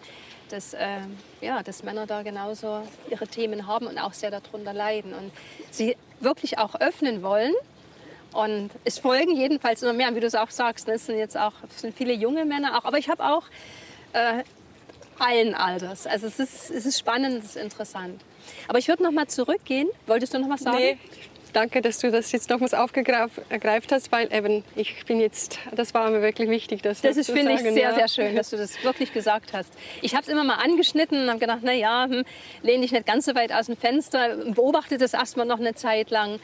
dass, 0.50 0.74
äh, 0.74 1.02
ja, 1.40 1.62
dass 1.62 1.84
Männer 1.84 2.08
da 2.08 2.24
genauso 2.24 2.82
ihre 3.12 3.28
Themen 3.28 3.68
haben 3.68 3.86
und 3.86 4.00
auch 4.00 4.14
sehr 4.14 4.32
darunter 4.32 4.74
leiden 4.74 5.14
und 5.14 5.32
sie 5.70 5.96
wirklich 6.20 6.58
auch 6.58 6.74
öffnen 6.82 7.22
wollen. 7.22 7.54
Und 8.34 8.72
es 8.86 8.98
folgen 8.98 9.36
jedenfalls 9.36 9.84
immer 9.84 9.94
mehr, 9.94 10.16
wie 10.16 10.20
du 10.20 10.26
es 10.26 10.34
auch 10.34 10.50
sagst, 10.50 10.88
ne, 10.88 10.96
es 10.96 11.06
sind 11.06 11.20
jetzt 11.20 11.38
auch 11.38 11.54
sind 11.76 11.96
viele 11.96 12.14
junge 12.14 12.44
Männer 12.44 12.80
auch, 12.80 12.86
aber 12.86 12.98
ich 12.98 13.08
habe 13.08 13.24
auch 13.24 13.44
äh, 14.14 14.44
allen 15.20 15.54
Alters. 15.54 16.08
Also 16.08 16.26
es 16.26 16.40
ist, 16.40 16.72
es 16.72 16.88
ist 16.88 16.98
spannend, 16.98 17.44
es 17.44 17.56
ist 17.56 17.58
interessant. 17.58 18.24
Aber 18.68 18.80
ich 18.80 18.88
würde 18.88 19.04
noch 19.04 19.12
mal 19.12 19.28
zurückgehen. 19.28 19.90
Wolltest 20.08 20.34
du 20.34 20.40
noch 20.40 20.50
was 20.50 20.62
sagen? 20.62 20.78
Nee, 20.78 20.98
danke, 21.54 21.82
dass 21.82 22.00
du 22.00 22.12
das 22.12 22.32
jetzt 22.32 22.50
nochmals 22.50 22.74
aufgegreift 22.74 23.92
hast, 23.92 24.12
weil 24.12 24.34
eben 24.34 24.64
ich 24.76 25.06
bin 25.06 25.20
jetzt, 25.20 25.60
das 25.76 25.94
war 25.94 26.10
mir 26.10 26.22
wirklich 26.22 26.50
wichtig, 26.50 26.82
dass 26.82 27.02
das 27.02 27.18
ist 27.18 27.32
finde 27.32 27.54
ich 27.54 27.62
sehr 27.62 27.74
ja. 27.74 27.96
sehr 27.96 28.08
schön, 28.08 28.36
dass 28.36 28.50
du 28.50 28.58
das 28.58 28.84
wirklich 28.84 29.14
gesagt 29.14 29.54
hast. 29.54 29.74
Ich 30.02 30.14
habe 30.14 30.24
es 30.24 30.30
immer 30.30 30.44
mal 30.44 30.56
angeschnitten 30.56 31.24
und 31.24 31.30
habe 31.30 31.40
gedacht, 31.40 31.60
na 31.62 31.74
ja, 31.74 32.06
hm, 32.10 32.24
lehne 32.62 32.82
dich 32.82 32.92
nicht 32.92 33.06
ganz 33.06 33.26
so 33.26 33.36
weit 33.36 33.52
aus 33.52 33.68
dem 33.68 33.78
Fenster, 33.78 34.36
beobachte 34.54 34.98
das 34.98 35.14
erstmal 35.14 35.46
noch 35.46 35.60
eine 35.60 35.76
Zeit 35.76 36.10
lang. 36.12 36.40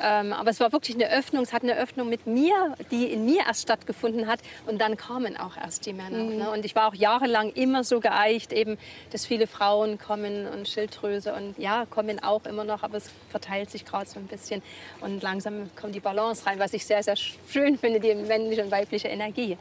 Ähm, 0.00 0.32
aber 0.32 0.50
es 0.50 0.60
war 0.60 0.72
wirklich 0.72 0.96
eine 0.96 1.10
Öffnung, 1.10 1.42
es 1.42 1.52
hat 1.52 1.62
eine 1.62 1.76
Öffnung 1.76 2.08
mit 2.08 2.26
mir, 2.26 2.76
die 2.90 3.06
in 3.06 3.24
mir 3.24 3.42
erst 3.46 3.62
stattgefunden 3.62 4.26
hat 4.26 4.40
und 4.66 4.80
dann 4.80 4.96
kamen 4.96 5.36
auch 5.36 5.56
erst 5.56 5.86
die 5.86 5.92
Männer. 5.92 6.24
Mhm. 6.24 6.36
Ne? 6.38 6.50
Und 6.50 6.64
ich 6.64 6.74
war 6.74 6.88
auch 6.88 6.94
jahrelang 6.94 7.50
immer 7.52 7.84
so 7.84 8.00
geeicht, 8.00 8.52
eben, 8.52 8.78
dass 9.10 9.26
viele 9.26 9.46
Frauen 9.46 9.98
kommen 9.98 10.46
und 10.48 10.68
Schilddrüse 10.68 11.34
und 11.34 11.58
ja, 11.58 11.86
kommen 11.86 12.22
auch 12.22 12.44
immer 12.46 12.64
noch, 12.64 12.82
aber 12.82 12.98
es 12.98 13.10
verteilt 13.30 13.70
sich 13.70 13.84
gerade 13.84 14.06
so 14.06 14.18
ein 14.18 14.26
bisschen 14.26 14.62
und 15.00 15.22
langsam 15.22 15.70
kommt 15.76 15.94
die 15.94 16.00
Balance 16.00 16.46
rein, 16.46 16.58
was 16.58 16.72
ich 16.72 16.86
sehr, 16.86 17.02
sehr 17.02 17.16
schön 17.16 17.78
finde, 17.78 18.00
die 18.00 18.14
männliche 18.14 18.64
und 18.64 18.70
weibliche 18.70 19.08
Energie. 19.08 19.58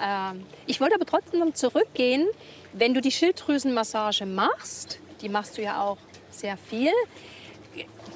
Ähm, 0.00 0.44
ich 0.66 0.80
wollte 0.80 0.94
aber 0.94 1.06
trotzdem 1.06 1.54
zurückgehen, 1.54 2.26
wenn 2.72 2.94
du 2.94 3.00
die 3.00 3.12
Schilddrüsenmassage 3.12 4.26
machst, 4.26 5.00
die 5.20 5.28
machst 5.28 5.58
du 5.58 5.62
ja 5.62 5.82
auch 5.82 5.98
sehr 6.30 6.56
viel, 6.56 6.92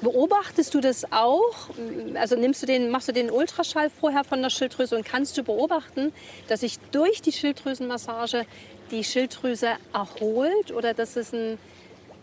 Beobachtest 0.01 0.73
du 0.73 0.81
das 0.81 1.11
auch? 1.11 1.69
Also 2.15 2.35
nimmst 2.35 2.61
du 2.61 2.65
den, 2.65 2.89
machst 2.89 3.07
du 3.07 3.13
den 3.13 3.31
Ultraschall 3.31 3.89
vorher 3.89 4.23
von 4.23 4.41
der 4.41 4.49
Schilddrüse 4.49 4.95
und 4.95 5.05
kannst 5.05 5.37
du 5.37 5.43
beobachten, 5.43 6.13
dass 6.47 6.61
sich 6.61 6.79
durch 6.91 7.21
die 7.21 7.31
Schilddrüsenmassage 7.31 8.45
die 8.91 9.03
Schilddrüse 9.03 9.69
erholt 9.93 10.71
oder 10.71 10.93
dass, 10.93 11.15
es 11.15 11.33
ein, 11.33 11.57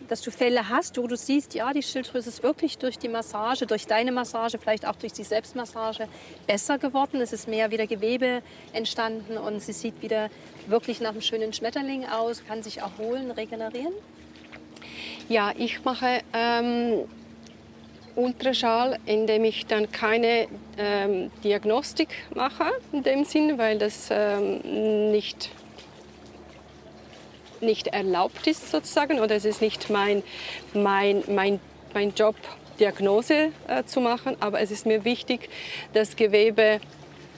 dass 0.08 0.20
du 0.20 0.30
Fälle 0.30 0.68
hast, 0.68 0.98
wo 0.98 1.06
du 1.06 1.16
siehst, 1.16 1.54
ja, 1.54 1.72
die 1.72 1.82
Schilddrüse 1.82 2.28
ist 2.28 2.42
wirklich 2.42 2.78
durch 2.78 2.98
die 2.98 3.08
Massage, 3.08 3.66
durch 3.66 3.86
deine 3.86 4.12
Massage, 4.12 4.58
vielleicht 4.58 4.86
auch 4.86 4.96
durch 4.96 5.12
die 5.12 5.24
Selbstmassage 5.24 6.06
besser 6.46 6.78
geworden. 6.78 7.20
Es 7.20 7.32
ist 7.32 7.48
mehr 7.48 7.70
wieder 7.70 7.86
Gewebe 7.86 8.42
entstanden 8.72 9.38
und 9.38 9.60
sie 9.60 9.72
sieht 9.72 10.02
wieder 10.02 10.28
wirklich 10.66 11.00
nach 11.00 11.10
einem 11.10 11.22
schönen 11.22 11.52
Schmetterling 11.52 12.06
aus, 12.06 12.44
kann 12.46 12.62
sich 12.62 12.78
erholen, 12.78 13.30
regenerieren? 13.30 13.94
Ja, 15.28 15.52
ich 15.56 15.84
mache 15.84 16.22
ähm, 16.32 17.04
Ultraschall, 18.16 18.98
indem 19.06 19.44
ich 19.44 19.66
dann 19.66 19.90
keine 19.90 20.48
ähm, 20.78 21.30
Diagnostik 21.44 22.08
mache 22.34 22.66
in 22.92 23.02
dem 23.02 23.24
Sinn, 23.24 23.58
weil 23.58 23.78
das 23.78 24.08
ähm, 24.11 25.11
nicht 25.11 25.50
nicht 27.61 27.88
erlaubt 27.88 28.46
ist 28.46 28.70
sozusagen 28.70 29.20
oder 29.20 29.36
es 29.36 29.44
ist 29.44 29.61
nicht 29.61 29.90
mein, 29.90 30.22
mein, 30.72 31.22
mein, 31.28 31.61
mein 31.92 32.14
Job, 32.14 32.34
Diagnose 32.78 33.52
äh, 33.68 33.84
zu 33.84 34.00
machen, 34.00 34.36
aber 34.40 34.61
es 34.61 34.70
ist 34.70 34.86
mir 34.86 35.04
wichtig, 35.04 35.50
das 35.92 36.16
Gewebe 36.16 36.80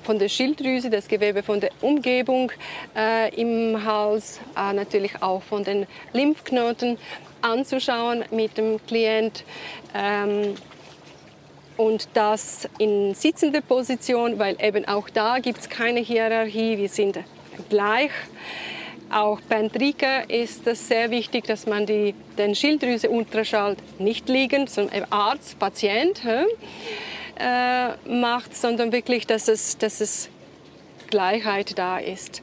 von 0.05 0.19
der 0.19 0.29
Schilddrüse, 0.29 0.91
das 0.91 1.09
Gewebe 1.09 1.43
von 1.43 1.61
der 1.61 1.71
Umgebung 1.81 2.53
äh, 2.97 3.35
im 3.35 3.85
Hals, 3.85 4.41
äh, 4.57 4.73
natürlich 4.73 5.23
auch 5.23 5.43
von 5.43 5.65
den 5.65 5.87
Lymphknoten 6.13 6.99
anzuschauen 7.43 8.25
mit 8.31 8.57
dem 8.57 8.85
Klient. 8.87 9.45
Ähm, 9.95 10.55
und 11.77 12.09
das 12.15 12.69
in 12.79 13.15
sitzender 13.15 13.61
Position, 13.61 14.39
weil 14.39 14.57
eben 14.63 14.87
auch 14.87 15.09
da 15.09 15.39
gibt 15.39 15.61
es 15.61 15.69
keine 15.69 16.01
Hierarchie, 16.01 16.79
wir 16.79 16.89
sind 16.89 17.19
gleich. 17.69 18.11
Auch 19.11 19.41
beim 19.43 19.71
Trigger 19.71 20.29
ist 20.31 20.67
es 20.67 20.89
sehr 20.89 21.11
wichtig, 21.11 21.45
dass 21.45 21.67
man 21.67 21.85
die, 21.85 22.15
den 22.39 22.55
Schilddrüse-Ultraschall 22.55 23.77
nicht 23.99 24.29
liegend, 24.29 24.71
sondern 24.71 25.05
Arzt, 25.11 25.59
Patient 25.59 26.23
äh, 26.25 28.09
macht, 28.09 28.57
sondern 28.57 28.93
wirklich, 28.93 29.27
dass 29.27 29.49
es, 29.49 29.77
dass 29.77 30.01
es 30.01 30.31
Gleichheit 31.11 31.79
da 31.79 31.99
ist. 31.99 32.41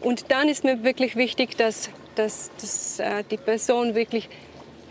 Und 0.00 0.30
dann 0.30 0.48
ist 0.48 0.62
mir 0.62 0.84
wirklich 0.84 1.16
wichtig, 1.16 1.56
dass, 1.56 1.90
dass, 2.14 2.50
dass 2.60 2.98
äh, 2.98 3.24
die 3.30 3.36
Person 3.36 3.94
wirklich 3.94 4.28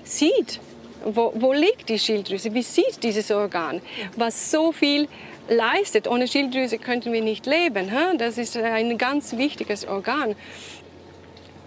sieht, 0.03 0.59
wo, 1.05 1.34
wo 1.36 1.53
liegt 1.53 1.89
die 1.89 1.99
Schilddrüse, 1.99 2.53
wie 2.53 2.61
sieht 2.61 3.03
dieses 3.03 3.32
Organ, 3.32 3.82
was 4.15 4.51
so 4.51 4.72
viel 4.72 5.07
leistet. 5.49 6.07
Ohne 6.07 6.28
Schilddrüse 6.28 6.78
könnten 6.78 7.11
wir 7.11 7.22
nicht 7.22 7.45
leben. 7.45 7.91
Das 8.17 8.38
ist 8.38 8.57
ein 8.57 8.97
ganz 8.97 9.36
wichtiges 9.38 9.88
Organ. 9.88 10.36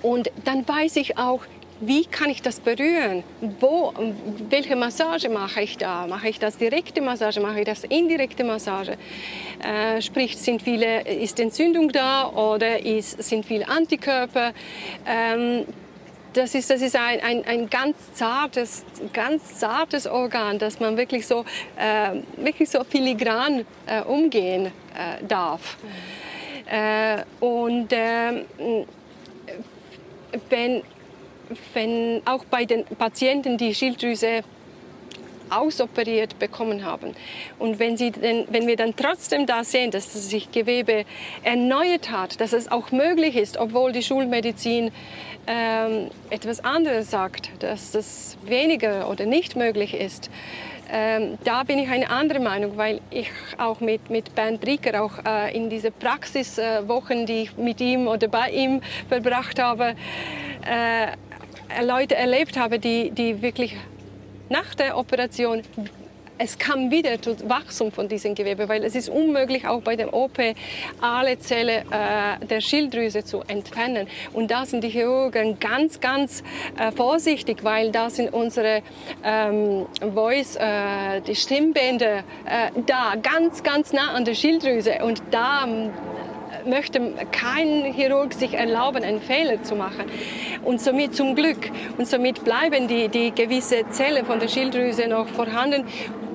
Und 0.02 0.30
dann 0.44 0.68
weiß 0.68 0.96
ich 0.96 1.16
auch, 1.16 1.40
wie 1.80 2.04
kann 2.06 2.30
ich 2.30 2.40
das 2.40 2.60
berühren? 2.60 3.24
Wo, 3.60 3.92
welche 4.48 4.76
Massage 4.76 5.28
mache 5.28 5.62
ich 5.62 5.76
da? 5.76 6.06
Mache 6.06 6.28
ich 6.28 6.38
das 6.38 6.56
direkte 6.56 7.00
Massage? 7.00 7.40
Mache 7.40 7.60
ich 7.60 7.66
das 7.66 7.84
indirekte 7.84 8.44
Massage? 8.44 8.96
Äh, 9.62 10.00
sprich, 10.00 10.36
sind 10.36 10.62
viele, 10.62 11.02
ist 11.02 11.40
Entzündung 11.40 11.90
da 11.90 12.28
oder 12.28 12.84
ist, 12.84 13.22
sind 13.22 13.44
viele 13.44 13.68
Antikörper? 13.68 14.52
Ähm, 15.06 15.66
das 16.32 16.54
ist, 16.54 16.70
das 16.70 16.82
ist 16.82 16.96
ein, 16.96 17.20
ein, 17.20 17.44
ein 17.44 17.70
ganz, 17.70 17.96
zartes, 18.14 18.84
ganz 19.12 19.58
zartes 19.58 20.06
Organ, 20.06 20.58
dass 20.58 20.80
man 20.80 20.96
wirklich 20.96 21.26
so, 21.26 21.44
äh, 21.76 22.20
wirklich 22.36 22.70
so 22.70 22.82
filigran 22.84 23.64
äh, 23.86 24.02
umgehen 24.02 24.66
äh, 24.66 25.24
darf. 25.26 25.76
Mhm. 25.82 27.46
und 27.46 27.88
ähm, 27.92 28.44
wenn, 30.48 30.82
wenn 31.72 32.22
auch 32.24 32.44
bei 32.44 32.64
den 32.64 32.84
Patienten 32.84 33.58
die 33.58 33.74
Schilddrüse 33.74 34.42
ausoperiert 35.50 36.38
bekommen 36.38 36.84
haben. 36.84 37.14
Und 37.58 37.78
wenn, 37.78 37.96
sie 37.96 38.10
denn, 38.10 38.46
wenn 38.50 38.66
wir 38.66 38.76
dann 38.76 38.96
trotzdem 38.96 39.46
da 39.46 39.62
sehen, 39.64 39.90
dass 39.90 40.12
sich 40.12 40.50
Gewebe 40.50 41.04
erneuert 41.42 42.10
hat, 42.10 42.40
dass 42.40 42.52
es 42.52 42.70
auch 42.70 42.90
möglich 42.92 43.36
ist, 43.36 43.56
obwohl 43.58 43.92
die 43.92 44.02
Schulmedizin 44.02 44.90
ähm, 45.46 46.10
etwas 46.30 46.64
anderes 46.64 47.10
sagt, 47.10 47.50
dass 47.62 47.92
das 47.92 48.36
weniger 48.44 49.10
oder 49.10 49.26
nicht 49.26 49.56
möglich 49.56 49.94
ist, 49.94 50.30
ähm, 50.90 51.38
da 51.44 51.62
bin 51.62 51.78
ich 51.78 51.88
eine 51.88 52.10
andere 52.10 52.40
Meinung, 52.40 52.76
weil 52.76 53.00
ich 53.10 53.30
auch 53.56 53.80
mit, 53.80 54.10
mit 54.10 54.34
Bernd 54.34 54.60
Brieger 54.60 55.02
auch 55.02 55.12
äh, 55.24 55.56
in 55.56 55.70
diese 55.70 55.90
Praxiswochen, 55.90 57.22
äh, 57.22 57.24
die 57.24 57.42
ich 57.42 57.56
mit 57.56 57.80
ihm 57.80 58.06
oder 58.06 58.28
bei 58.28 58.50
ihm 58.50 58.82
verbracht 59.08 59.58
habe, 59.58 59.94
äh, 60.66 61.08
Leute 61.82 62.14
erlebt 62.14 62.56
habe, 62.56 62.78
die, 62.78 63.10
die 63.10 63.42
wirklich 63.42 63.76
nach 64.48 64.74
der 64.74 64.96
Operation 64.96 65.62
es 66.36 66.58
kam 66.58 66.90
wieder 66.90 67.20
zu 67.20 67.48
Wachstum 67.48 67.92
von 67.92 68.08
diesem 68.08 68.34
Gewebe, 68.34 68.68
weil 68.68 68.82
es 68.84 68.94
ist 68.94 69.08
unmöglich, 69.08 69.66
auch 69.66 69.82
bei 69.82 69.96
der 69.96 70.12
OP 70.12 70.38
alle 71.00 71.38
Zellen 71.38 71.84
äh, 71.90 72.44
der 72.46 72.60
Schilddrüse 72.60 73.24
zu 73.24 73.42
entfernen. 73.46 74.08
Und 74.32 74.50
da 74.50 74.66
sind 74.66 74.82
die 74.82 74.88
Chirurgen 74.88 75.58
ganz, 75.60 76.00
ganz 76.00 76.42
äh, 76.78 76.90
vorsichtig, 76.90 77.62
weil 77.62 77.92
da 77.92 78.10
sind 78.10 78.32
unsere 78.32 78.82
ähm, 79.22 79.86
Voice, 80.12 80.56
äh, 80.56 81.20
die 81.20 81.36
Stimmbänder 81.36 82.18
äh, 82.18 82.70
da, 82.86 83.14
ganz, 83.22 83.62
ganz 83.62 83.92
nah 83.92 84.12
an 84.12 84.24
der 84.24 84.34
Schilddrüse. 84.34 85.04
Und 85.04 85.22
da 85.30 85.68
möchte 86.66 87.12
kein 87.32 87.92
Chirurg 87.92 88.32
sich 88.32 88.54
erlauben, 88.54 89.04
einen 89.04 89.20
Fehler 89.20 89.62
zu 89.62 89.74
machen. 89.76 90.04
Und 90.64 90.80
somit 90.80 91.14
zum 91.14 91.34
Glück. 91.34 91.70
Und 91.98 92.06
somit 92.06 92.44
bleiben 92.44 92.88
die, 92.88 93.08
die 93.08 93.32
gewisse 93.32 93.88
Zellen 93.90 94.24
von 94.26 94.40
der 94.40 94.48
Schilddrüse 94.48 95.08
noch 95.08 95.28
vorhanden. 95.28 95.84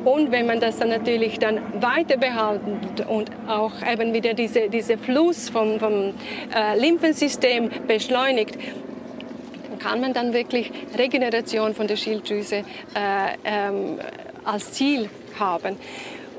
Und 0.05 0.31
wenn 0.31 0.45
man 0.45 0.59
das 0.59 0.77
dann 0.77 0.89
natürlich 0.89 1.39
dann 1.39 1.81
weiter 1.81 2.17
behalten 2.17 2.79
und 3.07 3.29
auch 3.47 3.73
eben 3.85 4.13
wieder 4.13 4.33
diese, 4.33 4.69
diese 4.69 4.97
Fluss 4.97 5.49
vom, 5.49 5.79
vom 5.79 6.13
äh, 6.55 6.79
Lymphensystem 6.79 7.69
beschleunigt, 7.85 8.57
kann 9.79 10.01
man 10.01 10.13
dann 10.13 10.33
wirklich 10.33 10.71
Regeneration 10.97 11.73
von 11.73 11.87
der 11.87 11.95
Schilddrüse 11.95 12.57
äh, 12.57 12.63
ähm, 13.43 13.99
als 14.43 14.71
Ziel 14.73 15.09
haben. 15.39 15.77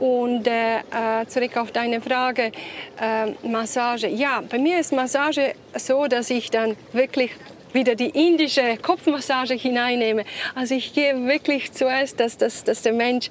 Und 0.00 0.46
äh, 0.46 0.78
äh, 0.78 1.26
zurück 1.26 1.58
auf 1.58 1.72
deine 1.72 2.00
Frage, 2.00 2.52
äh, 2.98 3.46
Massage. 3.46 4.08
Ja, 4.08 4.42
bei 4.48 4.58
mir 4.58 4.80
ist 4.80 4.92
Massage 4.92 5.52
so, 5.76 6.06
dass 6.06 6.30
ich 6.30 6.50
dann 6.50 6.74
wirklich 6.92 7.32
wieder 7.74 7.94
die 7.94 8.08
indische 8.08 8.78
Kopfmassage 8.78 9.54
hineinnehme. 9.54 10.24
Also 10.54 10.74
ich 10.74 10.94
gehe 10.94 11.26
wirklich 11.26 11.72
zuerst, 11.72 12.18
dass, 12.18 12.38
dass, 12.38 12.64
dass 12.64 12.80
der 12.80 12.94
Mensch 12.94 13.28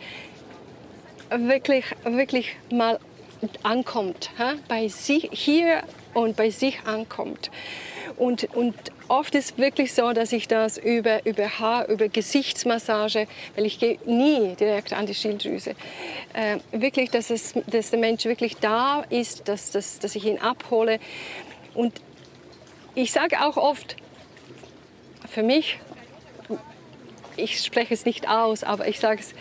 wirklich, 1.32 1.86
wirklich 2.04 2.56
mal 2.72 3.00
ankommt, 3.64 4.30
ha? 4.38 4.54
bei 4.68 4.88
sich 4.90 5.28
hier 5.32 5.82
und 6.14 6.36
bei 6.36 6.52
sich 6.52 6.80
ankommt. 6.86 7.50
Und, 8.16 8.48
und 8.56 8.76
oft 9.10 9.36
ist 9.36 9.58
wirklich 9.58 9.94
so, 9.94 10.14
dass 10.14 10.32
ich 10.32 10.48
das 10.48 10.78
über, 10.78 11.26
über 11.26 11.60
Haar, 11.60 11.88
über 11.90 12.08
Gesichtsmassage, 12.08 13.28
weil 13.56 13.66
ich 13.66 13.80
gehe 13.80 14.00
nie 14.06 14.56
direkt 14.56 14.94
an 14.94 15.06
die 15.06 15.16
Schilddrüse, 15.16 15.76
äh, 16.34 16.58
wirklich, 16.72 17.10
dass, 17.10 17.30
es, 17.30 17.54
dass 17.68 17.90
der 17.90 18.00
Mensch 18.00 18.26
wirklich 18.26 18.58
da 18.58 19.04
ist, 19.10 19.48
dass, 19.48 19.72
dass, 19.72 20.00
dass 20.00 20.16
ich 20.16 20.26
ihn 20.26 20.40
abhole. 20.40 21.00
Und 21.74 22.02
ich 22.96 23.12
sage 23.12 23.42
auch 23.42 23.58
oft, 23.58 23.96
für 25.28 25.44
mich 25.44 25.80
ich 27.40 27.64
spreche 27.64 27.94
es 27.94 28.06
nicht 28.06 28.30
aus, 28.30 28.64
aber 28.64 28.88
ich 28.88 29.00
sage 29.00 29.22
es, 29.22 29.34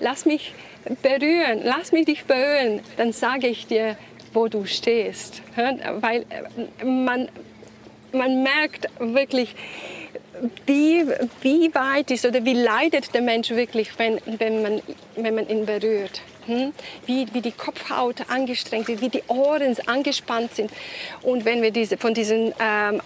lass 0.00 0.26
mich 0.26 0.54
berühren, 1.02 1.60
lass 1.62 1.92
mich 1.92 2.06
dich 2.06 2.24
berühren, 2.24 2.80
dann 2.96 3.12
sage 3.12 3.48
ich 3.48 3.66
dir, 3.66 3.96
wo 4.32 4.48
du 4.48 4.64
stehst. 4.66 5.42
Weil 5.56 6.24
äh, 6.80 6.84
man, 6.84 7.28
man 8.12 8.42
merkt 8.42 8.88
wirklich, 8.98 9.54
wie, 10.66 11.04
wie 11.40 11.74
weit 11.74 12.10
ist 12.10 12.24
oder 12.24 12.44
wie 12.44 12.54
leidet 12.54 13.14
der 13.14 13.22
Mensch 13.22 13.50
wirklich, 13.50 13.98
wenn, 13.98 14.20
wenn, 14.38 14.62
man, 14.62 14.82
wenn 15.16 15.34
man 15.34 15.48
ihn 15.48 15.66
berührt. 15.66 16.22
Hm? 16.46 16.72
Wie, 17.06 17.26
wie 17.32 17.40
die 17.40 17.52
Kopfhaut 17.52 18.28
angestrengt 18.28 18.88
ist, 18.88 19.00
wie 19.00 19.08
die 19.08 19.22
Ohren 19.28 19.76
angespannt 19.86 20.54
sind. 20.54 20.72
Und 21.22 21.44
wenn 21.44 21.62
wir 21.62 21.70
diese, 21.70 21.96
von 21.96 22.14
diesen 22.14 22.52
ähm, 22.58 23.00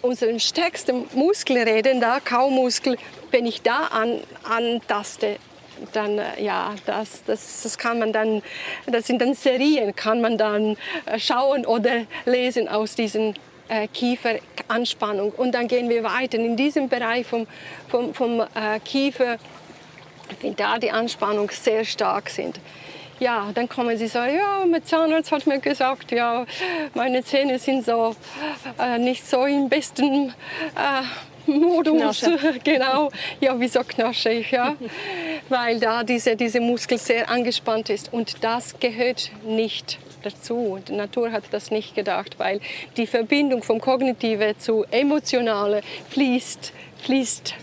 unserem 0.00 0.38
stärksten 0.38 1.06
Muskel 1.14 1.58
reden, 1.58 2.00
da 2.00 2.20
Kaumuskel, 2.20 2.96
wenn 3.30 3.46
ich 3.46 3.62
da 3.62 3.88
an, 3.88 4.20
antaste, 4.44 5.36
dann 5.92 6.18
äh, 6.18 6.42
ja, 6.42 6.74
das, 6.86 7.24
das, 7.24 7.62
das 7.62 7.78
kann 7.78 7.98
man 7.98 8.12
dann, 8.12 8.42
das 8.86 9.06
sind 9.06 9.20
dann 9.20 9.34
Serien, 9.34 9.94
kann 9.94 10.20
man 10.20 10.38
dann 10.38 10.76
äh, 11.06 11.18
schauen 11.18 11.66
oder 11.66 12.06
lesen 12.24 12.68
aus 12.68 12.94
diesen 12.94 13.34
äh, 13.68 13.88
Kieferanspannung. 13.88 15.32
Und 15.32 15.52
dann 15.52 15.68
gehen 15.68 15.88
wir 15.88 16.04
weiter 16.04 16.38
in 16.38 16.56
diesem 16.56 16.88
Bereich 16.88 17.26
vom, 17.26 17.46
vom, 17.88 18.14
vom 18.14 18.40
äh, 18.40 18.80
Kiefer, 18.84 19.38
wenn 20.40 20.56
da 20.56 20.78
die 20.78 20.90
Anspannung 20.90 21.50
sehr 21.50 21.84
stark 21.84 22.30
sind. 22.30 22.60
Ja, 23.20 23.50
dann 23.54 23.68
kommen 23.68 23.96
sie 23.96 24.08
so, 24.08 24.18
ja, 24.18 24.64
mein 24.68 24.84
Zahnarzt 24.84 25.30
hat 25.30 25.46
mir 25.46 25.60
gesagt, 25.60 26.10
ja, 26.10 26.46
meine 26.94 27.22
Zähne 27.22 27.58
sind 27.58 27.84
so 27.84 28.16
äh, 28.78 28.98
nicht 28.98 29.26
so 29.26 29.44
im 29.44 29.68
besten 29.68 30.30
äh, 30.74 31.02
Modus. 31.46 32.20
Knasche. 32.20 32.60
genau, 32.64 33.10
ja, 33.40 33.58
wieso 33.58 33.80
knasche 33.80 34.30
ich, 34.30 34.50
ja? 34.50 34.76
Weil 35.48 35.80
da 35.80 36.04
diese, 36.04 36.36
diese 36.36 36.60
Muskel 36.60 36.98
sehr 36.98 37.28
angespannt 37.28 37.90
ist 37.90 38.12
und 38.12 38.42
das 38.42 38.78
gehört 38.80 39.30
nicht 39.44 39.98
dazu. 40.22 40.78
Die 40.88 40.92
Natur 40.92 41.32
hat 41.32 41.44
das 41.50 41.70
nicht 41.70 41.94
gedacht, 41.94 42.38
weil 42.38 42.60
die 42.96 43.06
Verbindung 43.06 43.62
vom 43.62 43.78
Kognitive 43.78 44.56
zu 44.56 44.84
Emotionale 44.90 45.82
fließt, 46.10 46.72
fließt 47.02 47.54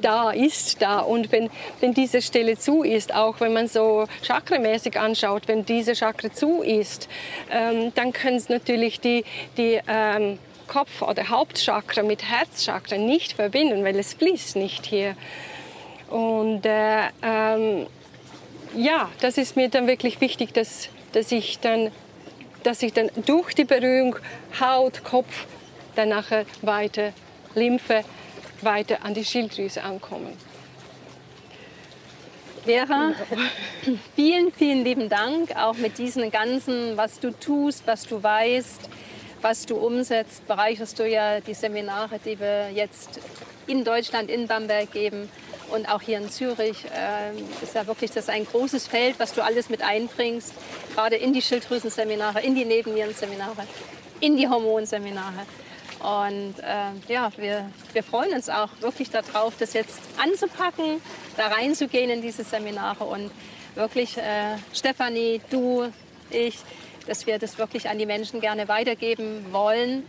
da 0.00 0.30
ist 0.30 0.80
da 0.80 1.00
und 1.00 1.32
wenn, 1.32 1.50
wenn 1.80 1.94
diese 1.94 2.22
Stelle 2.22 2.56
zu 2.56 2.82
ist, 2.82 3.14
auch 3.14 3.40
wenn 3.40 3.52
man 3.52 3.68
so 3.68 4.06
chakramäßig 4.22 4.98
anschaut, 4.98 5.48
wenn 5.48 5.64
diese 5.64 5.94
Chakra 5.94 6.32
zu 6.32 6.62
ist, 6.62 7.08
ähm, 7.50 7.92
dann 7.94 8.12
können 8.12 8.36
es 8.36 8.48
natürlich 8.48 9.00
die, 9.00 9.24
die 9.56 9.80
ähm, 9.88 10.38
Kopf- 10.68 11.02
oder 11.02 11.28
Hauptchakra 11.28 12.02
mit 12.02 12.22
Herzchakra 12.22 12.96
nicht 12.96 13.32
verbinden, 13.32 13.84
weil 13.84 13.98
es 13.98 14.14
fließt 14.14 14.56
nicht 14.56 14.86
hier. 14.86 15.16
Und 16.08 16.64
äh, 16.64 17.08
ähm, 17.22 17.86
ja, 18.76 19.08
das 19.20 19.38
ist 19.38 19.56
mir 19.56 19.68
dann 19.68 19.86
wirklich 19.86 20.20
wichtig, 20.20 20.52
dass 20.52 20.90
dass 21.12 21.32
ich 21.32 21.58
dann, 21.60 21.90
dass 22.62 22.82
ich 22.82 22.92
dann 22.92 23.10
durch 23.26 23.54
die 23.54 23.64
Berührung 23.64 24.16
Haut, 24.60 25.04
Kopf, 25.04 25.46
dann 25.94 26.10
nachher 26.10 26.44
weiter 26.62 27.12
Lymphe, 27.54 28.04
weiter 28.62 29.04
an 29.04 29.14
die 29.14 29.24
Schilddrüse 29.24 29.82
ankommen. 29.82 30.36
Vera, 32.64 33.14
vielen, 34.14 34.52
vielen 34.52 34.84
lieben 34.84 35.08
Dank, 35.08 35.56
auch 35.56 35.74
mit 35.74 35.96
diesem 35.96 36.30
ganzen, 36.30 36.96
was 36.96 37.18
du 37.18 37.30
tust, 37.30 37.86
was 37.86 38.06
du 38.06 38.22
weißt, 38.22 38.90
was 39.42 39.66
du 39.66 39.76
umsetzt, 39.76 40.46
bereicherst 40.46 40.98
du 40.98 41.08
ja 41.08 41.40
die 41.40 41.54
Seminare, 41.54 42.18
die 42.24 42.38
wir 42.38 42.70
jetzt 42.70 43.20
in 43.66 43.84
Deutschland, 43.84 44.30
in 44.30 44.46
Bamberg 44.46 44.92
geben 44.92 45.28
und 45.70 45.88
auch 45.88 46.00
hier 46.00 46.18
in 46.18 46.30
Zürich 46.30 46.84
äh, 46.86 47.38
ist 47.62 47.74
ja 47.74 47.86
wirklich 47.86 48.10
das 48.10 48.28
ein 48.28 48.46
großes 48.46 48.86
Feld, 48.86 49.18
was 49.18 49.34
du 49.34 49.42
alles 49.42 49.68
mit 49.68 49.82
einbringst, 49.82 50.52
gerade 50.94 51.16
in 51.16 51.32
die 51.32 51.42
Schilddrüsenseminare, 51.42 52.40
in 52.40 52.54
die 52.54 52.64
Nebennierenseminare, 52.64 53.66
in 54.20 54.36
die 54.36 54.48
Hormonseminare. 54.48 55.46
Und 56.00 56.54
äh, 56.60 57.12
ja, 57.12 57.30
wir, 57.36 57.70
wir 57.92 58.02
freuen 58.02 58.32
uns 58.32 58.48
auch 58.48 58.70
wirklich 58.80 59.10
darauf, 59.10 59.54
das 59.58 59.72
jetzt 59.74 59.98
anzupacken, 60.16 61.00
da 61.36 61.48
reinzugehen 61.48 62.08
in 62.10 62.22
diese 62.22 62.44
Seminare 62.44 63.04
und 63.04 63.30
wirklich, 63.74 64.16
äh, 64.16 64.56
Stefanie, 64.72 65.40
du, 65.50 65.92
ich, 66.30 66.58
dass 67.08 67.26
wir 67.26 67.38
das 67.38 67.58
wirklich 67.58 67.88
an 67.88 67.98
die 67.98 68.06
Menschen 68.06 68.40
gerne 68.40 68.68
weitergeben 68.68 69.46
wollen. 69.50 70.04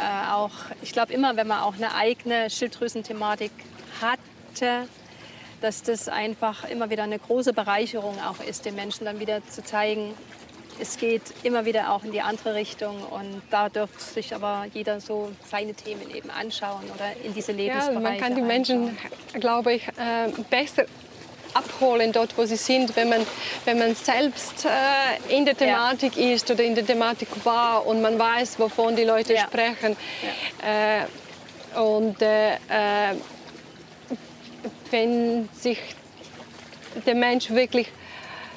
Äh, 0.00 0.32
auch, 0.32 0.52
ich 0.80 0.92
glaube 0.92 1.12
immer, 1.12 1.36
wenn 1.36 1.46
man 1.46 1.60
auch 1.60 1.74
eine 1.74 1.94
eigene 1.94 2.48
Schilddrüsenthematik 2.50 3.52
hat, 4.00 4.18
dass 5.60 5.82
das 5.82 6.08
einfach 6.08 6.68
immer 6.68 6.90
wieder 6.90 7.04
eine 7.04 7.18
große 7.18 7.52
Bereicherung 7.52 8.16
auch 8.20 8.44
ist, 8.44 8.64
den 8.64 8.74
Menschen 8.74 9.04
dann 9.04 9.20
wieder 9.20 9.46
zu 9.46 9.62
zeigen, 9.62 10.14
es 10.80 10.96
geht 10.96 11.22
immer 11.42 11.64
wieder 11.64 11.92
auch 11.92 12.02
in 12.02 12.12
die 12.12 12.22
andere 12.22 12.54
Richtung 12.54 13.02
und 13.02 13.42
da 13.50 13.68
dürfte 13.68 14.02
sich 14.02 14.34
aber 14.34 14.66
jeder 14.72 15.00
so 15.00 15.30
seine 15.44 15.74
Themen 15.74 16.14
eben 16.14 16.30
anschauen 16.30 16.84
oder 16.94 17.12
in 17.24 17.34
diese 17.34 17.52
Lebensbereiche 17.52 17.94
Ja, 17.94 18.00
man 18.00 18.18
kann 18.18 18.34
die 18.34 18.42
Menschen, 18.42 18.96
glaube 19.34 19.74
ich, 19.74 19.86
äh, 19.88 20.30
besser 20.50 20.84
abholen 21.54 22.12
dort, 22.12 22.36
wo 22.36 22.44
sie 22.44 22.56
sind, 22.56 22.94
wenn 22.96 23.08
man, 23.08 23.26
wenn 23.64 23.78
man 23.78 23.94
selbst 23.94 24.64
äh, 24.64 25.36
in 25.36 25.44
der 25.44 25.56
Thematik 25.56 26.16
ja. 26.16 26.34
ist 26.34 26.50
oder 26.50 26.64
in 26.64 26.74
der 26.74 26.86
Thematik 26.86 27.28
war 27.44 27.86
und 27.86 28.02
man 28.02 28.18
weiß, 28.18 28.58
wovon 28.58 28.96
die 28.96 29.04
Leute 29.04 29.34
ja. 29.34 29.42
sprechen. 29.42 29.96
Ja. 30.62 31.02
Äh, 31.02 31.80
und 31.80 32.20
äh, 32.20 32.54
äh 32.54 33.16
wenn 34.90 35.48
sich 35.54 35.78
der 37.06 37.14
Mensch 37.14 37.50
wirklich 37.50 37.88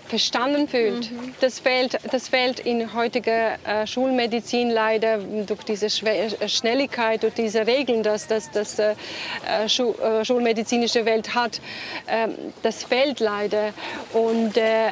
verstanden 0.07 0.67
fühlt. 0.67 1.11
Mhm. 1.11 1.33
Das, 1.39 1.59
fehlt, 1.59 1.97
das 2.11 2.29
fehlt 2.29 2.59
in 2.59 2.93
heutiger 2.93 3.57
äh, 3.65 3.87
Schulmedizin 3.87 4.69
leider 4.69 5.17
durch 5.17 5.63
diese 5.63 5.87
äh, 5.87 6.47
Schnelligkeit, 6.47 7.23
durch 7.23 7.33
diese 7.33 7.65
Regeln, 7.65 8.03
dass 8.03 8.27
das 8.27 8.51
dass, 8.51 8.79
äh, 8.79 8.95
Schu 9.67 9.93
äh, 9.93 10.23
schulmedizinische 10.23 11.05
Welt 11.05 11.33
hat. 11.35 11.61
Ähm, 12.07 12.35
das 12.63 12.83
fehlt 12.83 13.19
leider. 13.19 13.73
Und 14.13 14.57
äh, 14.57 14.87
äh, 14.87 14.91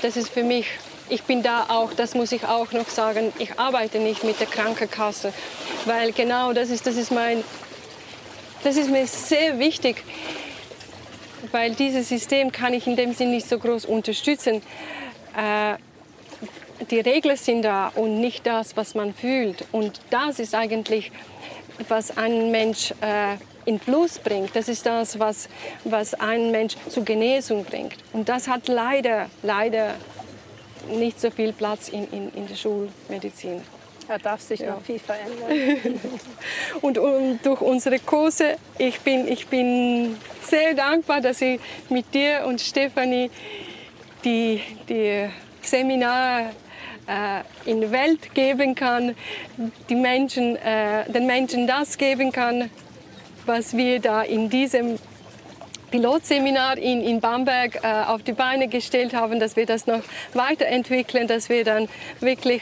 das 0.00 0.16
ist 0.16 0.30
für 0.30 0.44
mich 0.44 0.66
ich 1.08 1.24
bin 1.24 1.42
da 1.42 1.66
auch, 1.68 1.92
das 1.92 2.14
muss 2.14 2.32
ich 2.32 2.44
auch 2.44 2.72
noch 2.72 2.88
sagen, 2.88 3.34
ich 3.38 3.58
arbeite 3.58 3.98
nicht 3.98 4.24
mit 4.24 4.40
der 4.40 4.46
Krankenkasse, 4.46 5.34
weil 5.84 6.12
genau 6.12 6.54
das 6.54 6.70
ist, 6.70 6.86
das 6.86 6.96
ist 6.96 7.12
mein, 7.12 7.44
das 8.64 8.76
ist 8.76 8.88
mir 8.88 9.06
sehr 9.06 9.58
wichtig 9.58 10.02
weil 11.50 11.74
dieses 11.74 12.08
System 12.08 12.52
kann 12.52 12.74
ich 12.74 12.86
in 12.86 12.96
dem 12.96 13.12
Sinn 13.12 13.30
nicht 13.30 13.48
so 13.48 13.58
groß 13.58 13.86
unterstützen. 13.86 14.62
Äh, 15.36 15.76
die 16.90 17.00
Regeln 17.00 17.36
sind 17.36 17.62
da 17.62 17.88
und 17.94 18.20
nicht 18.20 18.46
das, 18.46 18.76
was 18.76 18.94
man 18.94 19.14
fühlt. 19.14 19.64
Und 19.72 20.00
das 20.10 20.38
ist 20.38 20.54
eigentlich, 20.54 21.12
was 21.88 22.16
ein 22.16 22.50
Mensch 22.50 22.92
äh, 23.00 23.36
in 23.64 23.78
Fluss 23.78 24.18
bringt. 24.18 24.54
Das 24.54 24.68
ist 24.68 24.84
das, 24.86 25.18
was, 25.18 25.48
was 25.84 26.14
einen 26.14 26.50
Mensch 26.50 26.74
zur 26.88 27.04
Genesung 27.04 27.64
bringt. 27.64 27.96
Und 28.12 28.28
das 28.28 28.48
hat 28.48 28.68
leider, 28.68 29.28
leider 29.42 29.94
nicht 30.88 31.20
so 31.20 31.30
viel 31.30 31.52
Platz 31.52 31.88
in, 31.88 32.10
in, 32.10 32.32
in 32.34 32.46
der 32.46 32.56
Schulmedizin. 32.56 33.62
Da 34.12 34.18
darf 34.18 34.42
sich 34.42 34.60
ja. 34.60 34.72
noch 34.72 34.82
viel 34.82 34.98
verändern. 34.98 35.98
und, 36.82 36.98
und, 36.98 37.38
durch 37.46 37.62
unsere 37.62 37.98
Kurse, 37.98 38.56
ich 38.76 39.00
bin, 39.00 39.26
ich 39.26 39.46
bin 39.46 40.18
sehr 40.42 40.74
dankbar, 40.74 41.22
dass 41.22 41.40
ich 41.40 41.58
mit 41.88 42.12
dir 42.12 42.44
und 42.44 42.60
Stefanie 42.60 43.30
die, 44.22 44.60
die 44.86 45.30
Seminare 45.62 46.50
äh, 47.06 47.70
in 47.70 47.80
die 47.80 47.90
Welt 47.90 48.34
geben 48.34 48.74
kann, 48.74 49.16
die 49.88 49.94
Menschen, 49.94 50.56
äh, 50.56 51.10
den 51.10 51.24
Menschen 51.24 51.66
das 51.66 51.96
geben 51.96 52.32
kann, 52.32 52.68
was 53.46 53.74
wir 53.74 53.98
da 53.98 54.20
in 54.20 54.50
diesem 54.50 54.98
Pilotseminar 55.90 56.76
in, 56.76 57.02
in 57.02 57.18
Bamberg 57.20 57.82
äh, 57.82 58.04
auf 58.08 58.22
die 58.22 58.32
Beine 58.32 58.68
gestellt 58.68 59.14
haben, 59.14 59.40
dass 59.40 59.56
wir 59.56 59.64
das 59.64 59.86
noch 59.86 60.02
weiterentwickeln, 60.34 61.28
dass 61.28 61.48
wir 61.48 61.64
dann 61.64 61.88
wirklich 62.20 62.60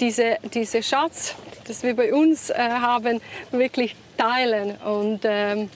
diese, 0.00 0.38
diese 0.52 0.82
Schatz, 0.82 1.34
das 1.66 1.82
wir 1.82 1.94
bei 1.94 2.12
uns 2.12 2.50
äh, 2.50 2.54
haben, 2.56 3.20
wirklich 3.50 3.94
teilen. 4.16 4.76
Und 4.76 5.20
ähm, 5.24 5.70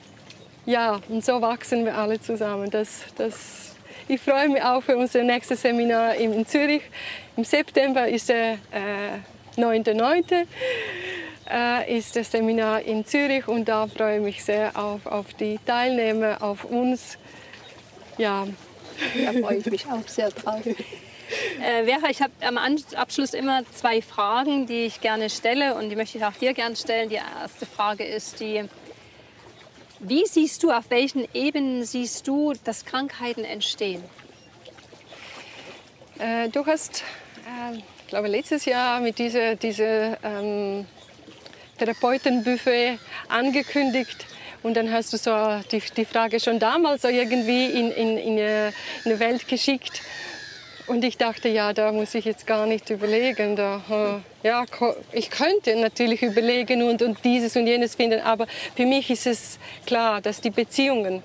ja, 0.67 1.01
und 1.09 1.25
so 1.25 1.41
wachsen 1.41 1.85
wir 1.85 1.97
alle 1.97 2.21
zusammen. 2.21 2.71
Das, 2.71 3.03
das, 3.17 3.77
ich 4.09 4.21
freue 4.21 4.49
mich 4.49 4.63
auch 4.63 4.83
für 4.83 4.97
unser 4.97 5.23
nächstes 5.23 5.63
Seminar 5.63 6.17
in, 6.17 6.47
Zürich. 6.47 6.83
Im 7.37 7.45
September 7.45 8.09
ist 8.09 8.29
der 8.29 8.55
äh, 8.73 9.61
9.9. 9.61 10.47
Äh, 11.49 11.99
ist 11.99 12.17
das 12.17 12.33
Seminar 12.33 12.83
in 12.83 13.07
Zürich 13.07 13.47
und 13.47 13.69
da 13.69 13.87
freue 13.87 14.17
ich 14.17 14.25
mich 14.25 14.45
sehr 14.45 14.77
auf, 14.77 15.07
auf 15.07 15.33
die 15.35 15.61
Teilnehmer, 15.65 16.43
auf 16.43 16.65
uns. 16.65 17.17
Ja. 18.19 18.47
Da 19.25 19.33
freue 19.33 19.59
ich 19.59 19.67
mich 19.67 19.87
auch 19.87 20.09
sehr 20.09 20.31
drauf. 20.31 20.63
Äh, 21.61 21.85
Vera, 21.85 22.11
ich 22.11 22.23
habe 22.23 22.33
am 22.41 22.59
Abschluss 22.95 23.35
immer 23.35 23.63
zwei 23.75 24.01
Fragen, 24.03 24.67
die 24.67 24.85
ich 24.85 25.01
gerne 25.01 25.31
stelle 25.31 25.75
und 25.75 25.91
die 25.91 25.97
möchte 25.97 26.19
ich 26.19 26.25
auch 26.25 26.33
dir 26.33 26.55
gerne 26.55 26.77
stellen. 26.77 27.09
Die 27.09 27.17
erste 27.17 27.67
Frage 27.67 28.05
ist 28.05 28.41
die, 28.41 28.65
Wie 30.01 30.27
siehst 30.27 30.63
du, 30.63 30.71
auf 30.71 30.91
welchen 30.91 31.27
Ebenen 31.35 31.85
siehst 31.85 32.29
du, 32.29 32.53
dass 32.65 32.85
Krankheiten 32.85 33.45
entstehen? 33.45 34.05
Äh, 36.19 36.49
du 36.49 36.65
hast, 36.67 37.03
äh, 37.47 37.77
ich 37.77 38.07
glaube, 38.09 38.29
letztes 38.29 38.65
Jahr 38.65 39.01
mit 39.01 39.19
dieser, 39.19 39.57
dieser 39.57 40.23
ähm, 40.23 40.87
Therapeutenbuffet 41.79 42.99
angekündigt. 43.29 44.27
Und 44.63 44.77
dann 44.77 44.93
hast 44.93 45.13
du 45.13 45.17
so 45.17 45.61
die, 45.71 45.83
die 45.97 46.05
Frage 46.05 46.41
schon 46.41 46.59
damals 46.59 47.03
so 47.03 47.09
irgendwie 47.09 47.67
in, 47.67 47.91
in, 47.91 48.19
in, 48.19 48.33
eine, 48.33 48.73
in 49.05 49.13
eine 49.13 49.21
Welt 49.21 49.49
geschickt. 49.49 50.03
Und 50.87 51.05
ich 51.05 51.17
dachte, 51.17 51.49
ja, 51.49 51.73
da 51.73 51.91
muss 51.91 52.15
ich 52.15 52.25
jetzt 52.25 52.47
gar 52.47 52.67
nicht 52.67 52.91
überlegen. 52.91 53.57
Da, 53.57 54.23
ja, 54.43 54.65
ich 55.13 55.31
könnte 55.31 55.75
natürlich 55.77 56.23
überlegen 56.23 56.83
und, 56.83 57.03
und 57.03 57.25
dieses 57.25 57.57
und 57.57 57.67
jenes 57.67 57.97
finden, 57.97 58.21
aber 58.21 58.47
für 58.77 58.87
mich 58.87 59.11
ist 59.11 59.27
es 59.27 59.59
klar, 59.85 60.21
dass 60.21 60.41
die 60.41 60.51
Beziehungen, 60.51 61.25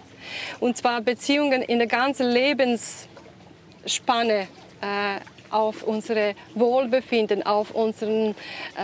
und 0.59 0.77
zwar 0.77 1.01
Beziehungen 1.01 1.61
in 1.61 1.77
der 1.77 1.87
ganzen 1.87 2.31
Lebensspanne, 2.31 4.47
äh, 4.81 5.19
auf 5.51 5.83
unser 5.83 6.33
Wohlbefinden, 6.55 7.43
auf 7.43 7.71
unseren 7.71 8.29
äh, 8.29 8.33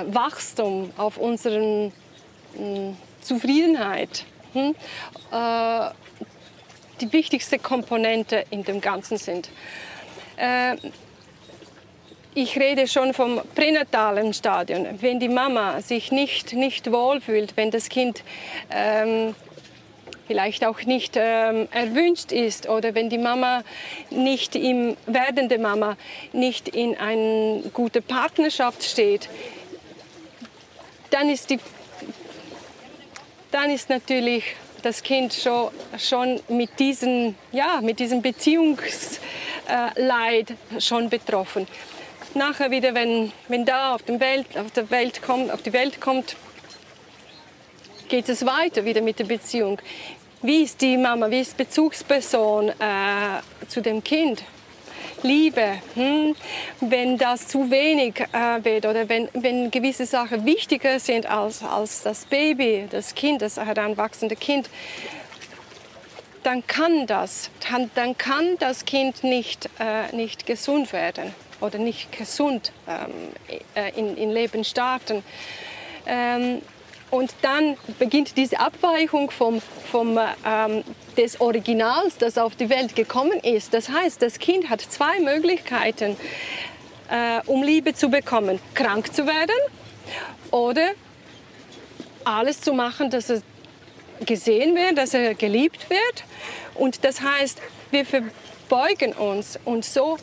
Wachstum, 0.08 0.92
auf 0.98 1.18
unsere 1.18 1.92
hm, 2.56 2.98
Zufriedenheit, 3.22 4.26
hm, 4.54 4.76
äh, 5.32 5.90
die 7.02 7.14
wichtigste 7.14 7.60
Komponente 7.60 8.44
in 8.50 8.64
dem 8.64 8.82
Ganzen 8.82 9.18
sind. 9.18 9.50
Äh, 10.38 10.78
ich 12.36 12.60
rede 12.60 12.88
schon 12.88 13.16
vom 13.16 13.42
pränatalen 13.56 14.32
Stadium. 14.32 14.86
Wenn 15.02 15.20
die 15.20 15.28
Mama 15.28 15.82
sich 15.82 16.12
nicht, 16.12 16.54
nicht 16.54 16.92
wohlfühlt, 16.92 17.58
wenn 17.58 17.72
das 17.72 17.90
Kind 17.90 18.24
ähm, 18.70 19.34
vielleicht 20.28 20.64
auch 20.64 20.84
nicht 20.84 21.16
ähm, 21.18 21.68
erwünscht 21.72 22.32
ist 22.32 22.70
oder 22.70 22.94
wenn 22.94 23.10
die 23.10 23.18
Mama 23.18 23.64
nicht 24.12 24.56
im 24.56 24.96
werdende 25.08 25.58
Mama 25.58 25.98
nicht 26.32 26.70
in 26.70 26.96
eine 26.96 27.64
gute 27.74 28.04
Partnerschaft 28.04 28.84
steht, 28.84 29.30
dann 31.10 31.30
ist 31.30 31.50
die 31.50 31.60
dann 33.50 33.72
ist 33.72 33.90
natürlich 33.90 34.44
das 34.84 35.04
Kind 35.04 35.34
schon, 35.34 35.70
schon 35.98 36.40
mit 36.48 36.80
diesem 36.80 37.36
ja, 37.52 37.82
mit 37.82 38.00
diesem 38.00 38.22
Beziehungsleid 38.22 40.54
schon 40.80 41.10
betroffen. 41.10 41.68
Nachher 42.34 42.72
wieder, 42.72 42.94
wenn, 42.94 43.32
wenn 43.48 43.66
da 43.66 43.96
auf, 43.96 44.04
dem 44.04 44.20
Welt, 44.20 44.58
auf, 44.58 44.72
der 44.72 44.90
Welt 44.92 45.22
kommt, 45.22 45.52
auf 45.52 45.62
die 45.62 45.74
Welt 45.74 46.00
kommt, 46.00 46.36
geht 48.10 48.30
es 48.30 48.46
weiter 48.46 48.86
wieder 48.86 49.02
mit 49.02 49.20
der 49.20 49.26
Beziehung. 49.26 49.80
Wie 50.42 50.64
ist 50.64 50.82
die 50.82 50.98
Mama, 50.98 51.32
wie 51.32 51.40
ist 51.40 51.54
die 51.54 51.64
Bezugsperson 51.64 52.70
äh, 52.70 52.74
zu 53.68 53.82
dem 53.82 54.04
Kind? 54.04 54.44
Liebe, 55.28 55.80
hm? 55.96 56.36
wenn 56.80 57.18
das 57.18 57.48
zu 57.48 57.70
wenig 57.70 58.20
äh, 58.32 58.64
wird 58.64 58.86
oder 58.86 59.10
wenn, 59.10 59.28
wenn 59.34 59.70
gewisse 59.70 60.06
Sachen 60.06 60.46
wichtiger 60.46 61.00
sind 61.00 61.26
als, 61.26 61.64
als 61.64 62.04
das 62.04 62.26
Baby, 62.26 62.88
das 62.90 63.14
Kind, 63.14 63.42
das 63.42 63.58
heranwachsende 63.58 64.36
Kind, 64.36 64.70
dann 66.44 66.66
kann 66.66 67.08
das, 67.08 67.50
dann, 67.70 67.92
dann 67.96 68.18
kann 68.18 68.58
das 68.60 68.86
Kind 68.86 69.24
nicht, 69.24 69.70
äh, 69.80 70.16
nicht 70.16 70.46
gesund 70.46 70.94
werden 70.94 71.36
oder 71.60 71.78
nicht 71.78 72.12
gesund 72.18 72.72
ähm, 72.88 73.12
äh, 73.76 74.00
in, 74.00 74.16
in 74.16 74.32
Leben 74.32 74.64
starten. 74.64 75.24
Ähm, 76.06 76.62
und 77.10 77.34
dann 77.42 77.78
beginnt 78.00 78.36
diese 78.38 78.60
Abweichung 78.60 79.32
vom, 79.32 79.62
vom, 79.92 80.20
ähm, 80.46 80.84
des 81.16 81.40
Originals, 81.40 82.18
das 82.18 82.38
auf 82.38 82.56
die 82.56 82.70
Welt 82.70 82.96
gekommen 82.96 83.40
ist. 83.40 83.74
Das 83.74 83.90
heißt, 83.90 84.22
das 84.22 84.40
Kind 84.40 84.70
hat 84.70 84.82
zwei 84.82 85.20
Möglichkeiten, 85.20 86.18
äh, 87.10 87.42
um 87.46 87.64
Liebe 87.64 87.94
zu 87.94 88.10
bekommen. 88.10 88.60
Krank 88.74 89.14
zu 89.14 89.26
werden 89.26 89.56
oder 90.52 90.92
alles 92.24 92.62
zu 92.62 92.74
machen, 92.74 93.10
dass 93.10 93.30
er 93.30 93.42
gesehen 94.26 94.76
wird, 94.76 94.98
dass 94.98 95.14
er 95.14 95.34
geliebt 95.34 95.90
wird. 95.90 96.24
Und 96.76 97.04
das 97.04 97.22
heißt, 97.22 97.62
wir 97.92 98.06
verbeugen 98.06 99.14
uns 99.14 99.58
und 99.64 99.86
so 99.86 100.18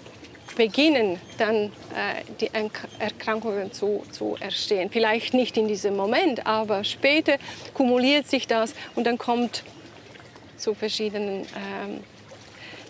beginnen 0.57 1.18
dann 1.38 1.66
äh, 1.66 2.22
die 2.40 2.50
Erkrankungen 2.98 3.72
zu, 3.72 4.05
zu 4.11 4.36
erstehen. 4.40 4.90
Vielleicht 4.90 5.34
nicht 5.34 5.57
in 5.57 5.68
diesem 5.68 5.96
Moment, 5.96 6.46
aber 6.46 6.84
später 6.84 7.36
kumuliert 7.72 8.26
sich 8.26 8.46
das 8.46 8.74
und 8.94 9.05
dann 9.05 9.18
kommt 9.18 9.64
zu 10.57 10.74
verschiedenen 10.74 11.40
ähm, 11.40 12.00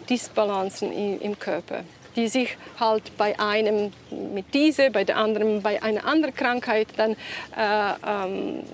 Disbalancen 0.08 0.92
in, 0.92 1.20
im 1.20 1.38
Körper, 1.38 1.84
die 2.14 2.28
sich 2.28 2.56
halt 2.78 3.16
bei 3.16 3.38
einem 3.38 3.92
mit 4.10 4.52
dieser, 4.54 4.90
bei 4.90 5.04
der 5.04 5.16
anderen 5.16 5.62
bei 5.62 5.82
einer 5.82 6.04
anderen 6.04 6.34
Krankheit 6.34 6.88
dann 6.96 7.12
äh, 7.12 7.94
ähm, 8.06 8.64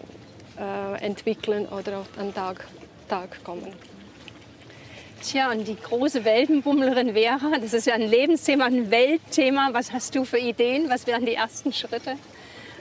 äh, 0.59 1.05
entwickeln 1.05 1.67
oder 1.67 2.01
auf 2.01 2.09
den 2.19 2.35
Tag, 2.35 2.67
Tag 3.09 3.43
kommen. 3.45 3.90
Tja, 5.23 5.51
und 5.51 5.69
die 5.69 5.77
große 5.77 6.25
Weltenbummlerin 6.25 7.13
Vera, 7.13 7.59
das 7.61 7.75
ist 7.75 7.87
ja 7.87 7.93
ein 7.93 8.09
Lebensthema, 8.09 8.65
ein 8.65 8.91
Weltthema. 8.91 9.69
Was 9.73 9.93
hast 9.93 10.15
du 10.15 10.25
für 10.25 10.39
Ideen? 10.39 10.89
Was 10.89 11.07
wären 11.07 11.27
die 11.27 11.35
ersten 11.35 11.75
Schritte 11.75 12.17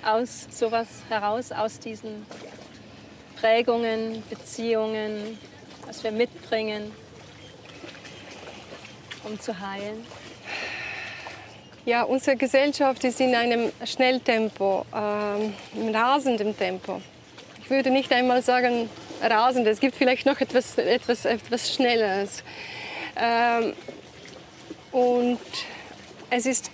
aus 0.06 0.48
sowas 0.50 0.88
heraus, 1.10 1.52
aus 1.52 1.80
diesen 1.80 2.26
Prägungen, 3.42 4.24
Beziehungen, 4.30 5.38
was 5.86 6.02
wir 6.02 6.12
mitbringen, 6.12 6.94
um 9.26 9.38
zu 9.38 9.60
heilen? 9.60 10.06
Ja, 11.86 12.04
unsere 12.04 12.38
Gesellschaft 12.38 13.04
ist 13.04 13.20
in 13.20 13.36
einem 13.36 13.70
Schnelltempo, 13.84 14.86
ähm, 14.96 15.54
rasenden 15.94 16.58
Tempo. 16.58 17.02
Ich 17.62 17.70
würde 17.70 17.92
nicht 17.92 18.14
einmal 18.14 18.42
sagen, 18.42 18.90
rasend. 19.22 19.68
Es 19.68 19.80
gibt 19.80 19.96
vielleicht 19.96 20.26
noch 20.26 20.40
etwas, 20.42 20.78
etwas, 20.78 21.26
etwas 21.26 21.74
Schnelleres. 21.74 22.44
Ähm, 23.16 23.74
und 24.92 25.40
es 26.30 26.46
ist, 26.46 26.72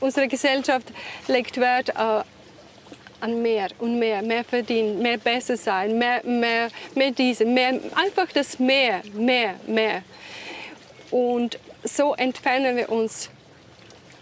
unsere 0.00 0.28
Gesellschaft 0.28 0.92
legt 1.28 1.58
Wert 1.58 1.90
äh, 1.90 2.22
an 3.20 3.40
mehr 3.40 3.68
und 3.78 3.98
mehr, 3.98 4.20
mehr 4.22 4.44
verdienen, 4.44 5.00
mehr 5.00 5.16
besser 5.16 5.56
sein, 5.56 5.96
mehr, 5.96 6.24
mehr, 6.24 6.68
mehr 6.94 7.12
diese, 7.12 7.44
mehr, 7.44 7.78
einfach 7.94 8.32
das 8.34 8.58
mehr, 8.58 9.02
mehr, 9.14 9.54
mehr. 9.66 10.02
Und 11.10 11.58
so 11.84 12.14
entfernen 12.14 12.76
wir 12.76 12.90
uns 12.90 13.30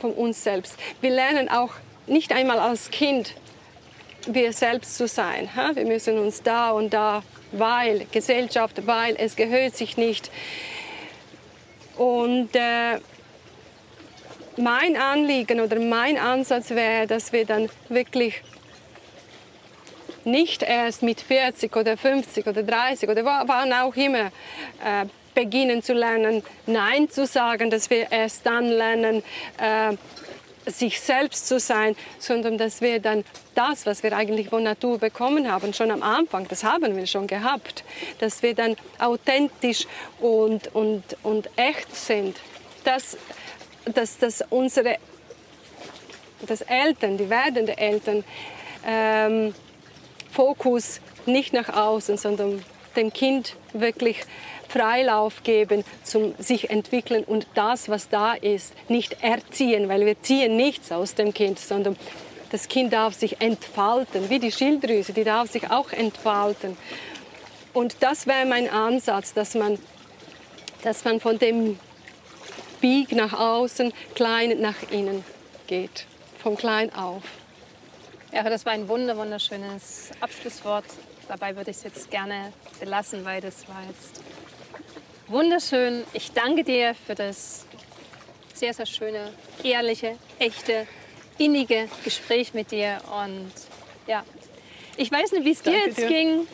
von 0.00 0.12
uns 0.12 0.42
selbst. 0.44 0.76
Wir 1.00 1.10
lernen 1.10 1.48
auch 1.48 1.72
nicht 2.06 2.32
einmal 2.32 2.58
als 2.58 2.90
Kind 2.90 3.34
wir 4.26 4.52
selbst 4.52 4.96
zu 4.96 5.06
sein. 5.06 5.48
Wir 5.74 5.84
müssen 5.84 6.18
uns 6.18 6.42
da 6.42 6.70
und 6.70 6.92
da, 6.92 7.22
weil 7.52 8.06
Gesellschaft, 8.12 8.86
weil 8.86 9.16
es 9.18 9.36
gehört 9.36 9.76
sich 9.76 9.96
nicht. 9.96 10.30
Und 11.96 12.50
äh, 12.54 12.98
mein 14.56 14.96
Anliegen 14.96 15.60
oder 15.60 15.78
mein 15.80 16.18
Ansatz 16.18 16.70
wäre, 16.70 17.06
dass 17.06 17.32
wir 17.32 17.44
dann 17.44 17.68
wirklich 17.88 18.42
nicht 20.24 20.62
erst 20.62 21.02
mit 21.02 21.20
40 21.20 21.74
oder 21.76 21.96
50 21.96 22.46
oder 22.46 22.62
30 22.62 23.08
oder 23.08 23.24
wann 23.24 23.72
auch 23.72 23.94
immer 23.96 24.26
äh, 24.84 25.06
beginnen 25.34 25.82
zu 25.82 25.94
lernen, 25.94 26.42
Nein 26.66 27.08
zu 27.08 27.26
sagen, 27.26 27.70
dass 27.70 27.88
wir 27.90 28.10
erst 28.10 28.44
dann 28.44 28.66
lernen, 28.66 29.22
äh, 29.58 29.96
sich 30.70 31.00
selbst 31.00 31.48
zu 31.48 31.58
sein, 31.58 31.96
sondern 32.18 32.58
dass 32.58 32.80
wir 32.80 33.00
dann 33.00 33.24
das, 33.54 33.86
was 33.86 34.02
wir 34.02 34.16
eigentlich 34.16 34.48
von 34.48 34.62
Natur 34.62 34.98
bekommen 34.98 35.50
haben, 35.50 35.72
schon 35.74 35.90
am 35.90 36.02
Anfang, 36.02 36.46
das 36.48 36.64
haben 36.64 36.96
wir 36.96 37.06
schon 37.06 37.26
gehabt, 37.26 37.84
dass 38.18 38.42
wir 38.42 38.54
dann 38.54 38.76
authentisch 38.98 39.86
und, 40.20 40.74
und, 40.74 41.04
und 41.22 41.50
echt 41.56 41.94
sind. 41.94 42.36
Dass, 42.84 43.16
dass, 43.84 44.18
dass 44.18 44.42
unsere 44.50 44.96
dass 46.46 46.62
Eltern, 46.62 47.18
die 47.18 47.28
werdenden 47.28 47.76
Eltern, 47.76 48.24
ähm, 48.86 49.54
Fokus 50.32 51.00
nicht 51.26 51.52
nach 51.52 51.68
außen, 51.68 52.16
sondern 52.16 52.64
dem 52.96 53.12
Kind 53.12 53.56
wirklich 53.72 54.20
Freilauf 54.70 55.42
geben 55.42 55.84
zum 56.04 56.34
sich 56.38 56.70
entwickeln 56.70 57.24
und 57.24 57.46
das, 57.54 57.88
was 57.88 58.08
da 58.08 58.34
ist, 58.34 58.74
nicht 58.88 59.22
erziehen, 59.22 59.88
weil 59.88 60.06
wir 60.06 60.20
ziehen 60.22 60.56
nichts 60.56 60.92
aus 60.92 61.14
dem 61.14 61.34
Kind, 61.34 61.58
sondern 61.58 61.96
das 62.50 62.68
Kind 62.68 62.92
darf 62.92 63.14
sich 63.14 63.40
entfalten, 63.40 64.30
wie 64.30 64.38
die 64.38 64.52
Schilddrüse, 64.52 65.12
die 65.12 65.24
darf 65.24 65.50
sich 65.50 65.70
auch 65.70 65.92
entfalten. 65.92 66.76
Und 67.72 67.96
das 68.00 68.26
wäre 68.26 68.46
mein 68.46 68.68
Ansatz, 68.68 69.34
dass 69.34 69.54
man, 69.54 69.78
dass 70.82 71.04
man 71.04 71.20
von 71.20 71.38
dem 71.38 71.78
Bieg 72.80 73.12
nach 73.12 73.32
außen, 73.32 73.92
klein 74.14 74.60
nach 74.60 74.76
innen 74.90 75.24
geht, 75.66 76.06
von 76.38 76.56
klein 76.56 76.92
auf. 76.94 77.22
Ja, 78.32 78.42
das 78.44 78.64
war 78.64 78.72
ein 78.72 78.88
wunderschönes 78.88 80.10
Abschlusswort 80.20 80.84
dabei 81.30 81.54
würde 81.54 81.70
ich 81.70 81.76
es 81.76 81.82
jetzt 81.84 82.10
gerne 82.10 82.52
belassen, 82.80 83.24
weil 83.24 83.40
das 83.40 83.68
war 83.68 83.82
jetzt 83.88 84.20
wunderschön. 85.30 86.04
Ich 86.12 86.32
danke 86.32 86.64
dir 86.64 86.94
für 87.06 87.14
das 87.14 87.66
sehr, 88.54 88.74
sehr 88.74 88.86
schöne, 88.86 89.32
ehrliche, 89.62 90.16
echte, 90.38 90.86
innige 91.38 91.88
Gespräch 92.04 92.52
mit 92.52 92.72
dir. 92.72 92.98
Und 93.24 93.50
ja, 94.06 94.24
ich 94.96 95.10
weiß 95.10 95.32
nicht, 95.32 95.44
wie 95.44 95.52
es 95.52 95.62
dir 95.62 95.78
jetzt 95.86 95.98
dir. 95.98 96.08
ging. 96.08 96.46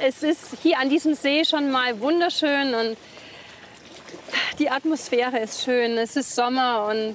Es 0.00 0.22
ist 0.22 0.56
hier 0.62 0.78
an 0.78 0.90
diesem 0.90 1.14
See 1.14 1.44
schon 1.44 1.70
mal 1.70 2.00
wunderschön 2.00 2.74
und 2.74 2.96
die 4.58 4.68
Atmosphäre 4.68 5.38
ist 5.38 5.64
schön. 5.64 5.96
Es 5.96 6.16
ist 6.16 6.34
Sommer 6.34 6.88
und 6.88 7.14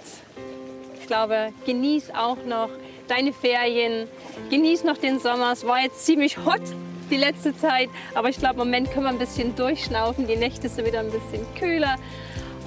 ich 0.99 1.07
glaube, 1.07 1.53
genieß 1.65 2.11
auch 2.11 2.37
noch 2.45 2.69
deine 3.07 3.33
Ferien, 3.33 4.07
genieß 4.49 4.83
noch 4.85 4.97
den 4.97 5.19
Sommer. 5.19 5.51
Es 5.51 5.65
war 5.65 5.81
jetzt 5.81 6.05
ziemlich 6.05 6.37
hot 6.37 6.61
die 7.09 7.17
letzte 7.17 7.55
Zeit, 7.55 7.89
aber 8.15 8.29
ich 8.29 8.37
glaube, 8.37 8.61
im 8.61 8.67
Moment 8.67 8.91
können 8.91 9.05
wir 9.05 9.09
ein 9.09 9.17
bisschen 9.17 9.55
durchschnaufen. 9.55 10.27
Die 10.27 10.35
Nächte 10.35 10.69
sind 10.69 10.85
wieder 10.85 10.99
ein 10.99 11.11
bisschen 11.11 11.45
kühler 11.55 11.95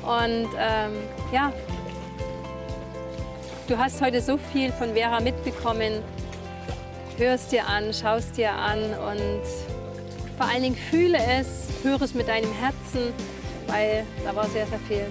und 0.02 0.48
ähm, 0.58 0.92
ja, 1.32 1.52
du 3.68 3.78
hast 3.78 4.00
heute 4.00 4.20
so 4.20 4.36
viel 4.52 4.72
von 4.72 4.94
Vera 4.94 5.20
mitbekommen. 5.20 6.02
Hör 7.18 7.34
es 7.34 7.48
dir 7.48 7.66
an, 7.66 7.92
schau 7.92 8.16
es 8.16 8.32
dir 8.32 8.52
an 8.52 8.78
und 8.82 9.42
vor 10.36 10.46
allen 10.46 10.62
Dingen 10.62 10.76
fühle 10.76 11.18
es, 11.18 11.68
höre 11.82 12.02
es 12.02 12.14
mit 12.14 12.28
deinem 12.28 12.52
Herzen, 12.54 13.12
weil 13.66 14.04
da 14.24 14.34
war 14.34 14.48
sehr, 14.48 14.66
sehr 14.66 14.80
viel 14.88 15.06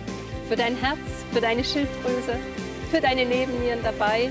für 0.49 0.55
dein 0.55 0.75
Herz, 0.75 0.99
für 1.31 1.39
deine 1.39 1.63
Schilddrüse, 1.63 2.37
für 2.91 2.99
deine 2.99 3.25
Nebennieren 3.25 3.79
dabei 3.83 4.29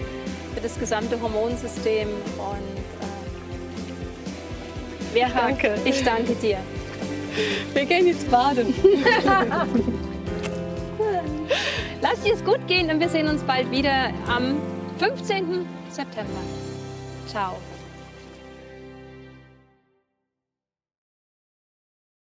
für 0.54 0.60
das 0.60 0.78
gesamte 0.78 1.20
Hormonsystem. 1.20 2.08
Und 2.08 2.79
wer 5.12 5.28
danke. 5.28 5.74
ich 5.84 6.02
danke 6.02 6.34
dir. 6.34 6.58
Wir 7.72 7.84
gehen 7.86 8.06
jetzt 8.06 8.30
baden. 8.30 8.74
Lass 12.02 12.20
dir 12.22 12.34
es 12.34 12.44
gut 12.44 12.66
gehen 12.66 12.90
und 12.90 12.98
wir 13.00 13.08
sehen 13.08 13.28
uns 13.28 13.42
bald 13.42 13.70
wieder 13.70 14.12
am 14.26 14.56
15. 14.98 15.66
September. 15.90 16.40
Ciao. 17.26 17.56